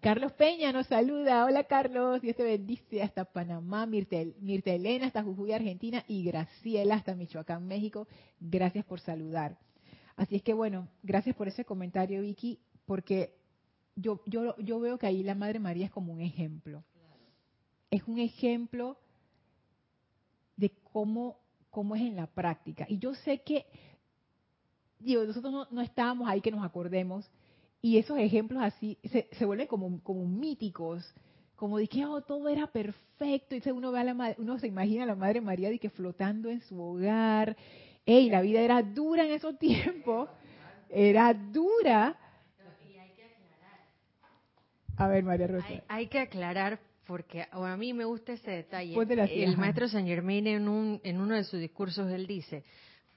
Carlos 0.00 0.32
Peña 0.32 0.72
nos 0.72 0.88
saluda. 0.88 1.44
Hola 1.44 1.64
Carlos, 1.64 2.20
Dios 2.20 2.36
te 2.36 2.42
bendice 2.42 3.02
hasta 3.02 3.24
Panamá, 3.24 3.86
Mirta, 3.86 4.16
Mirta 4.40 4.72
Elena 4.72 5.06
hasta 5.06 5.22
Jujuy, 5.22 5.52
Argentina 5.52 6.04
y 6.08 6.24
Graciela 6.24 6.96
hasta 6.96 7.14
Michoacán, 7.14 7.66
México. 7.66 8.08
Gracias 8.40 8.84
por 8.84 8.98
saludar. 9.00 9.58
Así 10.16 10.36
es 10.36 10.42
que 10.42 10.54
bueno, 10.54 10.88
gracias 11.02 11.36
por 11.36 11.46
ese 11.46 11.64
comentario 11.64 12.22
Vicky, 12.22 12.58
porque 12.84 13.36
yo, 13.94 14.20
yo, 14.26 14.56
yo 14.58 14.80
veo 14.80 14.98
que 14.98 15.06
ahí 15.06 15.22
la 15.22 15.36
Madre 15.36 15.60
María 15.60 15.86
es 15.86 15.92
como 15.92 16.12
un 16.12 16.20
ejemplo 16.20 16.84
es 17.92 18.02
un 18.08 18.18
ejemplo 18.18 18.96
de 20.56 20.72
cómo, 20.92 21.36
cómo 21.70 21.94
es 21.94 22.00
en 22.00 22.16
la 22.16 22.26
práctica. 22.26 22.86
Y 22.88 22.98
yo 22.98 23.14
sé 23.14 23.42
que, 23.42 23.66
digo, 24.98 25.22
nosotros 25.24 25.68
no, 25.70 25.82
estábamos 25.82 26.28
ahí 26.28 26.40
que 26.40 26.50
nos 26.50 26.64
acordemos, 26.64 27.30
Y 27.82 27.98
esos 27.98 28.16
ejemplos 28.18 28.62
así 28.62 28.96
se, 29.04 29.28
se 29.32 29.44
vuelven 29.44 29.66
como, 29.66 30.02
como 30.02 30.24
míticos, 30.26 31.04
como 31.56 31.78
de 31.78 31.86
que 31.86 32.06
oh, 32.06 32.22
todo 32.22 32.48
era 32.48 32.66
perfecto. 32.66 33.54
Y 33.54 33.70
uno, 33.70 33.92
ve 33.92 34.00
a 34.00 34.04
la, 34.04 34.34
uno 34.38 34.58
se 34.58 34.68
imagina 34.68 35.02
a 35.02 35.06
la 35.06 35.14
Madre 35.14 35.42
María 35.42 35.68
de 35.68 35.78
que 35.78 35.90
flotando 35.90 36.48
en 36.48 36.62
su 36.62 36.80
hogar. 36.80 37.56
¡Ey! 38.06 38.30
La 38.30 38.40
vida 38.40 38.60
era 38.60 38.82
dura 38.82 39.24
en 39.26 39.32
esos 39.32 39.58
tiempos. 39.60 40.30
Era 40.88 41.34
dura. 41.34 42.16
A 44.96 45.08
ver, 45.08 45.24
María 45.24 45.46
Rosa. 45.46 45.66
Hay, 45.88 46.06
que 46.06 46.20
aclarar 46.20 46.78
porque 47.12 47.46
a 47.50 47.76
mí 47.76 47.92
me 47.92 48.06
gusta 48.06 48.32
ese 48.32 48.50
detalle. 48.50 48.94
el 49.44 49.58
maestro 49.58 49.86
Saint 49.86 50.08
Germain 50.08 50.46
en, 50.46 50.66
un, 50.66 50.98
en 51.04 51.20
uno 51.20 51.34
de 51.34 51.44
sus 51.44 51.60
discursos 51.60 52.10
él 52.10 52.26
dice, 52.26 52.64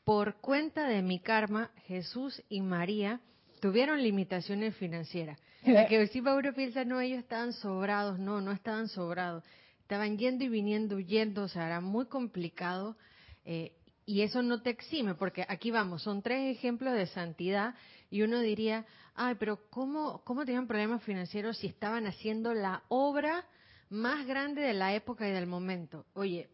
por 0.03 0.35
cuenta 0.41 0.85
de 0.85 1.01
mi 1.01 1.19
karma, 1.19 1.71
Jesús 1.85 2.43
y 2.49 2.59
María 2.59 3.21
tuvieron 3.61 4.03
limitaciones 4.03 4.75
financieras. 4.75 5.39
La 5.65 5.87
que 5.87 6.05
si 6.07 6.19
uno 6.19 6.53
piensa, 6.53 6.83
no, 6.83 6.99
ellos 6.99 7.19
estaban 7.19 7.53
sobrados, 7.53 8.19
no, 8.19 8.41
no 8.41 8.51
estaban 8.51 8.89
sobrados. 8.89 9.45
Estaban 9.79 10.17
yendo 10.17 10.43
y 10.43 10.49
viniendo, 10.49 10.97
huyendo, 10.97 11.43
o 11.43 11.47
sea, 11.47 11.65
era 11.65 11.79
muy 11.79 12.07
complicado. 12.07 12.97
Eh, 13.45 13.71
y 14.05 14.23
eso 14.23 14.41
no 14.41 14.61
te 14.61 14.71
exime, 14.71 15.15
porque 15.15 15.45
aquí 15.47 15.71
vamos, 15.71 16.01
son 16.01 16.21
tres 16.21 16.53
ejemplos 16.53 16.95
de 16.95 17.07
santidad 17.07 17.75
y 18.09 18.23
uno 18.23 18.41
diría, 18.41 18.85
ay, 19.15 19.35
pero 19.39 19.69
¿cómo, 19.69 20.21
cómo 20.25 20.43
tenían 20.43 20.67
problemas 20.67 21.01
financieros 21.01 21.59
si 21.59 21.67
estaban 21.67 22.07
haciendo 22.07 22.53
la 22.53 22.83
obra 22.89 23.45
más 23.89 24.25
grande 24.25 24.61
de 24.61 24.73
la 24.73 24.93
época 24.93 25.27
y 25.27 25.31
del 25.31 25.47
momento? 25.47 26.05
Oye, 26.13 26.49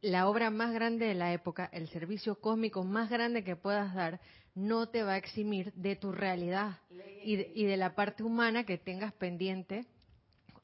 la 0.00 0.28
obra 0.28 0.50
más 0.50 0.72
grande 0.72 1.06
de 1.06 1.14
la 1.14 1.32
época, 1.32 1.68
el 1.72 1.88
servicio 1.88 2.40
cósmico 2.40 2.84
más 2.84 3.10
grande 3.10 3.44
que 3.44 3.56
puedas 3.56 3.94
dar, 3.94 4.20
no 4.54 4.88
te 4.88 5.02
va 5.02 5.12
a 5.12 5.16
eximir 5.16 5.72
de 5.74 5.96
tu 5.96 6.12
realidad 6.12 6.78
y 7.22 7.64
de, 7.64 7.76
la 7.76 7.94
parte 7.94 8.22
humana 8.22 8.64
que 8.64 8.78
tengas 8.78 9.12
pendiente 9.12 9.84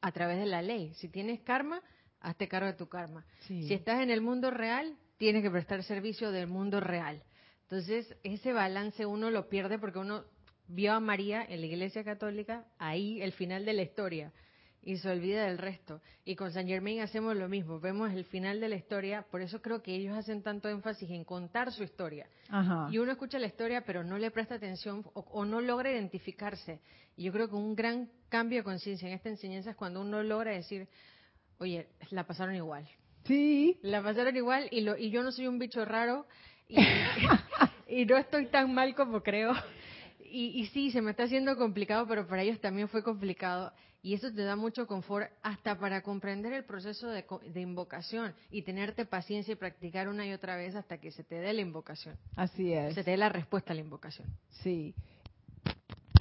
a 0.01 0.13
través 0.13 0.39
de 0.39 0.47
la 0.47 0.63
ley. 0.63 0.95
Si 0.95 1.09
tienes 1.09 1.41
karma, 1.41 1.83
hazte 2.21 2.49
cargo 2.49 2.69
de 2.69 2.75
tu 2.75 2.89
karma. 2.89 3.25
Si 3.47 3.75
estás 3.75 4.01
en 4.01 4.11
el 4.11 4.21
mundo 4.21 4.51
real, 4.51 4.97
tienes 5.19 5.43
que 5.43 5.51
prestar 5.51 5.83
servicio 5.83 6.31
del 6.31 6.47
mundo 6.47 6.81
real. 6.81 7.23
Entonces, 7.63 8.17
ese 8.23 8.53
balance 8.53 9.07
uno 9.07 9.31
lo 9.31 9.49
pierde 9.49 9.79
porque 9.79 9.99
uno 9.99 10.25
vio 10.69 10.93
a 10.93 11.01
María 11.01 11.45
en 11.45 11.61
la 11.61 11.67
Iglesia 11.67 12.05
Católica 12.05 12.65
ahí, 12.79 13.21
el 13.21 13.33
final 13.33 13.65
de 13.65 13.73
la 13.73 13.83
historia 13.83 14.33
y 14.85 14.97
se 14.97 15.09
olvida 15.09 15.45
del 15.47 15.59
resto. 15.59 16.01
Y 16.25 16.35
con 16.35 16.53
San 16.53 16.67
Germain 16.67 17.01
hacemos 17.01 17.37
lo 17.37 17.49
mismo, 17.49 17.79
vemos 17.79 18.13
el 18.13 18.25
final 18.25 18.61
de 18.61 18.69
la 18.69 18.77
historia, 18.77 19.25
por 19.31 19.41
eso 19.41 19.63
creo 19.63 19.83
que 19.83 19.95
ellos 19.95 20.17
hacen 20.17 20.43
tanto 20.43 20.69
énfasis 20.69 21.09
en 21.11 21.25
contar 21.25 21.73
su 21.73 21.85
historia. 21.85 22.27
Y 22.91 22.99
uno 22.99 23.13
escucha 23.13 23.39
la 23.39 23.47
historia 23.47 23.83
pero 23.85 24.05
no 24.05 24.19
le 24.19 24.31
presta 24.31 24.57
atención 24.57 25.05
o, 25.15 25.45
no 25.45 25.61
logra 25.61 25.91
identificarse. 25.91 26.81
Y 27.17 27.25
yo 27.25 27.33
creo 27.33 27.49
que 27.49 27.55
un 27.55 27.75
gran 27.75 28.11
cambio 28.29 28.59
de 28.59 28.65
conciencia 28.65 29.09
en 29.09 29.15
esta 29.15 29.29
enseñanza 29.29 29.71
es 29.71 29.77
cuando 29.77 30.01
uno 30.01 30.23
logra 30.23 30.53
decir, 30.53 30.89
oye, 31.59 31.87
la 32.11 32.27
pasaron 32.27 32.55
igual. 32.55 32.89
Sí. 33.25 33.79
La 33.83 34.03
pasaron 34.03 34.37
igual 34.37 34.69
y, 34.71 34.81
lo, 34.81 34.97
y 34.97 35.11
yo 35.11 35.23
no 35.23 35.31
soy 35.31 35.47
un 35.47 35.59
bicho 35.59 35.85
raro 35.85 36.27
y, 36.69 36.77
y 37.89 38.05
no 38.05 38.17
estoy 38.17 38.47
tan 38.47 38.75
mal 38.75 38.95
como 38.95 39.23
creo. 39.23 39.53
Y, 40.19 40.61
y 40.61 40.67
sí, 40.69 40.91
se 40.91 41.03
me 41.03 41.11
está 41.11 41.25
haciendo 41.25 41.57
complicado, 41.57 42.07
pero 42.09 42.27
para 42.27 42.43
ellos 42.43 42.59
también 42.59 42.89
fue 42.89 43.03
complicado 43.03 43.73
y 44.03 44.15
eso 44.15 44.33
te 44.33 44.43
da 44.43 44.57
mucho 44.57 44.87
confort 44.89 45.31
hasta 45.43 45.79
para 45.79 46.03
comprender 46.03 46.53
el 46.53 46.65
proceso 46.65 47.09
de, 47.09 47.25
invocación 47.61 48.35
y 48.51 48.63
tenerte 48.63 49.07
paciencia 49.07 49.53
y 49.53 49.55
practicar 49.57 50.09
una 50.09 50.27
y 50.27 50.33
otra 50.33 50.57
vez 50.57 50.75
hasta 50.75 50.99
que 50.99 51.13
se 51.13 51.23
te 51.23 51.37
dé 51.37 51.53
la 51.53 51.61
invocación. 51.61 52.17
Así 52.35 52.73
es. 52.73 52.95
Se 52.95 53.05
te 53.05 53.13
dé 53.13 53.17
la 53.17 53.29
respuesta 53.29 53.73
a 53.73 53.77
la 53.77 53.81
invocación. 53.81 54.27
Sí. 54.63 54.95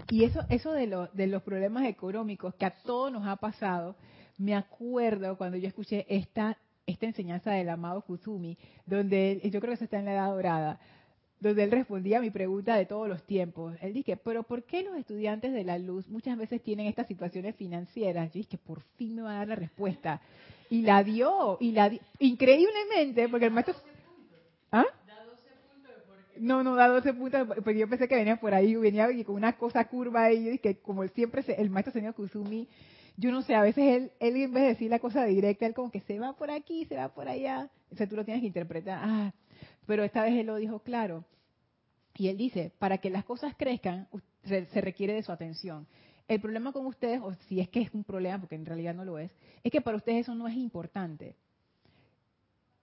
Y 0.09 0.25
eso, 0.25 0.41
eso 0.49 0.71
de, 0.73 1.07
de 1.13 1.27
los 1.27 1.41
problemas 1.41 1.85
económicos 1.85 2.53
que 2.53 2.65
a 2.65 2.71
todos 2.83 3.11
nos 3.11 3.25
ha 3.25 3.37
pasado, 3.37 3.95
me 4.37 4.55
acuerdo 4.55 5.35
cuando 5.37 5.57
yo 5.57 5.67
escuché 5.67 6.05
esta, 6.07 6.57
esta 6.85 7.07
enseñanza 7.07 7.51
del 7.51 7.69
amado 7.69 8.01
Kusumi, 8.03 8.59
donde 8.85 9.41
yo 9.45 9.59
creo 9.59 9.73
que 9.73 9.77
se 9.77 9.85
está 9.85 9.97
en 9.97 10.05
la 10.05 10.13
edad 10.13 10.27
dorada, 10.27 10.79
donde 11.41 11.63
él 11.63 11.71
respondía 11.71 12.19
a 12.19 12.21
mi 12.21 12.29
pregunta 12.29 12.75
de 12.75 12.85
todos 12.85 13.09
los 13.09 13.23
tiempos. 13.23 13.75
Él 13.81 13.93
dije, 13.93 14.15
pero 14.15 14.43
¿por 14.43 14.63
qué 14.63 14.83
los 14.83 14.95
estudiantes 14.95 15.51
de 15.51 15.63
la 15.63 15.79
luz 15.79 16.07
muchas 16.07 16.37
veces 16.37 16.61
tienen 16.61 16.85
estas 16.85 17.07
situaciones 17.07 17.55
financieras? 17.55 18.27
Yo 18.27 18.37
dije, 18.37 18.59
por 18.59 18.81
fin 18.95 19.15
me 19.15 19.23
va 19.23 19.31
a 19.31 19.37
dar 19.37 19.47
la 19.47 19.55
respuesta. 19.55 20.21
Y 20.69 20.83
la 20.83 21.03
dio, 21.03 21.57
y 21.59 21.71
la 21.71 21.91
increíblemente, 22.19 23.27
porque 23.27 23.47
el 23.47 23.51
maestro... 23.51 23.75
¿Ah? 24.71 24.85
No, 26.37 26.63
no 26.63 26.75
da 26.75 26.87
12 26.87 27.13
puntos, 27.13 27.47
porque 27.47 27.77
yo 27.77 27.89
pensé 27.89 28.07
que 28.07 28.15
venía 28.15 28.37
por 28.37 28.53
ahí, 28.53 28.75
venía 28.75 29.07
con 29.25 29.35
una 29.35 29.53
cosa 29.57 29.83
curva 29.85 30.25
ahí, 30.25 30.49
y 30.49 30.57
que 30.59 30.77
como 30.77 31.05
siempre 31.09 31.43
el 31.57 31.69
maestro 31.69 31.91
señor 31.91 32.13
Kusumi, 32.13 32.67
yo 33.17 33.31
no 33.31 33.41
sé, 33.41 33.53
a 33.55 33.61
veces 33.61 33.83
él, 33.83 34.11
él 34.19 34.37
en 34.37 34.53
vez 34.53 34.63
de 34.63 34.69
decir 34.69 34.89
la 34.89 34.99
cosa 34.99 35.25
directa, 35.25 35.65
él 35.65 35.73
como 35.73 35.91
que 35.91 35.99
se 36.01 36.17
va 36.19 36.33
por 36.33 36.49
aquí, 36.49 36.85
se 36.85 36.95
va 36.95 37.09
por 37.09 37.27
allá, 37.27 37.69
o 37.91 37.95
sea, 37.95 38.07
tú 38.07 38.15
lo 38.15 38.23
tienes 38.23 38.41
que 38.41 38.47
interpretar, 38.47 39.01
ah, 39.03 39.33
pero 39.91 40.05
esta 40.05 40.23
vez 40.23 40.35
él 40.35 40.45
lo 40.45 40.55
dijo 40.55 40.79
claro. 40.79 41.25
Y 42.15 42.29
él 42.29 42.37
dice, 42.37 42.71
para 42.79 42.99
que 42.99 43.09
las 43.09 43.25
cosas 43.25 43.55
crezcan, 43.57 44.07
se 44.45 44.79
requiere 44.79 45.13
de 45.13 45.21
su 45.21 45.33
atención. 45.33 45.85
El 46.29 46.39
problema 46.39 46.71
con 46.71 46.85
ustedes, 46.85 47.19
o 47.21 47.33
si 47.49 47.59
es 47.59 47.67
que 47.67 47.81
es 47.81 47.93
un 47.93 48.05
problema, 48.05 48.39
porque 48.39 48.55
en 48.55 48.65
realidad 48.65 48.95
no 48.95 49.03
lo 49.03 49.19
es, 49.19 49.35
es 49.65 49.69
que 49.69 49.81
para 49.81 49.97
ustedes 49.97 50.21
eso 50.21 50.33
no 50.33 50.47
es 50.47 50.55
importante. 50.55 51.35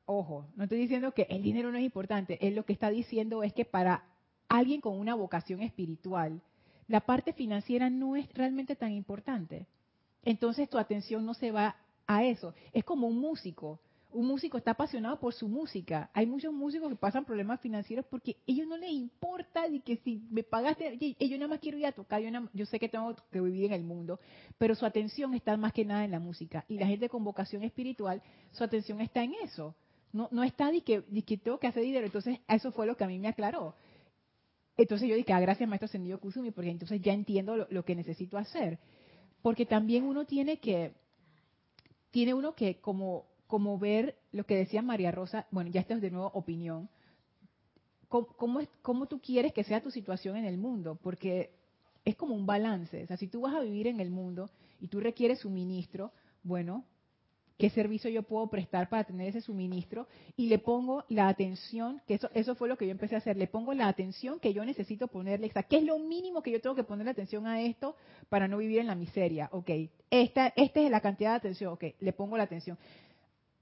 Ojo, 0.05 0.49
no 0.55 0.65
estoy 0.65 0.81
diciendo 0.81 1.13
que 1.13 1.27
el 1.31 1.43
dinero 1.43 1.73
no 1.73 1.79
es 1.79 1.85
importante. 1.85 2.47
Él 2.47 2.55
lo 2.55 2.67
que 2.67 2.75
está 2.75 2.91
diciendo 2.91 3.43
es 3.43 3.55
que 3.55 3.65
para 3.65 4.05
alguien 4.47 4.83
con 4.83 5.01
una 5.01 5.15
vocación 5.15 5.63
espiritual, 5.63 6.43
la 6.89 7.01
parte 7.01 7.33
financiera 7.33 7.89
no 7.89 8.17
es 8.17 8.31
realmente 8.35 8.77
tan 8.77 8.93
importante. 8.93 9.67
Entonces 10.27 10.69
tu 10.69 10.77
atención 10.77 11.25
no 11.25 11.33
se 11.33 11.53
va 11.53 11.77
a 12.07 12.23
eso. 12.27 12.53
Es 12.75 12.85
como 12.85 13.07
un 13.07 13.19
músico 13.19 13.81
un 14.13 14.27
músico 14.27 14.57
está 14.57 14.71
apasionado 14.71 15.19
por 15.21 15.35
su 15.35 15.49
música. 15.49 16.11
Hay 16.15 16.27
muchos 16.27 16.53
músicos 16.53 16.89
que 16.89 16.97
pasan 16.97 17.25
problemas 17.25 17.61
financieros 17.61 18.07
porque 18.07 18.37
ellos 18.47 18.67
no 18.67 18.77
les 18.77 18.91
importa 18.91 19.69
de 19.69 19.81
que 19.81 19.97
si 19.99 20.23
me 20.31 20.43
pagaste, 20.43 20.97
yo 21.21 21.37
nada 21.37 21.49
más 21.49 21.61
quiero 21.61 21.77
ir 21.77 21.87
a 21.87 21.93
tocar, 21.93 22.23
yo, 22.55 22.67
sé 22.67 22.79
que 22.79 22.89
tengo 22.89 23.15
que 23.31 23.41
vivir 23.41 23.67
en 23.67 23.73
el 23.73 23.85
mundo, 23.85 24.19
pero 24.57 24.75
su 24.75 24.87
atención 24.87 25.35
está 25.35 25.57
más 25.57 25.73
que 25.73 25.85
nada 25.85 26.05
en 26.05 26.11
la 26.11 26.21
música. 26.21 26.65
Y 26.69 26.79
la 26.79 26.87
gente 26.87 27.09
con 27.09 27.23
vocación 27.23 27.63
espiritual, 27.63 28.23
su 28.53 28.65
atención 28.65 29.01
está 29.01 29.23
en 29.23 29.35
eso. 29.43 29.75
No, 30.13 30.29
no 30.33 30.43
está 30.43 30.73
de 30.73 30.81
que, 30.81 31.05
que 31.27 31.37
tengo 31.37 31.59
que 31.59 31.67
hacer 31.67 31.83
dinero. 31.83 32.07
Entonces, 32.07 32.39
eso 32.49 32.73
fue 32.73 32.87
lo 32.87 32.97
que 32.97 33.05
a 33.05 33.09
mí 33.09 33.19
me 33.19 33.29
aclaró. 33.29 33.75
Entonces 34.79 35.09
yo 35.09 35.17
dije, 35.17 35.33
ah, 35.33 35.41
gracias 35.41 35.69
maestro 35.69 35.89
Sendido 35.89 36.19
Kusumi, 36.19 36.51
porque 36.51 36.71
entonces 36.71 37.03
ya 37.03 37.13
entiendo 37.13 37.57
lo, 37.57 37.67
lo 37.69 37.85
que 37.85 37.95
necesito 37.95 38.39
hacer. 38.39 38.79
Porque 39.43 39.67
también 39.67 40.05
uno 40.05 40.25
tiene 40.25 40.61
que, 40.61 40.95
tiene 42.11 42.33
uno 42.33 42.55
que 42.55 42.81
como 42.81 43.28
como 43.49 43.79
ver 43.79 44.17
lo 44.31 44.45
que 44.45 44.57
decía 44.57 44.83
María 44.83 45.11
Rosa, 45.11 45.47
bueno, 45.51 45.71
ya 45.71 45.81
esta 45.81 45.95
es 45.95 46.01
de 46.01 46.13
nuevo 46.13 46.31
opinión, 46.35 46.89
¿Cómo, 48.09 48.61
es, 48.61 48.69
¿cómo 48.81 49.07
tú 49.07 49.21
quieres 49.21 49.53
que 49.53 49.65
sea 49.65 49.83
tu 49.83 49.91
situación 49.91 50.37
en 50.37 50.47
el 50.47 50.57
mundo? 50.57 50.99
Porque 51.03 51.51
es 52.07 52.17
como 52.17 52.35
un 52.35 52.47
balance. 52.47 53.05
O 53.05 53.07
sea, 53.07 53.19
si 53.19 53.29
tú 53.29 53.43
vas 53.43 53.55
a 53.55 53.61
vivir 53.61 53.87
en 53.87 54.01
el 54.01 54.11
mundo 54.11 54.49
y 54.81 54.89
tú 54.89 54.99
requieres 54.99 55.41
suministro, 55.41 56.11
bueno, 56.43 56.87
¿qué 57.59 57.69
servicio 57.69 58.09
yo 58.09 58.23
puedo 58.23 58.47
prestar 58.49 58.89
para 58.89 59.05
tener 59.05 59.29
ese 59.29 59.43
suministro? 59.43 60.07
Y 60.39 60.47
le 60.47 60.59
pongo 60.59 61.05
la 61.11 61.29
atención, 61.29 62.01
que 62.07 62.15
eso, 62.15 62.31
eso 62.33 62.55
fue 62.55 62.67
lo 62.67 62.79
que 62.79 62.87
yo 62.87 62.93
empecé 62.93 63.15
a 63.15 63.19
hacer, 63.19 63.37
le 63.37 63.47
pongo 63.47 63.75
la 63.75 63.89
atención 63.89 64.41
que 64.41 64.55
yo 64.55 64.65
necesito 64.65 65.09
ponerle, 65.09 65.49
o 65.49 65.53
sea, 65.53 65.65
¿qué 65.65 65.77
es 65.77 65.85
lo 65.85 65.99
mínimo 65.99 66.43
que 66.43 66.53
yo 66.53 66.63
tengo 66.63 66.77
que 66.77 66.85
ponerle 66.85 67.11
atención 67.11 67.47
a 67.47 67.61
esto 67.61 67.95
para 68.31 68.49
no 68.49 68.57
vivir 68.57 68.79
en 68.79 68.87
la 68.87 68.95
miseria? 68.95 69.51
Ok, 69.53 69.71
esta, 70.09 70.47
esta 70.57 70.81
es 70.81 70.91
la 70.91 71.03
cantidad 71.03 71.33
de 71.33 71.37
atención, 71.37 71.75
ok, 71.75 71.85
le 72.01 72.13
pongo 72.15 72.39
la 72.39 72.45
atención 72.45 72.79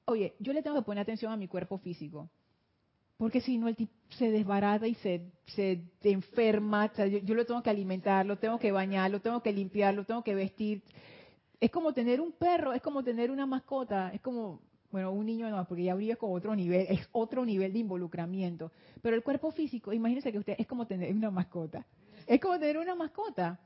oye, 0.06 0.34
yo 0.38 0.52
le 0.52 0.62
tengo 0.62 0.76
que 0.76 0.82
poner 0.82 1.02
atención 1.02 1.32
a 1.32 1.36
mi 1.36 1.48
cuerpo 1.48 1.78
físico. 1.78 2.30
Porque 3.18 3.40
si 3.40 3.56
no, 3.56 3.68
el 3.68 3.76
tipo 3.76 3.92
se 4.10 4.30
desbarata 4.30 4.86
y 4.86 4.94
se, 4.96 5.32
se 5.46 5.80
enferma. 6.02 6.92
yo, 7.24 7.34
lo 7.34 7.46
tengo 7.46 7.62
que 7.62 7.70
alimentar, 7.70 8.26
lo 8.26 8.38
tengo 8.38 8.58
que 8.58 8.72
bañar, 8.72 9.10
lo 9.10 9.20
tengo 9.20 9.42
que 9.42 9.52
limpiar, 9.52 9.94
lo 9.94 10.04
tengo 10.04 10.22
que 10.22 10.34
vestir. 10.34 10.82
Es 11.58 11.70
como 11.70 11.94
tener 11.94 12.20
un 12.20 12.32
perro, 12.32 12.74
es 12.74 12.82
como 12.82 13.02
tener 13.02 13.30
una 13.30 13.46
mascota, 13.46 14.10
es 14.12 14.20
como, 14.20 14.60
bueno, 14.90 15.12
un 15.12 15.24
niño 15.24 15.48
no, 15.48 15.66
porque 15.66 15.84
ya 15.84 15.92
habría 15.92 16.16
como 16.16 16.34
otro 16.34 16.54
nivel, 16.54 16.86
es 16.90 17.08
otro 17.12 17.46
nivel 17.46 17.72
de 17.72 17.78
involucramiento. 17.78 18.70
Pero 19.00 19.16
el 19.16 19.22
cuerpo 19.22 19.50
físico, 19.50 19.94
imagínense 19.94 20.30
que 20.30 20.38
usted 20.38 20.54
es 20.58 20.66
como 20.66 20.86
tener 20.86 21.14
una 21.14 21.30
mascota. 21.30 21.86
Es 22.26 22.38
como 22.38 22.58
tener 22.58 22.76
una 22.76 22.94
mascota. 22.94 23.58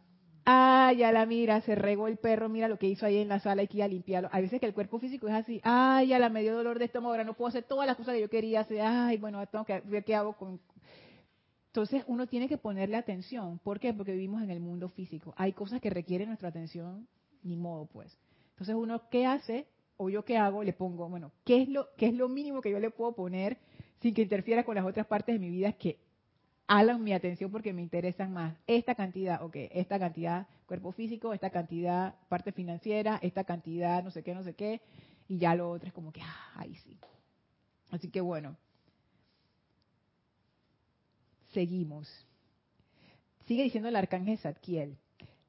Ah, 0.46 0.92
ya 0.96 1.12
la 1.12 1.26
mira, 1.26 1.60
se 1.60 1.74
regó 1.74 2.08
el 2.08 2.16
perro, 2.16 2.48
mira 2.48 2.68
lo 2.68 2.78
que 2.78 2.86
hizo 2.86 3.06
ahí 3.06 3.18
en 3.18 3.28
la 3.28 3.40
sala, 3.40 3.62
hay 3.62 3.68
que 3.68 3.78
ir 3.78 3.82
a 3.82 3.88
limpiarlo. 3.88 4.28
A 4.32 4.40
veces 4.40 4.60
que 4.60 4.66
el 4.66 4.74
cuerpo 4.74 4.98
físico 4.98 5.28
es 5.28 5.34
así, 5.34 5.60
ay, 5.64 6.08
ya 6.08 6.18
la 6.18 6.28
me 6.28 6.42
dio 6.42 6.54
dolor 6.54 6.78
de 6.78 6.86
estómago, 6.86 7.12
ahora 7.12 7.24
no 7.24 7.34
puedo 7.34 7.48
hacer 7.48 7.64
todas 7.64 7.86
las 7.86 7.96
cosas 7.96 8.14
que 8.14 8.20
yo 8.20 8.30
quería 8.30 8.60
hacer, 8.60 8.80
ay, 8.80 9.18
bueno, 9.18 9.46
tengo 9.46 9.64
que 9.64 9.80
ver 9.80 10.04
qué 10.04 10.14
hago 10.14 10.32
con... 10.34 10.60
Entonces 11.66 12.02
uno 12.08 12.26
tiene 12.26 12.48
que 12.48 12.58
ponerle 12.58 12.96
atención. 12.96 13.60
¿Por 13.60 13.78
qué? 13.78 13.94
Porque 13.94 14.12
vivimos 14.12 14.42
en 14.42 14.50
el 14.50 14.58
mundo 14.58 14.88
físico. 14.88 15.34
Hay 15.36 15.52
cosas 15.52 15.80
que 15.80 15.88
requieren 15.88 16.26
nuestra 16.26 16.48
atención, 16.48 17.06
ni 17.44 17.54
modo 17.54 17.86
pues. 17.86 18.18
Entonces 18.50 18.74
uno, 18.74 19.08
¿qué 19.08 19.26
hace? 19.26 19.68
O 19.96 20.10
yo 20.10 20.24
qué 20.24 20.36
hago, 20.36 20.64
le 20.64 20.72
pongo, 20.72 21.08
bueno, 21.08 21.30
¿qué 21.44 21.62
es 21.62 21.68
lo, 21.68 21.86
qué 21.96 22.06
es 22.06 22.14
lo 22.14 22.28
mínimo 22.28 22.60
que 22.60 22.70
yo 22.70 22.80
le 22.80 22.90
puedo 22.90 23.12
poner 23.12 23.58
sin 24.00 24.14
que 24.14 24.22
interfiera 24.22 24.64
con 24.64 24.74
las 24.74 24.84
otras 24.84 25.06
partes 25.06 25.34
de 25.34 25.38
mi 25.38 25.50
vida 25.50 25.72
que 25.72 25.98
hagan 26.70 27.02
mi 27.02 27.12
atención 27.12 27.50
porque 27.50 27.72
me 27.72 27.82
interesan 27.82 28.32
más. 28.32 28.54
Esta 28.68 28.94
cantidad, 28.94 29.42
ok, 29.42 29.56
esta 29.72 29.98
cantidad 29.98 30.46
cuerpo 30.66 30.92
físico, 30.92 31.34
esta 31.34 31.50
cantidad 31.50 32.14
parte 32.28 32.52
financiera, 32.52 33.18
esta 33.22 33.42
cantidad 33.42 34.04
no 34.04 34.12
sé 34.12 34.22
qué, 34.22 34.34
no 34.34 34.44
sé 34.44 34.54
qué, 34.54 34.80
y 35.28 35.38
ya 35.38 35.56
lo 35.56 35.68
otro 35.68 35.88
es 35.88 35.92
como 35.92 36.12
que, 36.12 36.22
ah, 36.22 36.52
ahí 36.54 36.76
sí. 36.76 36.96
Así 37.90 38.08
que 38.08 38.20
bueno, 38.20 38.56
seguimos. 41.48 42.08
Sigue 43.46 43.64
diciendo 43.64 43.88
el 43.88 43.96
arcángel 43.96 44.38
Zadkiel. 44.38 44.96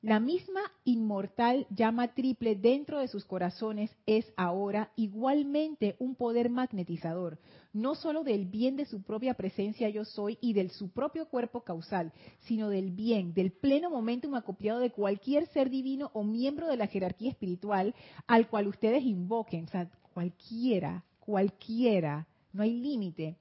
La 0.02 0.20
misma 0.20 0.62
inmortal 0.84 1.68
llama 1.70 2.16
triple 2.16 2.56
dentro 2.56 2.98
de 2.98 3.08
sus 3.08 3.24
corazones 3.24 3.96
es 4.08 4.26
ahora 4.36 4.92
igualmente 4.96 5.96
un 6.00 6.16
poder 6.16 6.50
magnetizador, 6.50 7.38
no 7.72 7.94
solo 7.94 8.24
del 8.24 8.48
bien 8.48 8.78
de 8.78 8.86
su 8.86 9.04
propia 9.04 9.36
presencia 9.36 9.90
yo 9.90 10.04
soy 10.04 10.40
y 10.42 10.54
del 10.54 10.72
su 10.72 10.90
propio 10.90 11.28
cuerpo 11.28 11.62
causal, 11.62 12.14
sino 12.48 12.70
del 12.70 12.90
bien, 12.90 13.36
del 13.36 13.52
pleno 13.52 13.92
momentum 13.92 14.34
acopiado 14.34 14.80
de 14.80 14.90
cualquier 14.90 15.46
ser 15.50 15.70
divino 15.70 16.10
o 16.16 16.24
miembro 16.24 16.68
de 16.68 16.78
la 16.78 16.88
jerarquía 16.88 17.30
espiritual 17.30 17.94
al 18.26 18.50
cual 18.50 18.66
ustedes 18.70 19.04
invoquen, 19.04 19.66
o 19.66 19.70
sea, 19.70 19.88
cualquiera, 20.16 21.04
cualquiera, 21.20 22.28
no 22.54 22.64
hay 22.64 22.74
límite. 22.74 23.38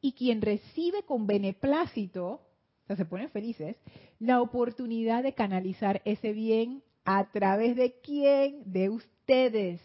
Y 0.00 0.12
quien 0.12 0.42
recibe 0.42 1.04
con 1.04 1.28
beneplácito 1.28 2.40
se 2.96 3.04
ponen 3.04 3.30
felices, 3.30 3.76
la 4.18 4.40
oportunidad 4.40 5.22
de 5.22 5.34
canalizar 5.34 6.02
ese 6.04 6.32
bien 6.32 6.82
a 7.04 7.30
través 7.30 7.76
de 7.76 8.00
quién? 8.00 8.62
De 8.64 8.88
ustedes, 8.88 9.80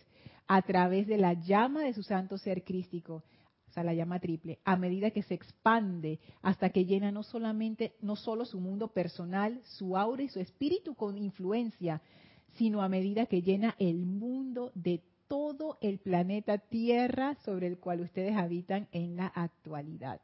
a 0.48 0.62
través 0.62 1.08
de 1.08 1.18
la 1.18 1.34
llama 1.34 1.84
de 1.84 1.94
su 1.94 2.04
santo 2.04 2.38
ser 2.38 2.64
crístico, 2.64 3.24
o 3.68 3.72
sea, 3.72 3.84
la 3.84 3.94
llama 3.94 4.20
triple, 4.20 4.60
a 4.64 4.78
medida 4.78 5.12
que 5.12 5.24
se 5.24 5.34
expande 5.34 6.20
hasta 6.42 6.70
que 6.70 6.86
llena 6.86 7.12
no 7.12 7.24
solamente, 7.24 7.96
no 8.02 8.16
solo 8.16 8.46
su 8.46 8.60
mundo 8.60 8.90
personal, 8.90 9.60
su 9.64 9.98
aura 9.98 10.24
y 10.24 10.30
su 10.30 10.40
espíritu 10.40 10.96
con 10.96 11.18
influencia, 11.18 12.02
sino 12.58 12.82
a 12.82 12.90
medida 12.90 13.26
que 13.26 13.42
llena 13.42 13.76
el 13.80 14.06
mundo 14.06 14.72
de 14.76 15.04
todo 15.28 15.78
el 15.82 16.00
planeta 16.00 16.58
Tierra 16.58 17.36
sobre 17.44 17.68
el 17.68 17.80
cual 17.80 18.02
ustedes 18.02 18.38
habitan 18.38 18.88
en 18.92 19.18
la 19.18 19.28
actualidad 19.28 20.22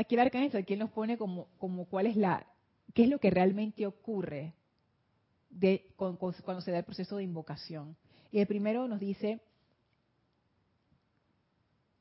aquí 0.00 0.14
el 0.14 0.20
arcángel 0.20 0.78
nos 0.78 0.90
pone 0.90 1.16
como, 1.16 1.48
como 1.58 1.86
cuál 1.86 2.06
es 2.06 2.16
la, 2.16 2.46
qué 2.94 3.04
es 3.04 3.08
lo 3.08 3.18
que 3.18 3.30
realmente 3.30 3.86
ocurre 3.86 4.54
de, 5.50 5.86
cuando 5.96 6.60
se 6.60 6.70
da 6.70 6.78
el 6.78 6.84
proceso 6.84 7.16
de 7.16 7.24
invocación. 7.24 7.96
Y 8.30 8.40
el 8.40 8.46
primero 8.46 8.86
nos 8.88 9.00
dice, 9.00 9.40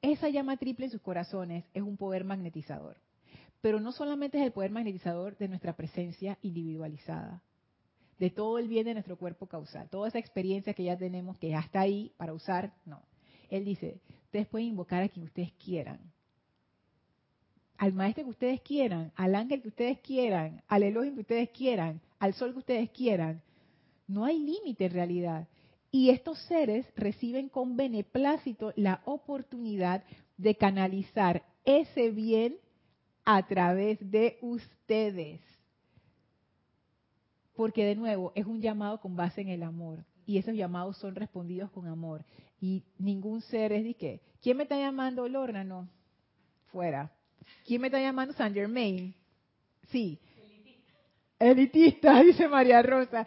esa 0.02 0.30
llama 0.30 0.58
triple 0.58 0.86
en 0.86 0.92
sus 0.92 1.02
corazones 1.02 1.66
es 1.74 1.82
un 1.82 1.98
poder 1.98 2.24
magnetizador. 2.24 2.98
Pero 3.62 3.80
no 3.80 3.92
solamente 3.92 4.38
es 4.38 4.46
el 4.46 4.52
poder 4.52 4.72
magnetizador 4.72 5.38
de 5.38 5.48
nuestra 5.48 5.74
presencia 5.74 6.38
individualizada, 6.42 7.42
de 8.20 8.30
todo 8.30 8.60
el 8.60 8.68
bien 8.68 8.86
de 8.86 8.94
nuestro 8.94 9.18
cuerpo 9.18 9.48
causal, 9.48 9.90
toda 9.90 10.08
esa 10.08 10.20
experiencia 10.20 10.74
que 10.74 10.84
ya 10.84 10.98
tenemos, 10.98 11.38
que 11.38 11.50
ya 11.50 11.60
está 11.60 11.82
ahí 11.82 12.14
para 12.18 12.34
usar, 12.34 12.74
no. 12.86 13.02
Él 13.50 13.66
dice, 13.66 14.00
ustedes 14.26 14.48
pueden 14.48 14.68
invocar 14.68 15.04
a 15.04 15.10
quien 15.10 15.26
ustedes 15.26 15.54
quieran, 15.54 16.00
al 17.78 17.94
maestro 17.94 18.24
que 18.24 18.32
ustedes 18.32 18.62
quieran, 18.62 19.12
al 19.16 19.36
ángel 19.36 19.62
que 19.62 19.68
ustedes 19.68 20.00
quieran, 20.00 20.62
al 20.68 20.84
elogio 20.84 21.14
que 21.14 21.22
ustedes 21.22 21.50
quieran, 21.50 22.02
al 22.20 22.34
sol 22.34 22.52
que 22.54 22.60
ustedes 22.60 22.90
quieran. 22.90 23.42
No 24.08 24.26
hay 24.26 24.40
límite 24.40 24.86
en 24.86 24.94
realidad. 24.94 25.48
Y 25.92 26.10
estos 26.10 26.40
seres 26.48 26.86
reciben 26.96 27.50
con 27.50 27.78
beneplácito 27.78 28.74
la 28.76 29.02
oportunidad 29.06 30.04
de 30.38 30.56
canalizar 30.56 31.44
ese 31.66 32.12
bien 32.12 32.58
a 33.26 33.46
través 33.46 34.00
de 34.12 34.38
ustedes. 34.42 35.42
Porque 37.56 37.86
de 37.86 37.96
nuevo 37.96 38.32
es 38.36 38.46
un 38.46 38.62
llamado 38.62 39.00
con 39.00 39.16
base 39.16 39.42
en 39.42 39.50
el 39.50 39.64
amor. 39.64 40.04
Y 40.26 40.38
esos 40.38 40.56
llamados 40.56 40.98
son 40.98 41.16
respondidos 41.16 41.72
con 41.72 41.88
amor. 41.88 42.26
Y 42.60 42.84
ningún 42.98 43.42
ser 43.42 43.72
es 43.72 43.84
de 43.84 43.94
que, 43.94 44.22
¿quién 44.42 44.58
me 44.58 44.64
está 44.64 44.78
llamando 44.78 45.28
Lorna? 45.28 45.64
No, 45.64 45.88
fuera 46.72 47.12
¿Quién 47.66 47.82
me 47.82 47.88
está 47.88 48.00
llamando 48.00 48.34
San 48.34 48.54
Germain? 48.54 49.14
Sí. 49.90 50.20
Elitista. 50.38 50.96
Elitista, 51.40 52.22
dice 52.24 52.48
María 52.48 52.82
Rosa. 52.82 53.26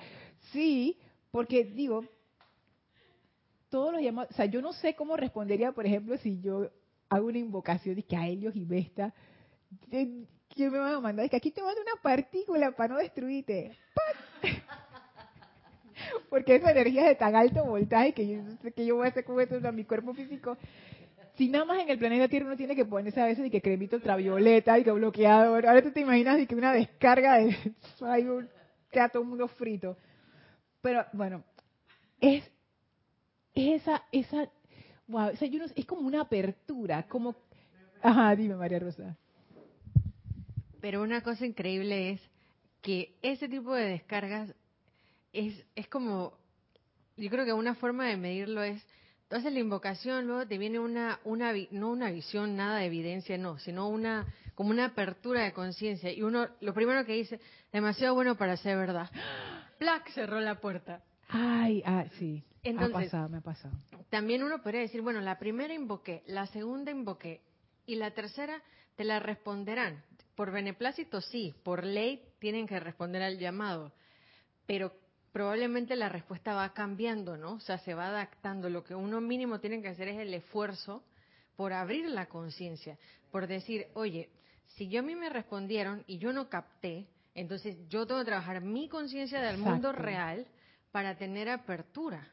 Sí, 0.52 0.98
porque 1.30 1.64
digo, 1.64 2.04
todos 3.68 3.92
los 3.92 4.02
llamados, 4.02 4.30
o 4.32 4.34
sea, 4.34 4.46
yo 4.46 4.60
no 4.60 4.72
sé 4.72 4.94
cómo 4.94 5.16
respondería, 5.16 5.72
por 5.72 5.86
ejemplo, 5.86 6.16
si 6.18 6.40
yo 6.40 6.70
hago 7.08 7.26
una 7.28 7.38
invocación 7.38 7.96
de 7.96 8.02
que 8.02 8.16
a 8.16 8.26
Helios 8.26 8.56
y 8.56 8.64
Vesta, 8.64 9.14
¿quién 9.90 10.72
me 10.72 10.78
va 10.78 10.94
a 10.94 11.00
mandar? 11.00 11.24
Es 11.24 11.30
que 11.30 11.36
aquí 11.36 11.50
te 11.50 11.62
mando 11.62 11.80
una 11.80 12.00
partícula 12.02 12.72
para 12.72 12.94
no 12.94 13.00
destruirte. 13.00 13.76
Porque 16.30 16.56
esa 16.56 16.70
energía 16.70 17.02
es 17.02 17.08
de 17.08 17.14
tan 17.16 17.36
alto 17.36 17.64
voltaje 17.64 18.12
que 18.12 18.26
yo, 18.26 18.40
que 18.74 18.86
yo 18.86 18.96
voy 18.96 19.06
a 19.06 19.10
hacer 19.10 19.24
con 19.24 19.40
esto 19.40 19.56
a 19.66 19.72
mi 19.72 19.84
cuerpo 19.84 20.14
físico 20.14 20.56
si 21.40 21.48
nada 21.48 21.64
más 21.64 21.78
en 21.78 21.88
el 21.88 21.98
planeta 21.98 22.28
Tierra 22.28 22.44
uno 22.44 22.56
tiene 22.58 22.76
que 22.76 22.84
ponerse 22.84 23.18
a 23.18 23.24
veces 23.24 23.46
y 23.46 23.50
que 23.50 23.62
cremito 23.62 23.96
ultravioleta 23.96 24.78
y 24.78 24.84
que 24.84 24.90
bloqueador, 24.90 25.66
ahora 25.66 25.80
tú 25.80 25.90
te 25.90 26.00
imaginas 26.00 26.38
y 26.38 26.46
que 26.46 26.54
una 26.54 26.74
descarga 26.74 27.38
de 27.38 27.56
queda 28.90 29.08
todo 29.08 29.22
el 29.22 29.28
mundo 29.30 29.48
frito. 29.48 29.96
Pero 30.82 31.06
bueno, 31.14 31.42
es, 32.20 32.44
esa, 33.54 34.02
esa, 34.12 34.50
wow, 35.06 35.30
es 35.30 35.86
como 35.86 36.02
una 36.02 36.20
apertura, 36.20 37.04
como, 37.04 37.34
ajá, 38.02 38.36
dime 38.36 38.54
María 38.54 38.78
Rosa. 38.78 39.16
Pero 40.82 41.00
una 41.00 41.22
cosa 41.22 41.46
increíble 41.46 42.10
es 42.10 42.20
que 42.82 43.14
ese 43.22 43.48
tipo 43.48 43.74
de 43.74 43.86
descargas 43.86 44.54
es, 45.32 45.64
es 45.74 45.88
como, 45.88 46.34
yo 47.16 47.30
creo 47.30 47.46
que 47.46 47.54
una 47.54 47.76
forma 47.76 48.08
de 48.08 48.18
medirlo 48.18 48.62
es 48.62 48.86
entonces 49.30 49.52
la 49.52 49.60
invocación, 49.60 50.26
luego 50.26 50.44
te 50.44 50.58
viene 50.58 50.80
una, 50.80 51.20
una, 51.22 51.52
no 51.70 51.90
una 51.90 52.10
visión, 52.10 52.56
nada 52.56 52.78
de 52.78 52.86
evidencia, 52.86 53.38
no, 53.38 53.60
sino 53.60 53.88
una, 53.88 54.26
como 54.56 54.70
una 54.70 54.86
apertura 54.86 55.44
de 55.44 55.52
conciencia. 55.52 56.12
Y 56.12 56.22
uno, 56.22 56.48
lo 56.60 56.74
primero 56.74 57.04
que 57.04 57.12
dice, 57.12 57.38
demasiado 57.72 58.16
bueno 58.16 58.36
para 58.36 58.56
ser 58.56 58.76
verdad. 58.76 59.08
¡Plac! 59.78 60.10
Cerró 60.14 60.40
la 60.40 60.60
puerta. 60.60 61.04
Ay, 61.28 61.80
ah, 61.86 62.06
sí. 62.18 62.42
Entonces, 62.64 62.96
ha 62.96 63.00
pasado, 63.02 63.28
me 63.28 63.38
ha 63.38 63.40
pasado. 63.40 63.72
También 64.08 64.42
uno 64.42 64.62
podría 64.62 64.80
decir, 64.80 65.00
bueno, 65.00 65.20
la 65.20 65.38
primera 65.38 65.72
invoqué, 65.72 66.24
la 66.26 66.48
segunda 66.48 66.90
invoqué, 66.90 67.40
y 67.86 67.94
la 67.94 68.10
tercera 68.10 68.60
te 68.96 69.04
la 69.04 69.20
responderán. 69.20 70.02
Por 70.34 70.50
beneplácito, 70.50 71.20
sí, 71.20 71.54
por 71.62 71.84
ley 71.84 72.20
tienen 72.40 72.66
que 72.66 72.80
responder 72.80 73.22
al 73.22 73.38
llamado. 73.38 73.92
Pero 74.66 74.92
probablemente 75.32 75.96
la 75.96 76.08
respuesta 76.08 76.54
va 76.54 76.72
cambiando, 76.72 77.36
¿no? 77.36 77.52
O 77.52 77.60
sea, 77.60 77.78
se 77.78 77.94
va 77.94 78.08
adaptando. 78.08 78.68
Lo 78.68 78.84
que 78.84 78.94
uno 78.94 79.20
mínimo 79.20 79.60
tiene 79.60 79.80
que 79.80 79.88
hacer 79.88 80.08
es 80.08 80.18
el 80.18 80.34
esfuerzo 80.34 81.02
por 81.56 81.72
abrir 81.72 82.08
la 82.08 82.26
conciencia, 82.26 82.98
por 83.30 83.46
decir, 83.46 83.86
oye, 83.94 84.30
si 84.76 84.88
yo 84.88 85.00
a 85.00 85.02
mí 85.02 85.14
me 85.14 85.28
respondieron 85.28 86.04
y 86.06 86.18
yo 86.18 86.32
no 86.32 86.48
capté, 86.48 87.06
entonces 87.34 87.76
yo 87.88 88.06
tengo 88.06 88.20
que 88.20 88.26
trabajar 88.26 88.60
mi 88.60 88.88
conciencia 88.88 89.40
del 89.40 89.58
mundo 89.58 89.92
real 89.92 90.46
para 90.90 91.16
tener 91.16 91.48
apertura. 91.48 92.28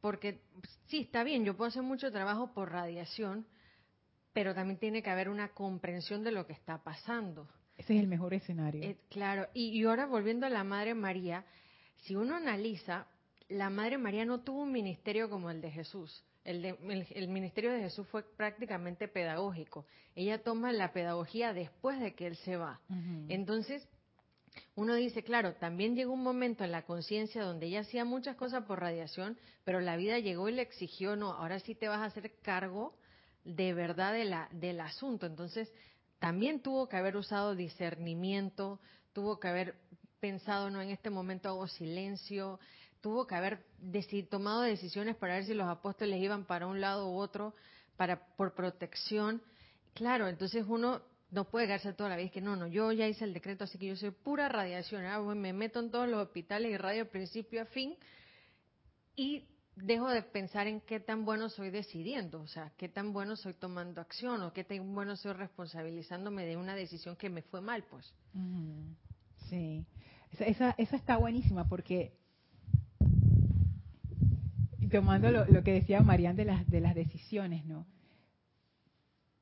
Porque 0.00 0.40
sí, 0.86 1.00
está 1.00 1.24
bien, 1.24 1.44
yo 1.44 1.56
puedo 1.56 1.68
hacer 1.68 1.82
mucho 1.82 2.12
trabajo 2.12 2.52
por 2.52 2.70
radiación, 2.70 3.46
pero 4.32 4.54
también 4.54 4.78
tiene 4.78 5.02
que 5.02 5.10
haber 5.10 5.28
una 5.28 5.48
comprensión 5.50 6.24
de 6.24 6.32
lo 6.32 6.46
que 6.46 6.52
está 6.52 6.82
pasando. 6.82 7.48
Ese 7.76 7.94
es 7.94 8.00
el 8.00 8.08
mejor 8.08 8.34
escenario. 8.34 8.82
Eh, 8.82 8.98
claro, 9.10 9.48
y, 9.54 9.68
y 9.68 9.84
ahora 9.84 10.06
volviendo 10.06 10.44
a 10.46 10.50
la 10.50 10.64
Madre 10.64 10.94
María, 10.94 11.44
si 12.04 12.16
uno 12.16 12.36
analiza, 12.36 13.06
la 13.48 13.70
Madre 13.70 13.98
María 13.98 14.24
no 14.24 14.40
tuvo 14.40 14.62
un 14.62 14.72
ministerio 14.72 15.28
como 15.28 15.50
el 15.50 15.60
de 15.60 15.70
Jesús. 15.70 16.24
El, 16.44 17.28
ministerio 17.28 17.72
de 17.72 17.80
Jesús 17.80 18.06
fue 18.08 18.22
prácticamente 18.22 19.08
pedagógico. 19.08 19.86
Ella 20.14 20.42
toma 20.42 20.72
la 20.72 20.92
pedagogía 20.92 21.54
después 21.54 21.98
de 22.00 22.14
que 22.14 22.26
Él 22.26 22.36
se 22.36 22.56
va. 22.56 22.80
Entonces, 23.28 23.88
uno 24.76 24.94
dice, 24.94 25.22
claro, 25.22 25.54
también 25.54 25.96
llegó 25.96 26.12
un 26.12 26.22
momento 26.22 26.62
en 26.64 26.72
la 26.72 26.82
conciencia 26.82 27.42
donde 27.42 27.66
ella 27.66 27.80
hacía 27.80 28.04
muchas 28.04 28.36
cosas 28.36 28.64
por 28.64 28.80
radiación, 28.80 29.38
pero 29.64 29.80
la 29.80 29.96
vida 29.96 30.18
llegó 30.18 30.48
y 30.48 30.52
le 30.52 30.62
exigió, 30.62 31.16
no, 31.16 31.32
ahora 31.32 31.58
sí 31.60 31.74
te 31.74 31.88
vas 31.88 32.00
a 32.00 32.04
hacer 32.06 32.34
cargo 32.42 32.94
de 33.44 33.72
verdad 33.72 34.12
de 34.12 34.26
la, 34.26 34.48
del 34.52 34.80
asunto. 34.80 35.24
Entonces, 35.26 35.72
también 36.18 36.60
tuvo 36.60 36.88
que 36.88 36.96
haber 36.96 37.16
usado 37.16 37.54
discernimiento, 37.54 38.80
tuvo 39.14 39.40
que 39.40 39.48
haber 39.48 39.76
pensado, 40.24 40.70
no, 40.70 40.80
en 40.80 40.88
este 40.88 41.10
momento 41.10 41.50
hago 41.50 41.68
silencio, 41.68 42.58
tuvo 43.02 43.26
que 43.26 43.34
haber 43.34 43.62
tomado 44.30 44.62
decisiones 44.62 45.16
para 45.16 45.34
ver 45.34 45.44
si 45.44 45.52
los 45.52 45.68
apóstoles 45.68 46.18
iban 46.18 46.46
para 46.46 46.66
un 46.66 46.80
lado 46.80 47.10
u 47.10 47.18
otro, 47.18 47.54
para 47.98 48.24
por 48.34 48.54
protección. 48.54 49.42
Claro, 49.92 50.26
entonces 50.26 50.64
uno 50.66 51.02
no 51.30 51.44
puede 51.50 51.66
quedarse 51.66 51.92
toda 51.92 52.08
la 52.08 52.16
vida, 52.16 52.28
es 52.28 52.32
que 52.32 52.40
no, 52.40 52.56
no, 52.56 52.66
yo 52.66 52.90
ya 52.90 53.06
hice 53.06 53.26
el 53.26 53.34
decreto, 53.34 53.64
así 53.64 53.76
que 53.76 53.84
yo 53.84 53.96
soy 53.96 54.12
pura 54.12 54.48
radiación, 54.48 55.04
ah, 55.04 55.20
me 55.20 55.52
meto 55.52 55.78
en 55.78 55.90
todos 55.90 56.08
los 56.08 56.22
hospitales 56.22 56.72
y 56.72 56.76
radio 56.78 57.10
principio 57.10 57.60
a 57.60 57.66
fin. 57.66 57.94
Y 59.16 59.44
dejo 59.76 60.08
de 60.08 60.22
pensar 60.22 60.68
en 60.68 60.80
qué 60.80 61.00
tan 61.00 61.26
bueno 61.26 61.50
soy 61.50 61.68
decidiendo, 61.68 62.40
o 62.40 62.46
sea, 62.46 62.72
qué 62.78 62.88
tan 62.88 63.12
bueno 63.12 63.36
soy 63.36 63.52
tomando 63.52 64.00
acción 64.00 64.40
o 64.40 64.54
qué 64.54 64.64
tan 64.64 64.94
bueno 64.94 65.16
soy 65.16 65.34
responsabilizándome 65.34 66.46
de 66.46 66.56
una 66.56 66.74
decisión 66.74 67.14
que 67.14 67.28
me 67.28 67.42
fue 67.42 67.60
mal, 67.60 67.84
pues. 67.90 68.10
Sí, 69.50 69.84
esa, 70.40 70.74
esa, 70.78 70.96
está 70.96 71.16
buenísima 71.16 71.68
porque 71.68 72.12
tomando 74.90 75.30
lo, 75.30 75.44
lo, 75.46 75.64
que 75.64 75.72
decía 75.72 76.00
Marian 76.00 76.36
de 76.36 76.44
las, 76.44 76.68
de 76.68 76.80
las 76.80 76.94
decisiones, 76.94 77.64
¿no? 77.64 77.84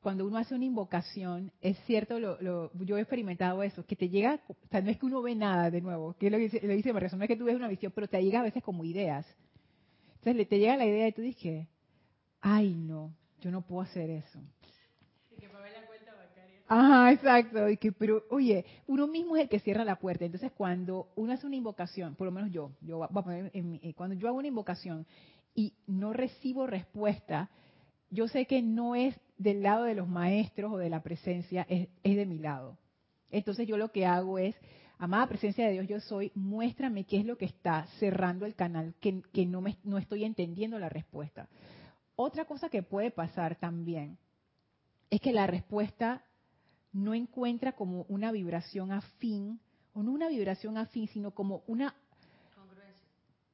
Cuando 0.00 0.26
uno 0.26 0.38
hace 0.38 0.54
una 0.54 0.64
invocación, 0.64 1.52
es 1.60 1.78
cierto, 1.86 2.18
lo, 2.18 2.72
yo 2.84 2.96
he 2.96 3.00
experimentado 3.00 3.62
eso, 3.62 3.86
que 3.86 3.94
te 3.94 4.08
llega, 4.08 4.40
o 4.48 4.68
sea, 4.68 4.80
no 4.80 4.90
es 4.90 4.98
que 4.98 5.06
uno 5.06 5.22
ve 5.22 5.36
nada 5.36 5.70
de 5.70 5.80
nuevo, 5.80 6.14
que 6.14 6.26
es 6.26 6.32
lo 6.32 6.38
que 6.38 6.44
dice, 6.44 6.66
lo 6.66 6.72
dice 6.72 6.92
María, 6.92 7.10
no 7.12 7.22
es 7.22 7.28
que 7.28 7.36
tú 7.36 7.44
ves 7.44 7.54
una 7.54 7.68
visión, 7.68 7.92
pero 7.94 8.08
te 8.08 8.20
llega 8.20 8.40
a 8.40 8.42
veces 8.42 8.64
como 8.64 8.84
ideas. 8.84 9.24
Entonces 10.16 10.48
te 10.48 10.58
llega 10.58 10.76
la 10.76 10.86
idea 10.86 11.06
y 11.06 11.12
tú 11.12 11.22
dices, 11.22 11.68
ay 12.40 12.74
no, 12.74 13.14
yo 13.40 13.52
no 13.52 13.62
puedo 13.62 13.82
hacer 13.82 14.10
eso. 14.10 14.40
Y 15.30 15.40
que 15.40 15.48
pague 15.48 15.70
la 15.70 15.86
cuenta 15.86 16.14
bancaria. 16.14 16.61
Ajá, 16.74 17.12
exacto. 17.12 17.66
Que, 17.78 17.92
pero, 17.92 18.24
oye, 18.30 18.64
uno 18.86 19.06
mismo 19.06 19.36
es 19.36 19.42
el 19.42 19.48
que 19.50 19.60
cierra 19.60 19.84
la 19.84 19.96
puerta. 19.96 20.24
Entonces, 20.24 20.50
cuando 20.52 21.08
uno 21.16 21.34
hace 21.34 21.46
una 21.46 21.56
invocación, 21.56 22.14
por 22.14 22.24
lo 22.24 22.32
menos 22.32 22.50
yo, 22.50 22.72
yo 22.80 22.96
voy 22.96 23.06
a 23.10 23.22
poner 23.22 23.50
en 23.52 23.78
eh, 23.82 23.92
cuando 23.92 24.16
yo 24.16 24.26
hago 24.26 24.38
una 24.38 24.48
invocación 24.48 25.06
y 25.54 25.74
no 25.86 26.14
recibo 26.14 26.66
respuesta, 26.66 27.50
yo 28.08 28.26
sé 28.26 28.46
que 28.46 28.62
no 28.62 28.94
es 28.94 29.14
del 29.36 29.62
lado 29.62 29.84
de 29.84 29.94
los 29.94 30.08
maestros 30.08 30.72
o 30.72 30.78
de 30.78 30.88
la 30.88 31.02
presencia, 31.02 31.66
es, 31.68 31.88
es 32.02 32.16
de 32.16 32.24
mi 32.24 32.38
lado. 32.38 32.78
Entonces 33.30 33.68
yo 33.68 33.76
lo 33.76 33.90
que 33.92 34.06
hago 34.06 34.38
es 34.38 34.56
amada 34.96 35.26
presencia 35.26 35.66
de 35.66 35.72
Dios, 35.72 35.88
yo 35.88 36.00
soy, 36.00 36.32
muéstrame 36.34 37.04
qué 37.04 37.18
es 37.18 37.26
lo 37.26 37.36
que 37.36 37.44
está 37.44 37.86
cerrando 37.98 38.46
el 38.46 38.54
canal, 38.54 38.94
que, 38.98 39.44
no, 39.44 39.60
me, 39.60 39.76
no 39.84 39.98
estoy 39.98 40.24
entendiendo 40.24 40.78
la 40.78 40.88
respuesta. 40.88 41.50
Otra 42.16 42.46
cosa 42.46 42.70
que 42.70 42.82
puede 42.82 43.10
pasar 43.10 43.56
también 43.56 44.16
es 45.10 45.20
que 45.20 45.32
la 45.32 45.46
respuesta 45.46 46.24
no 46.92 47.14
encuentra 47.14 47.72
como 47.72 48.02
una 48.08 48.32
vibración 48.32 48.92
afín, 48.92 49.60
o 49.94 50.02
no 50.02 50.12
una 50.12 50.28
vibración 50.28 50.76
afín, 50.78 51.08
sino 51.08 51.32
como 51.32 51.62
una 51.66 51.94
congruencia, 52.54 53.08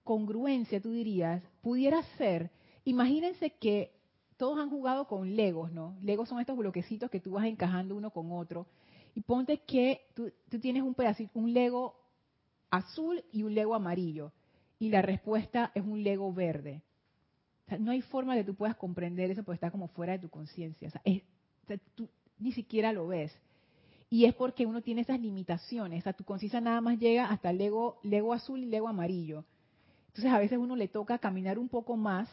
congruencia 0.05 0.81
tú 0.81 0.91
dirías, 0.91 1.43
pudiera 1.63 2.03
ser, 2.17 2.51
imagínense 2.85 3.51
que 3.51 3.93
todos 4.37 4.59
han 4.59 4.71
jugado 4.71 5.07
con 5.07 5.37
legos, 5.37 5.73
¿no? 5.73 5.97
Legos 6.01 6.29
son 6.29 6.41
estos 6.41 6.57
bloquecitos 6.57 7.11
que 7.11 7.21
tú 7.21 7.33
vas 7.33 7.47
encajando 7.47 7.97
uno 7.97 8.11
con 8.11 8.31
otro 8.33 8.67
y 9.15 9.21
ponte 9.21 9.59
que 9.59 10.03
tú, 10.15 10.31
tienes 10.61 10.85
un 10.85 10.95
pedacito, 10.95 11.39
un 11.39 11.53
Lego 11.53 11.97
azul 12.71 13.25
y 13.33 13.43
un 13.43 13.53
Lego 13.53 13.75
amarillo. 13.75 14.33
Y 14.79 14.91
la 14.91 15.03
respuesta 15.03 15.73
es 15.75 15.83
un 15.83 16.05
Lego 16.05 16.33
verde. 16.33 16.83
no 17.81 17.91
hay 17.91 18.01
forma 18.01 18.37
de 18.37 18.43
que 18.43 18.47
tú 18.47 18.55
puedas 18.55 18.77
comprender 18.77 19.29
eso 19.31 19.43
porque 19.43 19.57
está 19.57 19.73
como 19.73 19.89
fuera 19.89 20.13
de 20.13 20.21
tu 20.21 20.29
conciencia. 20.29 20.93
tú 21.97 22.09
ni 22.41 22.53
siquiera 22.53 22.93
lo 22.93 23.07
ves. 23.07 23.33
Y 24.11 24.25
es 24.25 24.35
porque 24.35 24.67
uno 24.67 24.81
tiene 24.81 25.03
esas 25.03 25.21
limitaciones. 25.21 26.03
Sea, 26.03 26.13
tu 26.13 26.25
conciencia 26.25 26.61
nada 26.61 26.81
más 26.81 26.99
llega 26.99 27.27
hasta 27.27 27.51
el 27.51 27.59
Lego, 27.59 27.99
Lego 28.03 28.33
azul 28.33 28.61
y 28.61 28.67
Lego 28.67 28.89
amarillo. 28.89 29.45
Entonces 30.09 30.33
a 30.33 30.39
veces 30.39 30.59
uno 30.59 30.77
le 30.77 30.89
toca 30.89 31.19
caminar 31.19 31.59
un 31.59 31.69
poco 31.69 31.97
más, 31.97 32.29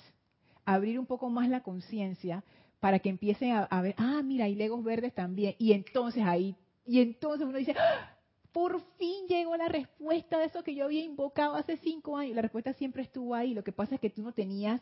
abrir 0.64 1.00
un 1.00 1.06
poco 1.06 1.30
más 1.30 1.50
la 1.50 1.62
conciencia 1.62 2.44
para 2.80 3.00
que 3.00 3.10
empiecen 3.10 3.52
a, 3.52 3.64
a, 3.64 3.82
ver, 3.82 3.96
ah, 3.98 4.22
mira, 4.24 4.46
hay 4.46 4.56
legos 4.56 4.84
verdes 4.84 5.14
también. 5.14 5.56
Y 5.60 5.74
entonces 5.74 6.24
ahí 6.24 6.56
y 6.86 7.02
entonces 7.02 7.48
uno 7.48 7.58
dice, 7.58 7.74
¡Ah! 7.78 8.12
por 8.52 8.80
fin 8.98 9.28
llegó 9.28 9.58
la 9.58 9.68
respuesta 9.68 10.38
de 10.38 10.46
eso 10.46 10.64
que 10.64 10.76
yo 10.76 10.86
había 10.86 11.04
invocado 11.04 11.56
hace 11.56 11.78
cinco 11.78 12.16
años. 12.18 12.36
La 12.36 12.44
respuesta 12.44 12.74
siempre 12.74 13.04
estuvo 13.04 13.36
ahí. 13.36 13.54
Lo 13.54 13.64
que 13.64 13.72
pasa 13.72 13.96
es 13.96 14.02
que 14.02 14.10
tú 14.10 14.22
no 14.22 14.32
tenías 14.32 14.82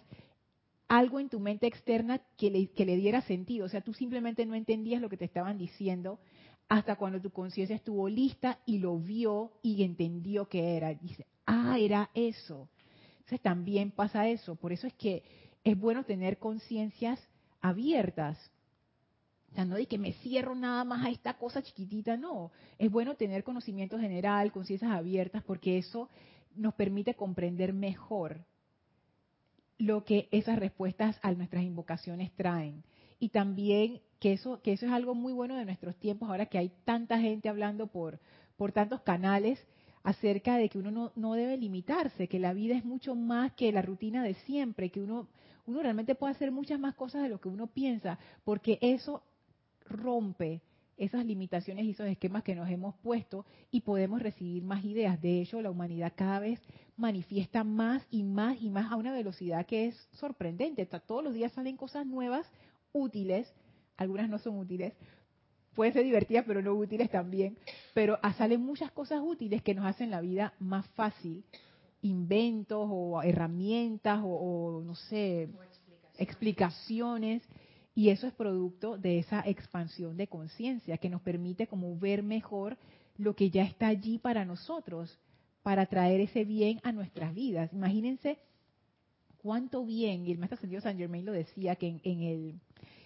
algo 0.87 1.19
en 1.19 1.29
tu 1.29 1.39
mente 1.39 1.67
externa 1.67 2.21
que 2.37 2.51
le, 2.51 2.67
que 2.71 2.85
le 2.85 2.95
diera 2.95 3.21
sentido. 3.21 3.65
O 3.65 3.69
sea, 3.69 3.81
tú 3.81 3.93
simplemente 3.93 4.45
no 4.45 4.55
entendías 4.55 5.01
lo 5.01 5.09
que 5.09 5.17
te 5.17 5.25
estaban 5.25 5.57
diciendo 5.57 6.19
hasta 6.69 6.95
cuando 6.95 7.21
tu 7.21 7.31
conciencia 7.31 7.75
estuvo 7.75 8.07
lista 8.09 8.59
y 8.65 8.79
lo 8.79 8.97
vio 8.99 9.53
y 9.61 9.83
entendió 9.83 10.47
que 10.47 10.77
era. 10.77 10.93
Dice, 10.93 11.25
ah, 11.45 11.77
era 11.79 12.09
eso. 12.13 12.69
Entonces 13.19 13.41
también 13.41 13.91
pasa 13.91 14.27
eso. 14.27 14.55
Por 14.55 14.71
eso 14.71 14.87
es 14.87 14.93
que 14.93 15.23
es 15.63 15.77
bueno 15.77 16.03
tener 16.03 16.39
conciencias 16.39 17.19
abiertas 17.61 18.51
o 19.53 19.55
sea, 19.55 19.65
no 19.65 19.75
de 19.75 19.85
que 19.85 19.99
me 19.99 20.13
cierro 20.13 20.55
nada 20.55 20.83
más 20.83 21.05
a 21.05 21.11
esta 21.11 21.35
cosa 21.35 21.61
chiquitita, 21.61 22.17
no. 22.17 22.51
Es 22.79 22.89
bueno 22.89 23.13
tener 23.13 23.43
conocimiento 23.43 23.99
general, 23.99 24.51
conciencias 24.51 24.91
abiertas, 24.91 25.43
porque 25.43 25.77
eso 25.77 26.09
nos 26.55 26.73
permite 26.73 27.13
comprender 27.13 27.71
mejor 27.71 28.47
lo 29.77 30.03
que 30.05 30.27
esas 30.31 30.59
respuestas 30.59 31.17
a 31.21 31.31
nuestras 31.31 31.63
invocaciones 31.63 32.31
traen. 32.35 32.83
Y 33.19 33.29
también 33.29 34.01
que 34.19 34.33
eso, 34.33 34.61
que 34.61 34.73
eso 34.73 34.85
es 34.85 34.91
algo 34.91 35.15
muy 35.15 35.33
bueno 35.33 35.55
de 35.55 35.65
nuestros 35.65 35.95
tiempos, 35.97 36.29
ahora 36.29 36.45
que 36.45 36.57
hay 36.57 36.71
tanta 36.85 37.19
gente 37.19 37.49
hablando 37.49 37.87
por, 37.87 38.19
por 38.57 38.71
tantos 38.71 39.01
canales 39.01 39.59
acerca 40.03 40.57
de 40.57 40.69
que 40.69 40.77
uno 40.77 40.91
no, 40.91 41.11
no 41.15 41.33
debe 41.33 41.57
limitarse, 41.57 42.27
que 42.27 42.39
la 42.39 42.53
vida 42.53 42.75
es 42.75 42.85
mucho 42.85 43.15
más 43.15 43.53
que 43.53 43.71
la 43.71 43.81
rutina 43.81 44.23
de 44.23 44.33
siempre, 44.35 44.89
que 44.89 45.01
uno, 45.01 45.27
uno 45.65 45.81
realmente 45.81 46.15
puede 46.15 46.33
hacer 46.33 46.51
muchas 46.51 46.79
más 46.79 46.95
cosas 46.95 47.23
de 47.23 47.29
lo 47.29 47.39
que 47.39 47.49
uno 47.49 47.67
piensa, 47.67 48.19
porque 48.43 48.77
eso 48.81 49.23
rompe 49.85 50.61
esas 50.97 51.25
limitaciones 51.25 51.85
y 51.85 51.91
esos 51.91 52.07
esquemas 52.07 52.43
que 52.43 52.55
nos 52.55 52.69
hemos 52.69 52.95
puesto 52.95 53.45
y 53.71 53.81
podemos 53.81 54.21
recibir 54.21 54.63
más 54.63 54.83
ideas. 54.85 55.21
De 55.21 55.41
hecho, 55.41 55.61
la 55.61 55.71
humanidad 55.71 56.13
cada 56.15 56.39
vez 56.39 56.59
manifiesta 56.97 57.63
más 57.63 58.05
y 58.11 58.23
más 58.23 58.61
y 58.61 58.69
más 58.69 58.91
a 58.91 58.95
una 58.95 59.11
velocidad 59.11 59.65
que 59.65 59.87
es 59.87 60.07
sorprendente. 60.13 60.85
Todos 60.85 61.23
los 61.23 61.33
días 61.33 61.51
salen 61.53 61.77
cosas 61.77 62.05
nuevas, 62.05 62.45
útiles, 62.91 63.51
algunas 63.97 64.29
no 64.29 64.37
son 64.37 64.57
útiles, 64.57 64.93
pueden 65.73 65.93
ser 65.93 66.03
divertidas 66.03 66.45
pero 66.47 66.61
no 66.61 66.73
útiles 66.73 67.09
también, 67.09 67.57
pero 67.93 68.19
salen 68.37 68.61
muchas 68.61 68.91
cosas 68.91 69.21
útiles 69.23 69.61
que 69.63 69.73
nos 69.73 69.85
hacen 69.85 70.11
la 70.11 70.21
vida 70.21 70.53
más 70.59 70.87
fácil, 70.89 71.43
inventos 72.01 72.87
o 72.91 73.21
herramientas 73.23 74.21
o, 74.23 74.81
no 74.85 74.95
sé, 74.95 75.49
explicaciones 76.17 77.41
y 77.95 78.09
eso 78.09 78.27
es 78.27 78.33
producto 78.33 78.97
de 78.97 79.19
esa 79.19 79.43
expansión 79.45 80.17
de 80.17 80.27
conciencia 80.27 80.97
que 80.97 81.09
nos 81.09 81.21
permite 81.21 81.67
como 81.67 81.97
ver 81.97 82.23
mejor 82.23 82.77
lo 83.17 83.35
que 83.35 83.49
ya 83.49 83.63
está 83.63 83.87
allí 83.87 84.17
para 84.17 84.45
nosotros, 84.45 85.19
para 85.61 85.85
traer 85.85 86.21
ese 86.21 86.43
bien 86.43 86.79
a 86.83 86.91
nuestras 86.91 87.33
vidas. 87.33 87.71
Imagínense 87.71 88.39
cuánto 89.37 89.85
bien, 89.85 90.25
y 90.25 90.31
el 90.31 90.39
maestro 90.39 90.55
Ascendido 90.55 90.81
San 90.81 90.97
Germain 90.97 91.25
lo 91.25 91.33
decía, 91.33 91.75
que 91.75 91.99
en, 92.03 92.21
el, 92.23 92.59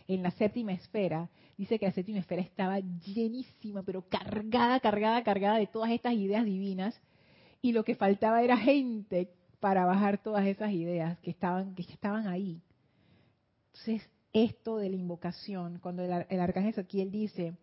en 0.08 0.24
la 0.24 0.32
séptima 0.32 0.72
esfera, 0.72 1.30
dice 1.58 1.78
que 1.78 1.88
la 1.88 1.92
séptima 1.92 2.20
esfera 2.20 2.42
estaba 2.42 2.80
llenísima, 2.80 3.84
pero 3.84 4.08
cargada, 4.08 4.80
cargada, 4.80 5.24
cargada 5.24 5.58
de 5.58 5.68
todas 5.68 5.92
estas 5.92 6.14
ideas 6.14 6.46
divinas, 6.46 7.00
y 7.62 7.74
lo 7.74 7.84
que 7.84 7.96
faltaba 7.96 8.42
era 8.44 8.56
gente 8.56 9.32
para 9.60 9.86
bajar 9.86 10.20
todas 10.20 10.46
esas 10.46 10.72
ideas 10.72 11.18
que 11.20 11.32
estaban, 11.32 11.76
que 11.76 11.82
estaban 11.82 12.28
ahí. 12.28 12.62
Entonces, 13.68 14.08
esto 14.34 14.78
de 14.78 14.90
la 14.90 14.96
invocación, 14.96 15.80
cuando 15.80 16.04
el, 16.04 16.26
el 16.30 16.40
arcángel 16.40 16.72
Ezequiel 16.72 17.12
dice, 17.12 17.56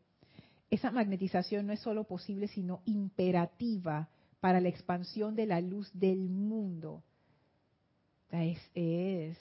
esa 0.70 0.90
magnetización 0.90 1.66
no 1.66 1.72
es 1.72 1.80
solo 1.80 2.04
posible, 2.04 2.48
sino 2.48 2.82
imperativa 2.84 4.08
para 4.40 4.60
la 4.60 4.68
expansión 4.68 5.34
de 5.34 5.46
la 5.46 5.60
luz 5.60 5.90
del 5.94 6.28
mundo. 6.28 7.02
es, 8.30 8.58
es, 8.74 9.38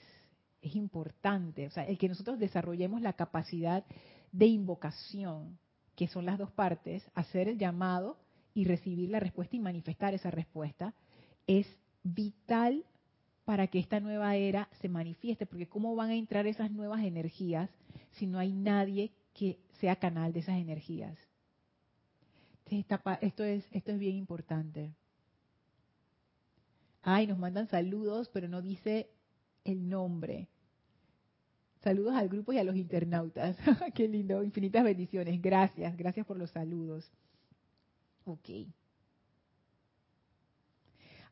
es 0.62 0.76
importante, 0.76 1.68
o 1.68 1.72
sea, 1.72 1.86
el 1.86 1.98
que 1.98 2.08
nosotros 2.08 2.40
desarrollemos 2.40 3.02
la 3.02 3.14
capacidad 3.14 3.84
de 4.32 4.46
invocación, 4.46 5.60
que 5.96 6.08
son 6.08 6.26
las 6.26 6.38
dos 6.38 6.52
partes, 6.52 7.04
hacer 7.14 7.50
el 7.50 7.58
llamado 7.58 8.18
y 8.54 8.66
recibir 8.66 9.10
la 9.10 9.20
respuesta 9.20 9.56
y 9.56 9.60
manifestar 9.60 10.14
esa 10.14 10.32
respuesta, 10.32 10.94
es 11.48 11.68
vital 12.04 12.86
para 13.46 13.68
que 13.68 13.80
esta 13.80 14.00
nueva 14.00 14.36
era 14.36 14.70
se 14.82 14.90
manifieste, 14.90 15.46
porque 15.46 15.68
¿cómo 15.68 15.96
van 15.96 16.12
a 16.12 16.16
entrar 16.16 16.48
esas 16.48 16.72
nuevas 16.72 17.04
energías 17.04 17.70
si 18.12 18.28
no 18.28 18.40
hay 18.40 18.54
nadie 18.54 19.12
que 19.34 19.60
sea 19.80 19.98
canal 19.98 20.34
de 20.34 20.40
esas 20.40 20.58
energías? 20.58 21.18
Esto 22.70 23.44
es, 23.44 23.66
esto 23.72 23.92
es 23.92 24.00
bien 24.00 24.16
importante. 24.16 24.94
Ay, 27.02 27.28
nos 27.28 27.38
mandan 27.38 27.68
saludos, 27.68 28.30
pero 28.30 28.48
no 28.48 28.62
dice 28.62 29.10
el 29.66 29.90
nombre. 29.90 30.48
Saludos 31.82 32.16
al 32.16 32.30
grupo 32.30 32.54
y 32.54 32.58
a 32.60 32.64
los 32.64 32.78
internautas. 32.78 33.58
Qué 33.94 34.08
lindo, 34.08 34.42
infinitas 34.42 34.86
bendiciones. 34.86 35.42
Gracias, 35.42 35.98
gracias 35.98 36.26
por 36.26 36.38
los 36.38 36.50
saludos. 36.52 37.12
Ok. 38.26 38.50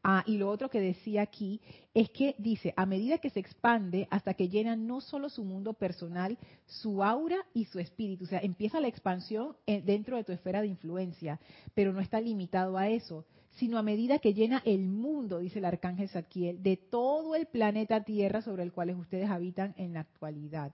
Ah, 0.03 0.23
y 0.25 0.37
lo 0.37 0.49
otro 0.49 0.69
que 0.69 0.79
decía 0.79 1.21
aquí 1.21 1.61
es 1.93 2.09
que 2.09 2.33
dice, 2.39 2.73
a 2.75 2.87
medida 2.87 3.19
que 3.19 3.29
se 3.29 3.39
expande 3.39 4.07
hasta 4.09 4.33
que 4.33 4.49
llena 4.49 4.75
no 4.75 4.99
solo 4.99 5.29
su 5.29 5.43
mundo 5.43 5.73
personal, 5.73 6.39
su 6.65 7.03
aura 7.03 7.37
y 7.53 7.65
su 7.65 7.77
espíritu. 7.77 8.23
O 8.23 8.27
sea, 8.27 8.39
empieza 8.39 8.79
la 8.79 8.87
expansión 8.87 9.55
dentro 9.65 10.17
de 10.17 10.23
tu 10.23 10.31
esfera 10.31 10.61
de 10.61 10.67
influencia, 10.67 11.39
pero 11.75 11.93
no 11.93 11.99
está 11.99 12.19
limitado 12.19 12.79
a 12.79 12.89
eso, 12.89 13.25
sino 13.51 13.77
a 13.77 13.83
medida 13.83 14.17
que 14.17 14.33
llena 14.33 14.63
el 14.65 14.87
mundo, 14.87 15.37
dice 15.37 15.59
el 15.59 15.65
arcángel 15.65 16.09
Zadkiel, 16.09 16.63
de 16.63 16.77
todo 16.77 17.35
el 17.35 17.45
planeta 17.45 18.03
Tierra 18.03 18.41
sobre 18.41 18.63
el 18.63 18.71
cual 18.71 18.95
ustedes 18.95 19.29
habitan 19.29 19.75
en 19.77 19.93
la 19.93 19.99
actualidad. 19.99 20.73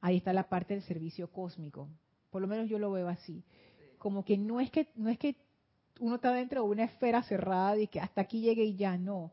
Ahí 0.00 0.16
está 0.16 0.32
la 0.32 0.48
parte 0.48 0.74
del 0.74 0.82
servicio 0.82 1.30
cósmico. 1.30 1.88
Por 2.30 2.42
lo 2.42 2.48
menos 2.48 2.68
yo 2.68 2.80
lo 2.80 2.90
veo 2.90 3.08
así. 3.08 3.44
Como 3.98 4.24
que 4.24 4.36
no 4.36 4.60
es 4.60 4.70
que 4.70 4.88
no 4.96 5.08
es 5.08 5.18
que 5.18 5.36
uno 6.00 6.16
está 6.16 6.32
dentro 6.32 6.62
de 6.62 6.68
una 6.68 6.84
esfera 6.84 7.22
cerrada 7.22 7.78
y 7.78 7.86
que 7.86 8.00
hasta 8.00 8.22
aquí 8.22 8.40
llegue 8.40 8.64
y 8.64 8.76
ya 8.76 8.96
no. 8.96 9.32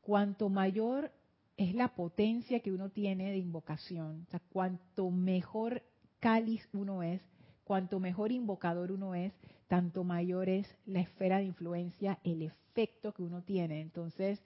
Cuanto 0.00 0.48
mayor 0.48 1.12
es 1.56 1.74
la 1.74 1.88
potencia 1.94 2.60
que 2.60 2.72
uno 2.72 2.90
tiene 2.90 3.30
de 3.30 3.38
invocación, 3.38 4.24
o 4.26 4.30
sea, 4.30 4.40
cuanto 4.50 5.10
mejor 5.10 5.82
cáliz 6.20 6.66
uno 6.72 7.02
es, 7.02 7.20
cuanto 7.64 8.00
mejor 8.00 8.32
invocador 8.32 8.92
uno 8.92 9.14
es, 9.14 9.32
tanto 9.66 10.02
mayor 10.04 10.48
es 10.48 10.66
la 10.86 11.00
esfera 11.00 11.38
de 11.38 11.44
influencia, 11.44 12.18
el 12.24 12.42
efecto 12.42 13.12
que 13.12 13.22
uno 13.22 13.42
tiene. 13.42 13.82
Entonces, 13.82 14.40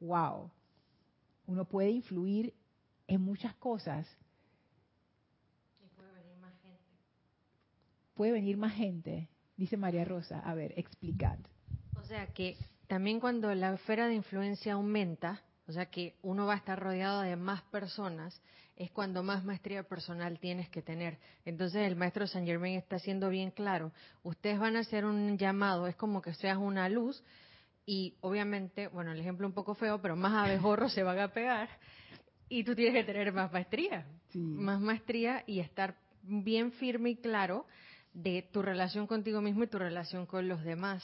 wow, 0.00 0.50
uno 1.46 1.64
puede 1.64 1.90
influir 1.90 2.52
en 3.06 3.20
muchas 3.20 3.54
cosas. 3.56 4.06
Y 5.84 5.88
puede 5.94 6.12
venir 6.12 6.36
más 6.38 6.54
gente. 6.62 6.90
Puede 8.14 8.32
venir 8.32 8.56
más 8.56 8.74
gente, 8.74 9.28
dice 9.56 9.76
María 9.76 10.04
Rosa. 10.04 10.40
A 10.40 10.54
ver, 10.54 10.72
explicad. 10.76 11.38
O 12.00 12.04
sea 12.06 12.26
que 12.32 12.56
también 12.86 13.20
cuando 13.20 13.54
la 13.54 13.72
esfera 13.74 14.06
de 14.06 14.14
influencia 14.14 14.74
aumenta, 14.74 15.42
o 15.66 15.72
sea 15.72 15.86
que 15.86 16.16
uno 16.22 16.46
va 16.46 16.54
a 16.54 16.58
estar 16.58 16.78
rodeado 16.78 17.22
de 17.22 17.36
más 17.36 17.62
personas, 17.62 18.40
es 18.76 18.90
cuando 18.90 19.22
más 19.22 19.44
maestría 19.44 19.84
personal 19.84 20.38
tienes 20.38 20.68
que 20.68 20.82
tener. 20.82 21.18
Entonces 21.44 21.82
el 21.86 21.96
maestro 21.96 22.26
Saint 22.26 22.46
Germain 22.46 22.76
está 22.76 22.98
siendo 22.98 23.30
bien 23.30 23.50
claro. 23.50 23.92
Ustedes 24.22 24.58
van 24.58 24.76
a 24.76 24.80
hacer 24.80 25.04
un 25.04 25.38
llamado, 25.38 25.86
es 25.86 25.96
como 25.96 26.20
que 26.20 26.34
seas 26.34 26.58
una 26.58 26.88
luz 26.88 27.22
y 27.86 28.16
obviamente, 28.20 28.88
bueno, 28.88 29.12
el 29.12 29.20
ejemplo 29.20 29.46
un 29.46 29.52
poco 29.54 29.74
feo, 29.74 30.00
pero 30.02 30.16
más 30.16 30.32
abejorros 30.32 30.92
se 30.92 31.02
van 31.02 31.18
a 31.20 31.28
pegar 31.32 31.68
y 32.48 32.64
tú 32.64 32.74
tienes 32.74 32.94
que 32.94 33.12
tener 33.12 33.32
más 33.32 33.52
maestría, 33.52 34.06
Sí. 34.30 34.40
más 34.40 34.80
maestría 34.80 35.44
y 35.46 35.60
estar 35.60 35.94
bien 36.22 36.72
firme 36.72 37.10
y 37.10 37.16
claro 37.16 37.66
de 38.14 38.48
tu 38.52 38.62
relación 38.62 39.06
contigo 39.06 39.40
mismo 39.40 39.64
y 39.64 39.66
tu 39.66 39.78
relación 39.78 40.24
con 40.24 40.48
los 40.48 40.62
demás, 40.64 41.02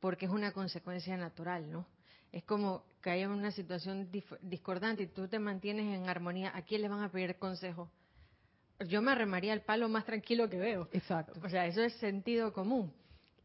porque 0.00 0.26
es 0.26 0.30
una 0.30 0.52
consecuencia 0.52 1.16
natural, 1.16 1.70
¿no? 1.70 1.86
Es 2.30 2.44
como 2.44 2.84
que 3.02 3.10
haya 3.10 3.28
una 3.28 3.50
situación 3.50 4.08
discordante 4.42 5.02
y 5.02 5.06
tú 5.06 5.28
te 5.28 5.38
mantienes 5.38 5.94
en 5.94 6.08
armonía, 6.08 6.52
¿a 6.54 6.62
quién 6.62 6.82
le 6.82 6.88
van 6.88 7.02
a 7.02 7.10
pedir 7.10 7.36
consejo? 7.36 7.90
Yo 8.88 9.02
me 9.02 9.12
arremaría 9.12 9.52
al 9.52 9.62
palo 9.62 9.88
más 9.88 10.04
tranquilo 10.04 10.48
que 10.48 10.58
veo. 10.58 10.88
Exacto. 10.92 11.38
O 11.42 11.48
sea, 11.48 11.66
eso 11.66 11.82
es 11.82 11.92
sentido 11.94 12.52
común. 12.52 12.92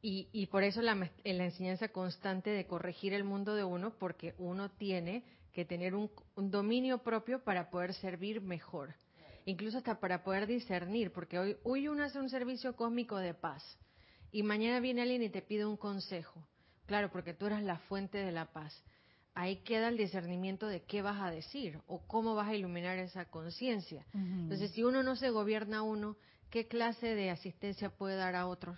Y, 0.01 0.30
y 0.32 0.47
por 0.47 0.64
eso 0.64 0.82
la, 0.82 0.95
la 0.95 1.43
enseñanza 1.45 1.89
constante 1.89 2.49
de 2.49 2.66
corregir 2.66 3.14
el 3.14 3.24
mundo 3.24 3.55
de 3.55 3.64
uno, 3.64 3.93
porque 3.97 4.36
uno 4.38 4.70
tiene 4.70 5.24
que 5.53 5.66
tener 5.66 5.95
un, 5.95 6.10
un 6.36 6.51
dominio 6.51 6.99
propio 6.99 7.43
para 7.43 7.70
poder 7.70 7.93
servir 7.93 8.41
mejor. 8.41 8.93
Incluso 9.48 9.78
hasta 9.78 10.02
para 10.02 10.26
poder 10.26 10.45
discernir, 10.45 11.14
porque 11.14 11.39
hoy, 11.39 11.56
hoy 11.64 11.88
uno 11.88 12.04
hace 12.04 12.20
un 12.20 12.30
servicio 12.30 12.76
cósmico 12.76 13.16
de 13.16 13.34
paz 13.34 13.64
y 14.30 14.43
mañana 14.43 14.82
viene 14.82 15.04
alguien 15.04 15.24
y 15.24 15.30
te 15.30 15.41
pide 15.41 15.66
un 15.66 15.78
consejo. 15.78 16.45
Claro, 16.86 17.10
porque 17.10 17.34
tú 17.34 17.45
eres 17.45 17.64
la 17.64 17.78
fuente 17.78 18.18
de 18.18 18.34
la 18.34 18.52
paz. 18.52 18.84
Ahí 19.36 19.64
queda 19.64 19.88
el 19.88 19.95
discernimiento 19.95 20.68
de 20.68 20.84
qué 20.84 21.02
vas 21.02 21.22
a 21.22 21.32
decir 21.32 21.80
o 21.88 22.06
cómo 22.08 22.36
vas 22.36 22.50
a 22.50 22.56
iluminar 22.56 22.98
esa 22.98 23.24
conciencia. 23.24 24.06
Entonces, 24.14 24.72
si 24.72 24.84
uno 24.84 25.02
no 25.02 25.16
se 25.16 25.30
gobierna 25.30 25.78
a 25.78 25.84
uno, 25.84 26.18
¿qué 26.50 26.68
clase 26.68 27.16
de 27.16 27.30
asistencia 27.30 27.89
puede 27.89 28.18
dar 28.18 28.36
a 28.36 28.48
otros? 28.48 28.78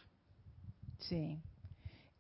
Sí. 1.00 1.40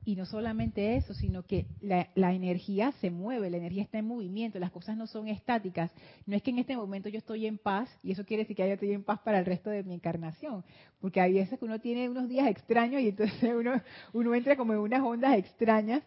Y 0.06 0.16
no 0.16 0.26
solamente 0.26 0.95
eso, 0.95 1.14
sino 1.14 1.43
que 1.43 1.68
la, 1.82 2.08
la 2.16 2.34
energía 2.34 2.93
se 3.02 3.12
mueve, 3.12 3.50
la 3.50 3.58
energía 3.58 3.84
está 3.84 4.00
en 4.00 4.08
movimiento, 4.08 4.58
las 4.58 4.72
cosas 4.72 4.95
no 4.97 5.06
son 5.08 5.28
estáticas. 5.28 5.91
No 6.26 6.36
es 6.36 6.41
que 6.41 6.52
en 6.52 6.60
este 6.60 6.76
momento 6.76 7.10
yo 7.10 7.20
estoy 7.20 7.45
en 7.45 7.58
paz 7.58 7.89
y 8.02 8.12
eso 8.12 8.26
quiere 8.26 8.43
decir 8.43 8.56
que 8.56 8.66
yo 8.68 8.74
estoy 8.74 8.93
en 8.93 9.04
paz 9.04 9.20
para 9.20 9.39
el 9.39 9.45
resto 9.45 9.70
de 9.70 9.84
mi 9.84 9.93
encarnación. 9.93 10.64
Porque 11.02 11.22
hay 11.22 11.34
veces 11.34 11.60
que 11.60 11.66
uno 11.66 11.80
tiene 11.80 12.10
unos 12.10 12.28
días 12.30 12.47
extraños 12.47 13.02
y 13.02 13.10
entonces 13.10 13.54
uno, 13.56 13.82
uno 14.14 14.34
entra 14.36 14.56
como 14.56 14.74
en 14.74 14.80
unas 14.80 15.02
ondas 15.02 15.38
extrañas. 15.38 16.02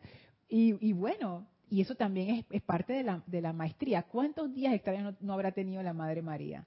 Y, 0.49 0.74
y 0.86 0.93
bueno, 0.95 1.47
y 1.70 1.80
eso 1.80 1.95
también 1.95 2.30
es, 2.30 2.45
es 2.51 2.62
parte 2.62 2.93
de 2.95 3.03
la, 3.03 3.22
de 3.26 3.40
la 3.40 3.53
maestría. 3.53 4.03
¿Cuántos 4.03 4.53
días 4.55 4.74
extraños 4.74 5.05
no, 5.05 5.16
no 5.20 5.32
habrá 5.34 5.53
tenido 5.53 5.82
la 5.82 5.93
Madre 5.93 6.22
María? 6.22 6.66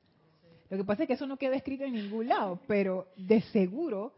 Lo 0.70 0.78
que 0.78 0.84
pasa 0.84 1.04
es 1.04 1.08
que 1.08 1.14
eso 1.14 1.28
no 1.28 1.38
quedó 1.38 1.54
escrito 1.54 1.84
en 1.84 1.94
ningún 1.94 2.28
lado, 2.28 2.60
pero 2.68 3.08
de 3.18 3.42
seguro 3.42 4.14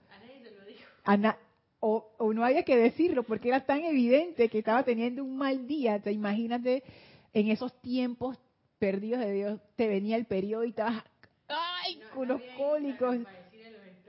a 1.04 1.18
na- 1.18 1.38
o, 1.80 2.12
o 2.18 2.34
no 2.34 2.44
había 2.44 2.64
que 2.64 2.76
decirlo 2.76 3.24
porque 3.24 3.50
era 3.50 3.66
tan 3.66 3.84
evidente 3.84 4.50
que 4.50 4.60
estaba 4.60 4.84
teniendo 4.84 5.24
un 5.24 5.38
mal 5.38 5.68
día. 5.68 6.00
Te 6.00 6.12
imagínate 6.12 6.84
en 7.34 7.50
esos 7.50 7.74
tiempos 7.82 8.38
perdidos 8.80 9.20
de 9.22 9.32
Dios, 9.34 9.62
te 9.76 9.88
venía 9.88 10.18
el 10.18 10.26
periodo 10.26 10.64
y 10.64 10.70
estabas, 10.70 11.04
ay, 11.48 12.00
con 12.14 12.28
los 12.28 12.42
cólicos. 12.58 13.18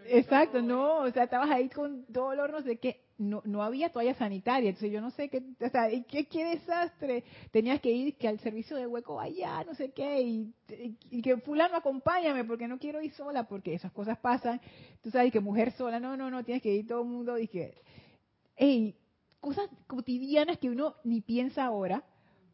Exacto, 0.06 0.62
no, 0.62 0.98
o 0.98 1.10
sea, 1.10 1.24
estabas 1.24 1.50
ahí 1.50 1.68
con 1.68 2.04
dolor, 2.08 2.50
no 2.50 2.62
sé 2.62 2.78
qué. 2.78 3.00
No, 3.18 3.42
no 3.44 3.64
había 3.64 3.90
toalla 3.90 4.14
sanitaria, 4.14 4.68
entonces 4.70 4.92
yo 4.92 5.00
no 5.00 5.10
sé 5.10 5.28
qué, 5.28 5.42
o 5.60 5.68
sea, 5.70 5.92
¿y 5.92 6.04
qué, 6.04 6.26
qué 6.26 6.44
desastre. 6.44 7.24
Tenías 7.50 7.80
que 7.80 7.90
ir 7.90 8.16
que 8.16 8.28
al 8.28 8.38
servicio 8.38 8.76
de 8.76 8.86
hueco 8.86 9.18
allá, 9.18 9.64
no 9.64 9.74
sé 9.74 9.90
qué, 9.90 10.22
y, 10.22 11.20
que 11.20 11.36
fulano 11.38 11.76
acompáñame 11.76 12.44
porque 12.44 12.68
no 12.68 12.78
quiero 12.78 13.02
ir 13.02 13.12
sola, 13.14 13.48
porque 13.48 13.74
esas 13.74 13.90
cosas 13.90 14.18
pasan. 14.18 14.60
Tú 15.02 15.10
sabes 15.10 15.32
que 15.32 15.40
mujer 15.40 15.72
sola, 15.72 15.98
no, 15.98 16.16
no, 16.16 16.30
no, 16.30 16.44
tienes 16.44 16.62
que 16.62 16.72
ir 16.72 16.86
todo 16.86 17.02
el 17.02 17.08
mundo, 17.08 17.38
y 17.38 17.48
que, 17.48 17.74
cosas 19.40 19.68
cotidianas 19.86 20.58
que 20.58 20.70
uno 20.70 20.94
ni 21.04 21.20
piensa 21.20 21.64
ahora, 21.64 22.04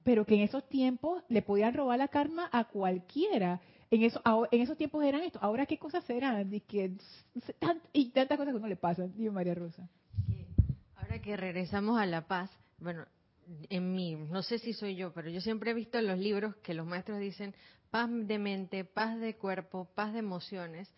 pero 0.02 0.24
que 0.24 0.34
en 0.34 0.42
esos 0.42 0.68
tiempos 0.68 1.22
le 1.28 1.42
podían 1.42 1.74
robar 1.74 1.98
la 1.98 2.08
karma 2.08 2.48
a 2.52 2.64
cualquiera. 2.64 3.60
En, 3.90 4.02
eso, 4.02 4.20
en 4.50 4.60
esos 4.60 4.76
tiempos 4.76 5.04
eran 5.04 5.22
esto. 5.22 5.38
Ahora, 5.42 5.66
¿qué 5.66 5.78
cosas 5.78 6.04
serán? 6.04 6.52
Y, 6.52 6.60
que, 6.60 6.92
y 7.92 8.10
tantas 8.10 8.38
cosas 8.38 8.52
que 8.52 8.58
uno 8.58 8.68
le 8.68 8.76
pasan, 8.76 9.14
digo 9.16 9.32
María 9.32 9.54
Rosa. 9.54 9.88
Que 11.20 11.30
ahora 11.30 11.36
que 11.36 11.36
regresamos 11.36 11.98
a 12.00 12.06
la 12.06 12.26
paz, 12.26 12.50
bueno, 12.78 13.06
en 13.68 13.94
mí, 13.94 14.16
no 14.16 14.42
sé 14.42 14.58
si 14.58 14.72
soy 14.72 14.96
yo, 14.96 15.12
pero 15.12 15.28
yo 15.30 15.40
siempre 15.40 15.70
he 15.70 15.74
visto 15.74 15.98
en 15.98 16.06
los 16.06 16.18
libros 16.18 16.56
que 16.56 16.74
los 16.74 16.86
maestros 16.86 17.20
dicen 17.20 17.54
paz 17.90 18.08
de 18.10 18.38
mente, 18.38 18.84
paz 18.84 19.18
de 19.20 19.36
cuerpo, 19.36 19.88
paz 19.94 20.12
de 20.12 20.20
emociones. 20.20 20.88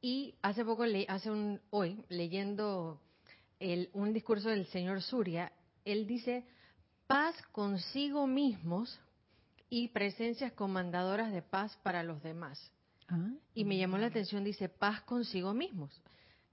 Y 0.00 0.34
hace 0.42 0.64
poco, 0.64 0.84
hace 1.08 1.30
un, 1.30 1.60
hoy, 1.70 2.02
leyendo 2.08 3.00
el, 3.58 3.90
un 3.92 4.12
discurso 4.12 4.48
del 4.48 4.66
señor 4.66 5.02
Surya, 5.02 5.52
él 5.84 6.06
dice 6.06 6.44
paz 7.06 7.34
consigo 7.52 8.26
mismos 8.26 8.98
y 9.68 9.88
presencias 9.88 10.52
comandadoras 10.52 11.32
de 11.32 11.42
paz 11.42 11.76
para 11.82 12.02
los 12.02 12.22
demás. 12.22 12.72
Ah, 13.08 13.28
Y 13.54 13.64
me 13.64 13.76
llamó 13.76 13.98
la 13.98 14.06
atención, 14.06 14.44
dice, 14.44 14.68
paz 14.68 15.02
consigo 15.02 15.52
mismos. 15.52 16.00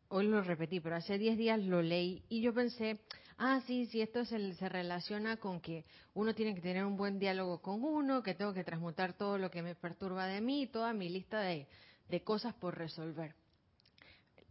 Hoy 0.10 0.28
lo 0.28 0.42
repetí, 0.42 0.80
pero 0.80 0.96
hace 0.96 1.18
10 1.18 1.38
días 1.38 1.60
lo 1.60 1.82
leí 1.82 2.24
y 2.30 2.42
yo 2.42 2.54
pensé, 2.54 3.00
ah, 3.38 3.62
sí, 3.68 3.88
sí, 3.88 4.02
esto 4.02 4.24
se, 4.26 4.54
se 4.54 4.70
relaciona 4.70 5.38
con 5.38 5.60
que 5.60 5.86
uno 6.14 6.34
tiene 6.34 6.56
que 6.56 6.62
tener 6.62 6.86
un 6.86 6.96
buen 6.96 7.20
diálogo 7.20 7.62
con 7.62 7.84
uno, 7.84 8.24
que 8.24 8.34
tengo 8.34 8.54
que 8.54 8.64
transmutar 8.64 9.14
todo 9.14 9.38
lo 9.38 9.52
que 9.52 9.62
me 9.62 9.76
perturba 9.76 10.28
de 10.28 10.40
mí, 10.40 10.68
toda 10.68 10.94
mi 10.94 11.10
lista 11.10 11.42
de, 11.42 11.68
de 12.10 12.24
cosas 12.24 12.54
por 12.56 12.78
resolver. 12.78 13.36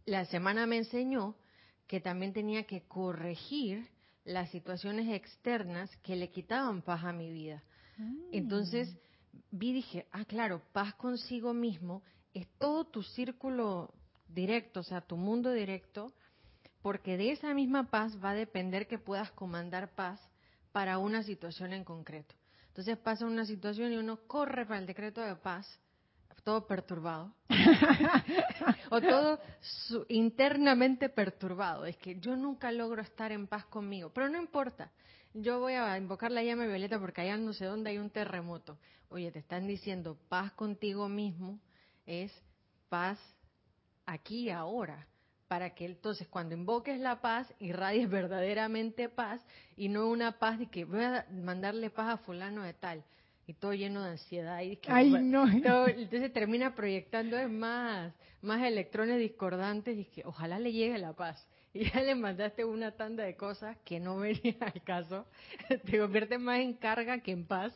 La 0.05 0.25
semana 0.25 0.67
me 0.67 0.77
enseñó 0.77 1.35
que 1.87 1.99
también 2.01 2.33
tenía 2.33 2.63
que 2.63 2.83
corregir 2.83 3.87
las 4.25 4.49
situaciones 4.51 5.09
externas 5.13 5.89
que 5.97 6.15
le 6.15 6.29
quitaban 6.29 6.81
paz 6.81 7.03
a 7.03 7.13
mi 7.13 7.31
vida. 7.31 7.63
Entonces 8.31 8.95
vi 9.49 9.69
y 9.69 9.73
dije, 9.73 10.05
ah, 10.11 10.25
claro, 10.25 10.61
paz 10.71 10.93
consigo 10.95 11.53
mismo 11.53 12.03
es 12.33 12.47
todo 12.59 12.85
tu 12.85 13.01
círculo 13.01 13.91
directo, 14.29 14.81
o 14.81 14.83
sea, 14.83 15.01
tu 15.01 15.17
mundo 15.17 15.51
directo, 15.51 16.13
porque 16.81 17.17
de 17.17 17.31
esa 17.31 17.53
misma 17.53 17.89
paz 17.89 18.17
va 18.23 18.31
a 18.31 18.35
depender 18.35 18.87
que 18.87 18.99
puedas 18.99 19.31
comandar 19.31 19.89
paz 19.95 20.19
para 20.71 20.97
una 20.97 21.23
situación 21.23 21.73
en 21.73 21.83
concreto. 21.83 22.35
Entonces 22.67 22.97
pasa 22.97 23.25
una 23.25 23.45
situación 23.45 23.91
y 23.91 23.97
uno 23.97 24.19
corre 24.27 24.65
para 24.65 24.79
el 24.79 24.85
decreto 24.85 25.21
de 25.21 25.35
paz, 25.35 25.67
todo 26.43 26.67
perturbado, 26.67 27.33
o 28.91 29.01
todo 29.01 29.39
su- 29.59 30.05
internamente 30.09 31.09
perturbado. 31.09 31.85
Es 31.85 31.97
que 31.97 32.19
yo 32.19 32.35
nunca 32.35 32.71
logro 32.71 33.01
estar 33.01 33.31
en 33.31 33.47
paz 33.47 33.65
conmigo, 33.65 34.11
pero 34.13 34.29
no 34.29 34.37
importa. 34.37 34.91
Yo 35.33 35.59
voy 35.59 35.73
a 35.73 35.97
invocar 35.97 36.31
la 36.31 36.43
llama 36.43 36.65
violeta 36.65 36.99
porque 36.99 37.21
allá 37.21 37.37
no 37.37 37.53
sé 37.53 37.65
dónde 37.65 37.89
hay 37.89 37.97
un 37.97 38.09
terremoto. 38.09 38.77
Oye, 39.09 39.31
te 39.31 39.39
están 39.39 39.67
diciendo 39.67 40.17
paz 40.29 40.53
contigo 40.53 41.09
mismo 41.09 41.59
es 42.05 42.31
paz 42.89 43.19
aquí 44.07 44.45
y 44.45 44.49
ahora, 44.49 45.05
para 45.47 45.75
que 45.75 45.85
entonces 45.85 46.27
cuando 46.27 46.55
invoques 46.55 46.99
la 46.99 47.21
paz 47.21 47.53
irradies 47.59 48.09
verdaderamente 48.09 49.09
paz 49.09 49.39
y 49.75 49.87
no 49.89 50.07
una 50.07 50.39
paz 50.39 50.57
de 50.57 50.65
que 50.67 50.85
voy 50.85 51.03
a 51.03 51.25
mandarle 51.31 51.89
paz 51.91 52.09
a 52.13 52.17
fulano 52.17 52.63
de 52.63 52.73
tal 52.73 53.03
y 53.45 53.53
todo 53.53 53.73
lleno 53.73 54.03
de 54.03 54.11
ansiedad 54.11 54.59
y 54.61 54.75
que 54.77 54.91
Ay, 54.91 55.09
no. 55.11 55.45
todo- 55.61 55.87
entonces 55.87 56.33
termina 56.33 56.73
proyectando 56.75 57.37
es 57.37 57.49
más 57.49 58.13
más 58.41 58.61
electrones 58.63 59.19
discordantes 59.19 59.97
y 59.97 60.05
que 60.05 60.21
ojalá 60.25 60.59
le 60.59 60.71
llegue 60.73 60.97
la 60.97 61.13
paz 61.13 61.47
y 61.73 61.89
ya 61.89 62.01
le 62.01 62.15
mandaste 62.15 62.65
una 62.65 62.91
tanda 62.91 63.23
de 63.23 63.35
cosas 63.37 63.77
que 63.85 63.99
no 63.99 64.17
venían 64.17 64.57
al 64.61 64.81
caso, 64.83 65.25
te 65.85 65.99
conviertes 65.99 66.39
más 66.39 66.59
en 66.59 66.73
carga 66.73 67.19
que 67.19 67.31
en 67.31 67.45
paz. 67.45 67.73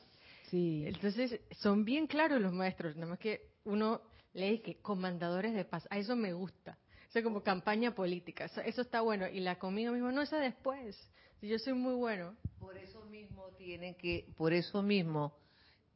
Sí. 0.50 0.84
Entonces, 0.86 1.40
son 1.52 1.86
bien 1.86 2.08
claros 2.08 2.42
los 2.42 2.52
maestros, 2.52 2.96
nada 2.96 3.12
más 3.12 3.20
que 3.20 3.42
uno 3.64 4.02
lee 4.34 4.60
que 4.60 4.76
comandadores 4.82 5.54
de 5.54 5.66
paz, 5.66 5.88
a 5.90 5.98
eso 5.98 6.16
me 6.16 6.34
gusta. 6.34 6.78
Eso 7.10 7.20
es 7.20 7.26
como 7.26 7.44
campaña 7.44 7.94
política, 7.94 8.46
eso, 8.46 8.62
eso 8.62 8.82
está 8.82 9.02
bueno. 9.02 9.28
Y 9.28 9.42
la 9.42 9.60
conmigo 9.60 9.92
mismo, 9.92 10.12
no, 10.12 10.22
esa 10.22 10.38
después. 10.38 10.98
Yo 11.42 11.58
soy 11.60 11.74
muy 11.74 11.96
bueno. 11.96 12.36
Por 12.60 12.78
eso 12.78 13.04
mismo 13.06 13.48
tienen 13.58 13.96
que, 13.96 14.28
por 14.38 14.54
eso 14.54 14.82
mismo 14.82 15.34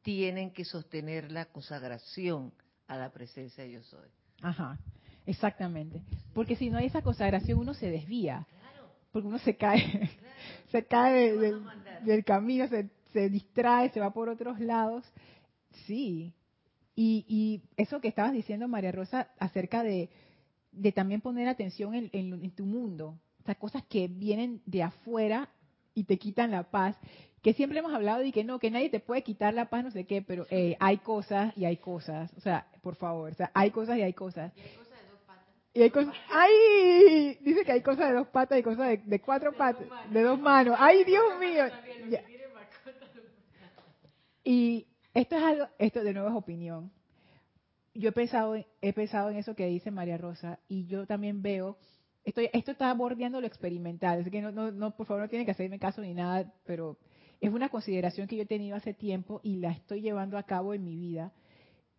tienen 0.02 0.50
que 0.50 0.64
sostener 0.64 1.32
la 1.32 1.46
consagración 1.46 2.52
a 2.86 2.96
la 2.96 3.10
presencia 3.10 3.64
de 3.64 3.72
yo 3.72 3.82
soy. 3.82 4.08
Ajá, 4.42 4.78
exactamente. 5.24 6.02
Porque 6.34 6.56
si 6.56 6.68
no 6.68 6.78
hay 6.78 6.86
esa 6.86 7.02
consagración, 7.02 7.58
uno 7.58 7.74
se 7.74 7.90
desvía. 7.90 8.46
Porque 9.10 9.28
uno 9.28 9.38
se 9.38 9.56
cae, 9.56 10.10
se 10.70 10.84
cae 10.84 11.30
¿Qué 11.30 11.36
vas 11.36 11.76
a 11.76 11.80
del, 11.80 12.04
del 12.04 12.24
camino, 12.24 12.68
se, 12.68 12.90
se 13.12 13.30
distrae, 13.30 13.90
se 13.90 14.00
va 14.00 14.12
por 14.12 14.28
otros 14.28 14.60
lados. 14.60 15.04
Sí. 15.86 16.34
Y, 16.96 17.26
y 17.28 17.62
eso 17.76 18.00
que 18.00 18.08
estabas 18.08 18.32
diciendo, 18.32 18.66
María 18.68 18.90
Rosa, 18.90 19.28
acerca 19.38 19.82
de, 19.82 20.08
de 20.72 20.92
también 20.92 21.20
poner 21.20 21.46
atención 21.46 21.94
en, 21.94 22.08
en, 22.12 22.32
en 22.32 22.50
tu 22.50 22.64
mundo. 22.64 23.18
O 23.42 23.44
sea, 23.44 23.54
cosas 23.54 23.84
que 23.84 24.08
vienen 24.08 24.62
de 24.64 24.82
afuera 24.82 25.50
y 25.94 26.04
te 26.04 26.18
quitan 26.18 26.50
la 26.50 26.64
paz. 26.64 26.96
Que 27.42 27.52
siempre 27.52 27.78
hemos 27.78 27.92
hablado 27.92 28.20
de 28.20 28.32
que 28.32 28.44
no, 28.44 28.58
que 28.58 28.70
nadie 28.70 28.90
te 28.90 28.98
puede 28.98 29.22
quitar 29.22 29.54
la 29.54 29.66
paz, 29.66 29.84
no 29.84 29.90
sé 29.90 30.04
qué, 30.04 30.22
pero 30.22 30.46
eh, 30.50 30.76
hay 30.80 30.98
cosas 30.98 31.56
y 31.56 31.66
hay 31.66 31.76
cosas. 31.76 32.32
O 32.36 32.40
sea, 32.40 32.66
por 32.82 32.96
favor, 32.96 33.30
o 33.30 33.34
sea, 33.34 33.50
hay 33.54 33.70
cosas 33.70 33.98
y 33.98 34.02
hay 34.02 34.14
cosas. 34.14 34.52
Y 35.74 35.82
hay 35.82 35.90
cosas, 35.90 36.14
¡ay! 36.30 37.38
Dice 37.42 37.62
que 37.62 37.72
hay 37.72 37.82
cosas 37.82 38.08
de 38.08 38.14
dos 38.14 38.28
patas 38.28 38.58
y 38.58 38.62
cosas 38.62 38.88
de, 38.88 38.96
de 39.04 39.20
cuatro 39.20 39.52
patas, 39.52 39.86
de 40.10 40.22
dos 40.22 40.40
manos. 40.40 40.74
¡Ay, 40.78 41.04
Dios 41.04 41.24
mío! 41.38 41.64
Y 44.42 44.86
esto 45.20 45.36
es 45.36 45.42
algo, 45.42 45.66
esto 45.78 46.04
de 46.04 46.12
nuevo 46.12 46.28
es 46.28 46.34
opinión. 46.34 46.90
Yo 47.94 48.10
he 48.10 48.12
pensado, 48.12 48.54
en- 48.54 48.66
he 48.82 48.92
pensado 48.92 49.30
en 49.30 49.38
eso 49.38 49.54
que 49.54 49.66
dice 49.66 49.90
María 49.90 50.18
Rosa 50.18 50.58
y 50.68 50.86
yo 50.86 51.06
también 51.06 51.40
veo, 51.42 51.78
estoy, 52.24 52.50
esto 52.52 52.72
está 52.72 52.92
bordeando 52.92 53.40
lo 53.40 53.46
experimental, 53.46 54.20
así 54.20 54.30
que 54.30 54.42
no, 54.42 54.52
no, 54.52 54.70
no, 54.70 54.94
por 54.94 55.06
favor 55.06 55.22
no 55.22 55.28
tienen 55.30 55.46
que 55.46 55.52
hacerme 55.52 55.78
caso 55.78 56.02
ni 56.02 56.12
nada, 56.12 56.52
pero 56.66 56.98
es 57.40 57.50
una 57.50 57.70
consideración 57.70 58.28
que 58.28 58.36
yo 58.36 58.42
he 58.42 58.46
tenido 58.46 58.76
hace 58.76 58.92
tiempo 58.92 59.40
y 59.42 59.56
la 59.56 59.70
estoy 59.72 60.02
llevando 60.02 60.36
a 60.36 60.42
cabo 60.42 60.74
en 60.74 60.84
mi 60.84 60.94
vida. 60.96 61.32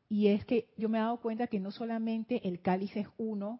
Y 0.09 0.27
es 0.27 0.45
que 0.45 0.69
yo 0.77 0.87
me 0.89 0.99
he 0.99 1.01
dado 1.01 1.19
cuenta 1.19 1.47
que 1.47 1.59
no 1.59 1.71
solamente 1.71 2.47
el 2.47 2.61
cáliz 2.61 2.95
es 2.95 3.07
uno, 3.17 3.59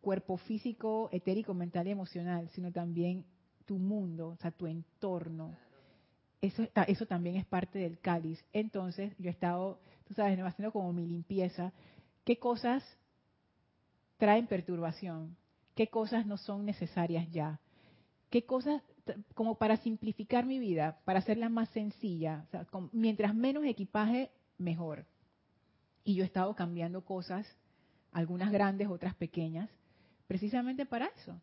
cuerpo 0.00 0.36
físico, 0.36 1.08
etérico, 1.12 1.54
mental 1.54 1.88
y 1.88 1.90
emocional, 1.90 2.48
sino 2.50 2.72
también 2.72 3.24
tu 3.66 3.78
mundo, 3.78 4.28
o 4.28 4.36
sea, 4.36 4.52
tu 4.52 4.66
entorno. 4.66 5.56
Eso, 6.42 6.64
está- 6.64 6.82
eso 6.82 7.06
también 7.06 7.36
es 7.36 7.46
parte 7.46 7.78
del 7.78 8.00
cáliz. 8.00 8.44
Entonces, 8.52 9.14
yo 9.18 9.28
he 9.28 9.32
estado, 9.32 9.78
tú 10.04 10.14
sabes, 10.14 10.38
haciendo 10.40 10.72
como 10.72 10.92
mi 10.92 11.06
limpieza. 11.06 11.72
¿Qué 12.24 12.38
cosas 12.38 12.84
traen 14.18 14.48
perturbación? 14.48 15.36
¿Qué 15.76 15.86
cosas 15.86 16.26
no 16.26 16.36
son 16.36 16.66
necesarias 16.66 17.30
ya? 17.30 17.60
¿Qué 18.28 18.44
cosas, 18.44 18.82
como 19.34 19.54
para 19.56 19.76
simplificar 19.78 20.44
mi 20.44 20.58
vida, 20.58 20.98
para 21.04 21.20
hacerla 21.20 21.48
más 21.48 21.68
sencilla? 21.70 22.44
Mientras 22.92 23.34
menos 23.36 23.64
equipaje, 23.64 24.32
mejor. 24.58 25.06
Y 26.02 26.16
yo 26.16 26.24
he 26.24 26.26
estado 26.26 26.54
cambiando 26.56 27.04
cosas, 27.04 27.46
algunas 28.10 28.50
grandes, 28.50 28.88
otras 28.88 29.14
pequeñas, 29.14 29.70
precisamente 30.26 30.86
para 30.86 31.06
eso. 31.06 31.40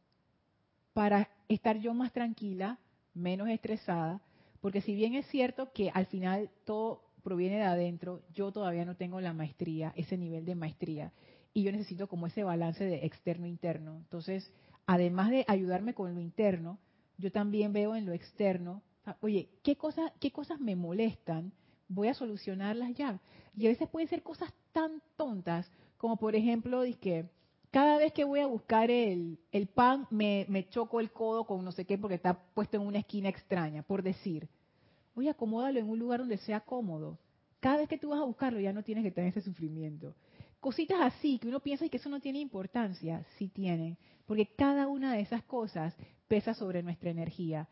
Para 0.94 1.30
estar 1.48 1.78
yo 1.78 1.94
más 1.94 2.12
tranquila, 2.12 2.78
menos 3.14 3.48
estresada, 3.48 4.22
porque 4.62 4.82
si 4.82 4.96
bien 4.96 5.16
es 5.16 5.26
cierto 5.28 5.72
que 5.74 5.90
al 5.94 6.06
final 6.06 6.50
todo 6.66 7.04
proviene 7.24 7.58
de 7.58 7.64
adentro, 7.64 8.22
yo 8.34 8.52
todavía 8.52 8.86
no 8.86 8.96
tengo 8.96 9.22
la 9.22 9.34
maestría, 9.34 9.94
ese 9.96 10.18
nivel 10.18 10.46
de 10.46 10.56
maestría, 10.56 11.14
y 11.54 11.64
yo 11.64 11.72
necesito 11.72 12.08
como 12.08 12.28
ese 12.28 12.44
balance 12.44 12.84
de 12.84 13.06
externo-interno. 13.06 13.98
Entonces, 13.98 14.52
además 14.86 15.30
de 15.30 15.46
ayudarme 15.48 15.94
con 15.94 16.14
lo 16.14 16.22
interno, 16.22 16.80
yo 17.18 17.32
también 17.32 17.74
veo 17.74 17.96
en 17.96 18.06
lo 18.06 18.14
externo, 18.14 18.82
ah, 19.06 19.18
oye, 19.22 19.50
¿qué, 19.64 19.76
cosa, 19.76 20.14
¿qué 20.20 20.32
cosas 20.32 20.60
me 20.60 20.76
molestan? 20.76 21.52
Voy 21.88 22.08
a 22.08 22.14
solucionarlas 22.14 22.94
ya. 22.96 23.20
Y 23.58 23.66
a 23.66 23.70
veces 23.70 23.90
pueden 23.90 24.08
ser 24.08 24.24
cosas 24.24 24.54
tan 24.72 25.02
tontas 25.18 25.70
como, 25.98 26.18
por 26.18 26.36
ejemplo, 26.36 26.84
que 27.02 27.30
cada 27.72 27.98
vez 27.98 28.14
que 28.14 28.24
voy 28.24 28.40
a 28.40 28.48
buscar 28.48 28.90
el, 28.90 29.40
el 29.52 29.68
pan 29.68 30.08
me, 30.10 30.68
choco 30.70 31.00
el 31.00 31.12
codo 31.12 31.46
con 31.46 31.64
no 31.64 31.72
sé 31.72 31.86
qué 31.86 31.98
porque 31.98 32.16
está 32.16 32.34
puesto 32.54 32.78
en 32.78 32.84
una 32.84 33.00
esquina 33.00 33.30
extraña, 33.30 33.84
por 33.84 34.02
decir. 34.02 34.48
Oye, 35.16 35.30
acomódalo 35.30 35.80
en 35.80 35.90
un 35.90 36.00
lugar 36.00 36.22
donde 36.22 36.38
sea 36.38 36.62
cómodo. 36.62 37.20
Cada 37.60 37.78
vez 37.78 37.90
que 37.90 37.98
tú 37.98 38.10
vas 38.10 38.22
a 38.22 38.26
buscarlo 38.26 38.60
ya 38.60 38.74
no 38.74 38.84
tienes 38.84 39.04
que 39.04 39.12
tener 39.12 39.30
ese 39.30 39.42
sufrimiento. 39.42 40.16
Cositas 40.60 41.00
así 41.02 41.40
que 41.40 41.48
uno 41.48 41.60
piensa 41.60 41.88
que 41.88 41.98
eso 41.98 42.10
no 42.10 42.20
tiene 42.20 42.40
importancia, 42.40 43.26
sí 43.38 43.48
tienen, 43.48 43.98
porque 44.26 44.48
cada 44.56 44.88
una 44.88 45.14
de 45.14 45.22
esas 45.22 45.44
cosas 45.44 45.96
pesa 46.28 46.54
sobre 46.54 46.84
nuestra 46.84 47.12
energía, 47.12 47.68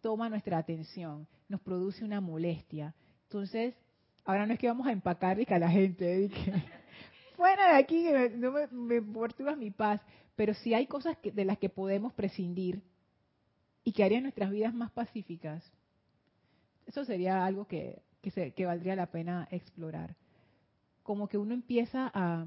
toma 0.00 0.28
nuestra 0.28 0.58
atención, 0.58 1.26
nos 1.48 1.60
produce 1.60 2.04
una 2.04 2.20
molestia. 2.20 2.94
Entonces, 3.24 3.74
ahora 4.24 4.46
no 4.46 4.52
es 4.52 4.58
que 4.58 4.68
vamos 4.68 4.86
a 4.86 4.92
empacar 4.92 5.40
y 5.40 5.46
que 5.46 5.54
a 5.54 5.58
la 5.58 5.70
gente, 5.70 6.30
fuera 7.36 7.72
de 7.72 7.76
aquí, 7.78 8.02
que 8.04 8.12
me- 8.12 8.30
no 8.30 8.52
me, 8.52 8.66
me 9.00 9.56
mi 9.56 9.70
paz, 9.70 10.00
pero 10.34 10.54
sí 10.54 10.74
hay 10.74 10.86
cosas 10.86 11.16
que- 11.18 11.32
de 11.32 11.44
las 11.44 11.58
que 11.58 11.68
podemos 11.68 12.12
prescindir 12.14 12.82
y 13.84 13.92
que 13.92 14.04
harían 14.04 14.24
nuestras 14.24 14.50
vidas 14.50 14.74
más 14.74 14.90
pacíficas. 14.90 15.62
Eso 16.86 17.04
sería 17.04 17.44
algo 17.44 17.66
que, 17.66 18.02
que, 18.22 18.30
se- 18.30 18.52
que 18.52 18.66
valdría 18.66 18.96
la 18.96 19.06
pena 19.06 19.48
explorar. 19.50 20.14
Como 21.02 21.28
que 21.28 21.38
uno 21.38 21.54
empieza 21.54 22.10
a, 22.12 22.46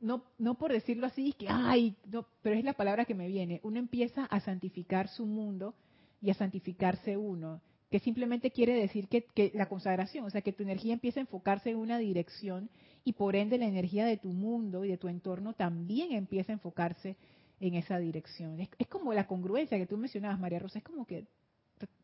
no, 0.00 0.24
no 0.38 0.54
por 0.56 0.72
decirlo 0.72 1.06
así, 1.06 1.32
que, 1.32 1.46
ay, 1.48 1.96
no, 2.06 2.26
pero 2.42 2.56
es 2.56 2.64
la 2.64 2.72
palabra 2.74 3.04
que 3.04 3.14
me 3.14 3.28
viene, 3.28 3.60
uno 3.62 3.78
empieza 3.78 4.24
a 4.24 4.40
santificar 4.40 5.08
su 5.08 5.26
mundo 5.26 5.74
y 6.20 6.30
a 6.30 6.34
santificarse 6.34 7.16
uno, 7.16 7.60
que 7.90 8.00
simplemente 8.00 8.50
quiere 8.50 8.74
decir 8.74 9.08
que, 9.08 9.24
que 9.24 9.52
la 9.54 9.68
consagración, 9.68 10.24
o 10.24 10.30
sea, 10.30 10.42
que 10.42 10.52
tu 10.52 10.62
energía 10.62 10.92
empieza 10.92 11.20
a 11.20 11.22
enfocarse 11.22 11.70
en 11.70 11.76
una 11.76 11.98
dirección 11.98 12.68
y 13.04 13.12
por 13.12 13.36
ende 13.36 13.58
la 13.58 13.66
energía 13.66 14.04
de 14.04 14.16
tu 14.16 14.30
mundo 14.30 14.84
y 14.84 14.88
de 14.88 14.98
tu 14.98 15.08
entorno 15.08 15.52
también 15.52 16.12
empieza 16.12 16.52
a 16.52 16.54
enfocarse 16.54 17.16
en 17.60 17.74
esa 17.74 17.98
dirección. 17.98 18.60
Es, 18.60 18.68
es 18.78 18.88
como 18.88 19.12
la 19.12 19.26
congruencia 19.26 19.78
que 19.78 19.86
tú 19.86 19.96
mencionabas, 19.96 20.40
María 20.40 20.58
Rosa, 20.58 20.78
es 20.78 20.84
como 20.84 21.06
que, 21.06 21.26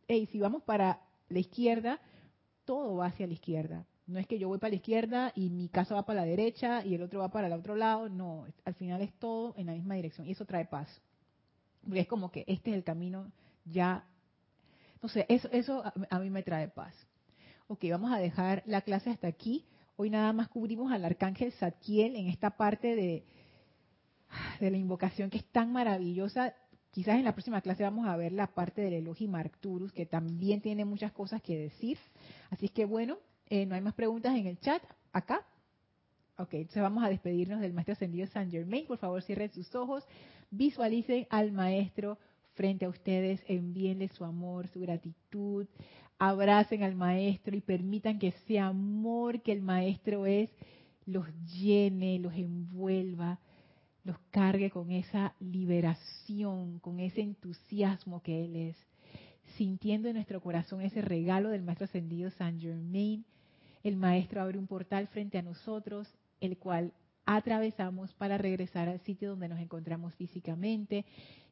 hey, 0.07 0.29
si 0.31 0.39
vamos 0.39 0.63
para 0.63 1.01
la 1.29 1.39
izquierda, 1.39 2.01
todo 2.65 2.97
va 2.97 3.07
hacia 3.07 3.27
la 3.27 3.33
izquierda. 3.33 3.87
No 4.07 4.19
es 4.19 4.27
que 4.27 4.39
yo 4.39 4.49
voy 4.49 4.59
para 4.59 4.71
la 4.71 4.77
izquierda 4.77 5.33
y 5.35 5.51
mi 5.51 5.69
casa 5.69 5.95
va 5.95 6.05
para 6.05 6.21
la 6.21 6.27
derecha 6.27 6.85
y 6.85 6.95
el 6.95 7.03
otro 7.03 7.21
va 7.21 7.31
para 7.31 7.47
el 7.47 7.53
otro 7.53 7.77
lado, 7.77 8.09
no, 8.09 8.47
al 8.65 8.75
final 8.75 9.01
es 9.01 9.13
todo 9.15 9.55
en 9.57 9.67
la 9.67 9.73
misma 9.73 9.95
dirección 9.95 10.27
y 10.27 10.33
eso 10.33 10.45
trae 10.45 10.67
paz. 10.67 10.89
Porque 11.85 12.01
es 12.01 12.09
como 12.09 12.31
que 12.31 12.45
este 12.47 12.71
es 12.71 12.77
el 12.77 12.85
camino 12.85 13.33
ya, 13.65 14.07
sé, 15.09 15.27
eso, 15.29 15.49
eso 15.53 15.85
a, 15.85 15.93
a 16.11 16.19
mí 16.19 16.31
me 16.31 16.43
trae 16.43 16.69
paz. 16.69 16.95
Ok, 17.69 17.85
vamos 17.91 18.13
a 18.13 18.19
dejar 18.19 18.63
la 18.67 18.83
clase 18.83 19.11
hasta 19.11 19.29
aquí. 19.29 19.65
Hoy 19.97 20.11
nada 20.11 20.33
más 20.33 20.49
cubrimos 20.49 20.93
al 20.93 21.05
arcángel 21.05 21.53
Zadkiel 21.53 22.17
en 22.17 22.29
esta 22.29 22.51
parte 22.51 22.95
de, 22.97 23.25
de 24.61 24.71
la 24.71 24.77
invocación 24.77 25.31
que 25.31 25.39
es 25.39 25.45
tan 25.47 25.73
maravillosa. 25.73 26.55
Quizás 26.91 27.17
en 27.17 27.25
la 27.25 27.33
próxima 27.33 27.61
clase 27.63 27.83
vamos 27.83 28.07
a 28.07 28.17
ver 28.17 28.33
la 28.33 28.49
parte 28.49 28.83
del 28.83 28.95
Elohim 28.95 29.35
Arcturus, 29.35 29.93
que 29.93 30.05
también 30.05 30.61
tiene 30.61 30.85
muchas 30.85 31.13
cosas 31.13 31.41
que 31.41 31.57
decir. 31.57 31.99
Así 32.51 32.67
es 32.67 32.73
que 32.73 32.85
bueno, 32.85 33.19
eh, 33.49 33.65
no 33.65 33.75
hay 33.75 33.81
más 33.81 33.95
preguntas 33.95 34.37
en 34.37 34.47
el 34.47 34.59
chat 34.61 34.83
acá. 35.13 35.47
Ok, 36.37 36.55
entonces 36.55 36.83
vamos 36.83 37.05
a 37.05 37.09
despedirnos 37.09 37.61
del 37.61 37.73
Maestro 37.73 37.93
Ascendido 37.93 38.27
San 38.27 38.51
Germain. 38.51 38.87
Por 38.87 38.99
favor, 38.99 39.23
cierren 39.23 39.51
sus 39.53 39.75
ojos, 39.75 40.05
visualicen 40.51 41.27
al 41.31 41.53
Maestro 41.53 42.19
frente 42.55 42.85
a 42.85 42.89
ustedes, 42.89 43.43
envíenle 43.47 44.09
su 44.09 44.25
amor, 44.25 44.69
su 44.69 44.81
gratitud, 44.81 45.67
abracen 46.19 46.83
al 46.83 46.95
Maestro 46.95 47.57
y 47.57 47.61
permitan 47.61 48.19
que 48.19 48.29
ese 48.29 48.59
amor 48.59 49.43
que 49.43 49.53
el 49.53 49.63
Maestro 49.63 50.27
es 50.27 50.51
los 51.05 51.27
llene, 51.45 52.19
los 52.19 52.35
envuelva, 52.35 53.41
los 54.05 54.17
cargue 54.31 54.71
con 54.71 54.91
esa 54.91 55.35
liberación, 55.41 56.79
con 56.79 57.01
ese 57.01 57.23
entusiasmo 57.23 58.23
que 58.23 58.45
Él 58.45 58.57
es, 58.57 58.77
sintiendo 59.57 60.09
en 60.09 60.15
nuestro 60.15 60.41
corazón 60.41 60.81
ese 60.83 61.03
regalo 61.03 61.51
del 61.51 61.63
Maestro 61.63 61.87
Ascendido 61.87 62.31
San 62.31 62.61
Germain. 62.61 63.25
El 63.83 63.97
Maestro 63.97 64.43
abre 64.43 64.59
un 64.59 64.67
portal 64.67 65.09
frente 65.09 65.39
a 65.39 65.43
nosotros, 65.43 66.09
el 66.41 66.57
cual 66.57 66.93
atravesamos 67.25 68.13
para 68.15 68.39
regresar 68.39 68.89
al 68.89 69.01
sitio 69.01 69.31
donde 69.31 69.49
nos 69.49 69.61
encontramos 69.61 70.15
físicamente 70.15 71.05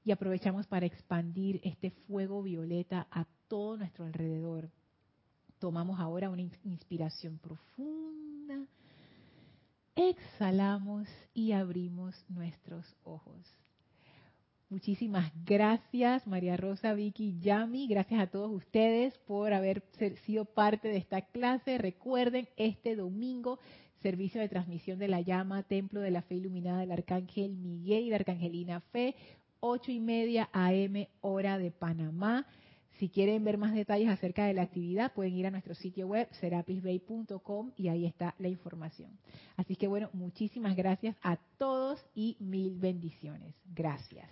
y 0.05 0.13
aprovechamos 0.13 0.67
para 0.67 0.87
expandir 0.87 1.61
este 1.63 1.91
fuego 1.91 2.43
violeta 2.43 3.07
a 3.11 3.27
todo 3.49 3.77
nuestro 3.77 4.05
alrededor. 4.05 4.71
Tomamos 5.59 6.01
ahora 6.01 6.31
una 6.31 6.43
inspiración 6.65 7.39
profunda, 7.39 8.67
exhalamos 9.95 11.09
y 11.35 11.53
abrimos 11.53 12.25
nuestros 12.29 12.97
ojos. 13.05 13.61
Muchísimas 14.71 15.33
gracias, 15.45 16.25
María 16.29 16.57
Rosa, 16.57 16.95
Vicky, 16.95 17.41
Yami. 17.41 17.89
Gracias 17.89 18.21
a 18.21 18.29
todos 18.29 18.53
ustedes 18.53 19.19
por 19.27 19.53
haber 19.53 19.83
sido 20.25 20.45
parte 20.45 20.87
de 20.87 20.97
esta 20.97 21.23
clase. 21.23 21.77
Recuerden, 21.77 22.49
este 22.57 22.95
domingo, 22.95 23.59
servicio 24.03 24.41
de 24.41 24.49
transmisión 24.49 24.99
de 24.99 25.09
la 25.09 25.21
llama, 25.21 25.63
Templo 25.63 26.01
de 26.01 26.11
la 26.11 26.23
Fe 26.23 26.37
Iluminada 26.37 26.81
del 26.81 26.93
Arcángel 26.93 27.57
Miguel 27.57 28.05
y 28.05 28.11
la 28.11 28.17
Arcangelina 28.17 28.81
Fe, 28.81 29.15
ocho 29.61 29.93
y 29.93 30.01
media 30.01 30.49
AM, 30.53 31.07
hora 31.21 31.59
de 31.59 31.71
Panamá. 31.71 32.47
Si 32.99 33.09
quieren 33.09 33.45
ver 33.45 33.57
más 33.57 33.73
detalles 33.73 34.11
acerca 34.11 34.45
de 34.45 34.53
la 34.53 34.63
actividad, 34.63 35.13
pueden 35.15 35.35
ir 35.35 35.47
a 35.47 35.51
nuestro 35.51 35.75
sitio 35.75 36.07
web 36.07 36.29
serapisbay.com 36.33 37.73
y 37.77 37.89
ahí 37.89 38.05
está 38.05 38.35
la 38.39 38.49
información. 38.49 39.19
Así 39.57 39.77
que 39.77 39.89
bueno, 39.89 40.11
muchísimas 40.13 40.77
gracias 40.77 41.17
a 41.23 41.39
todos 41.57 42.05
y 42.15 42.37
mil 42.41 42.79
bendiciones. 42.79 43.55
Gracias. 43.75 44.29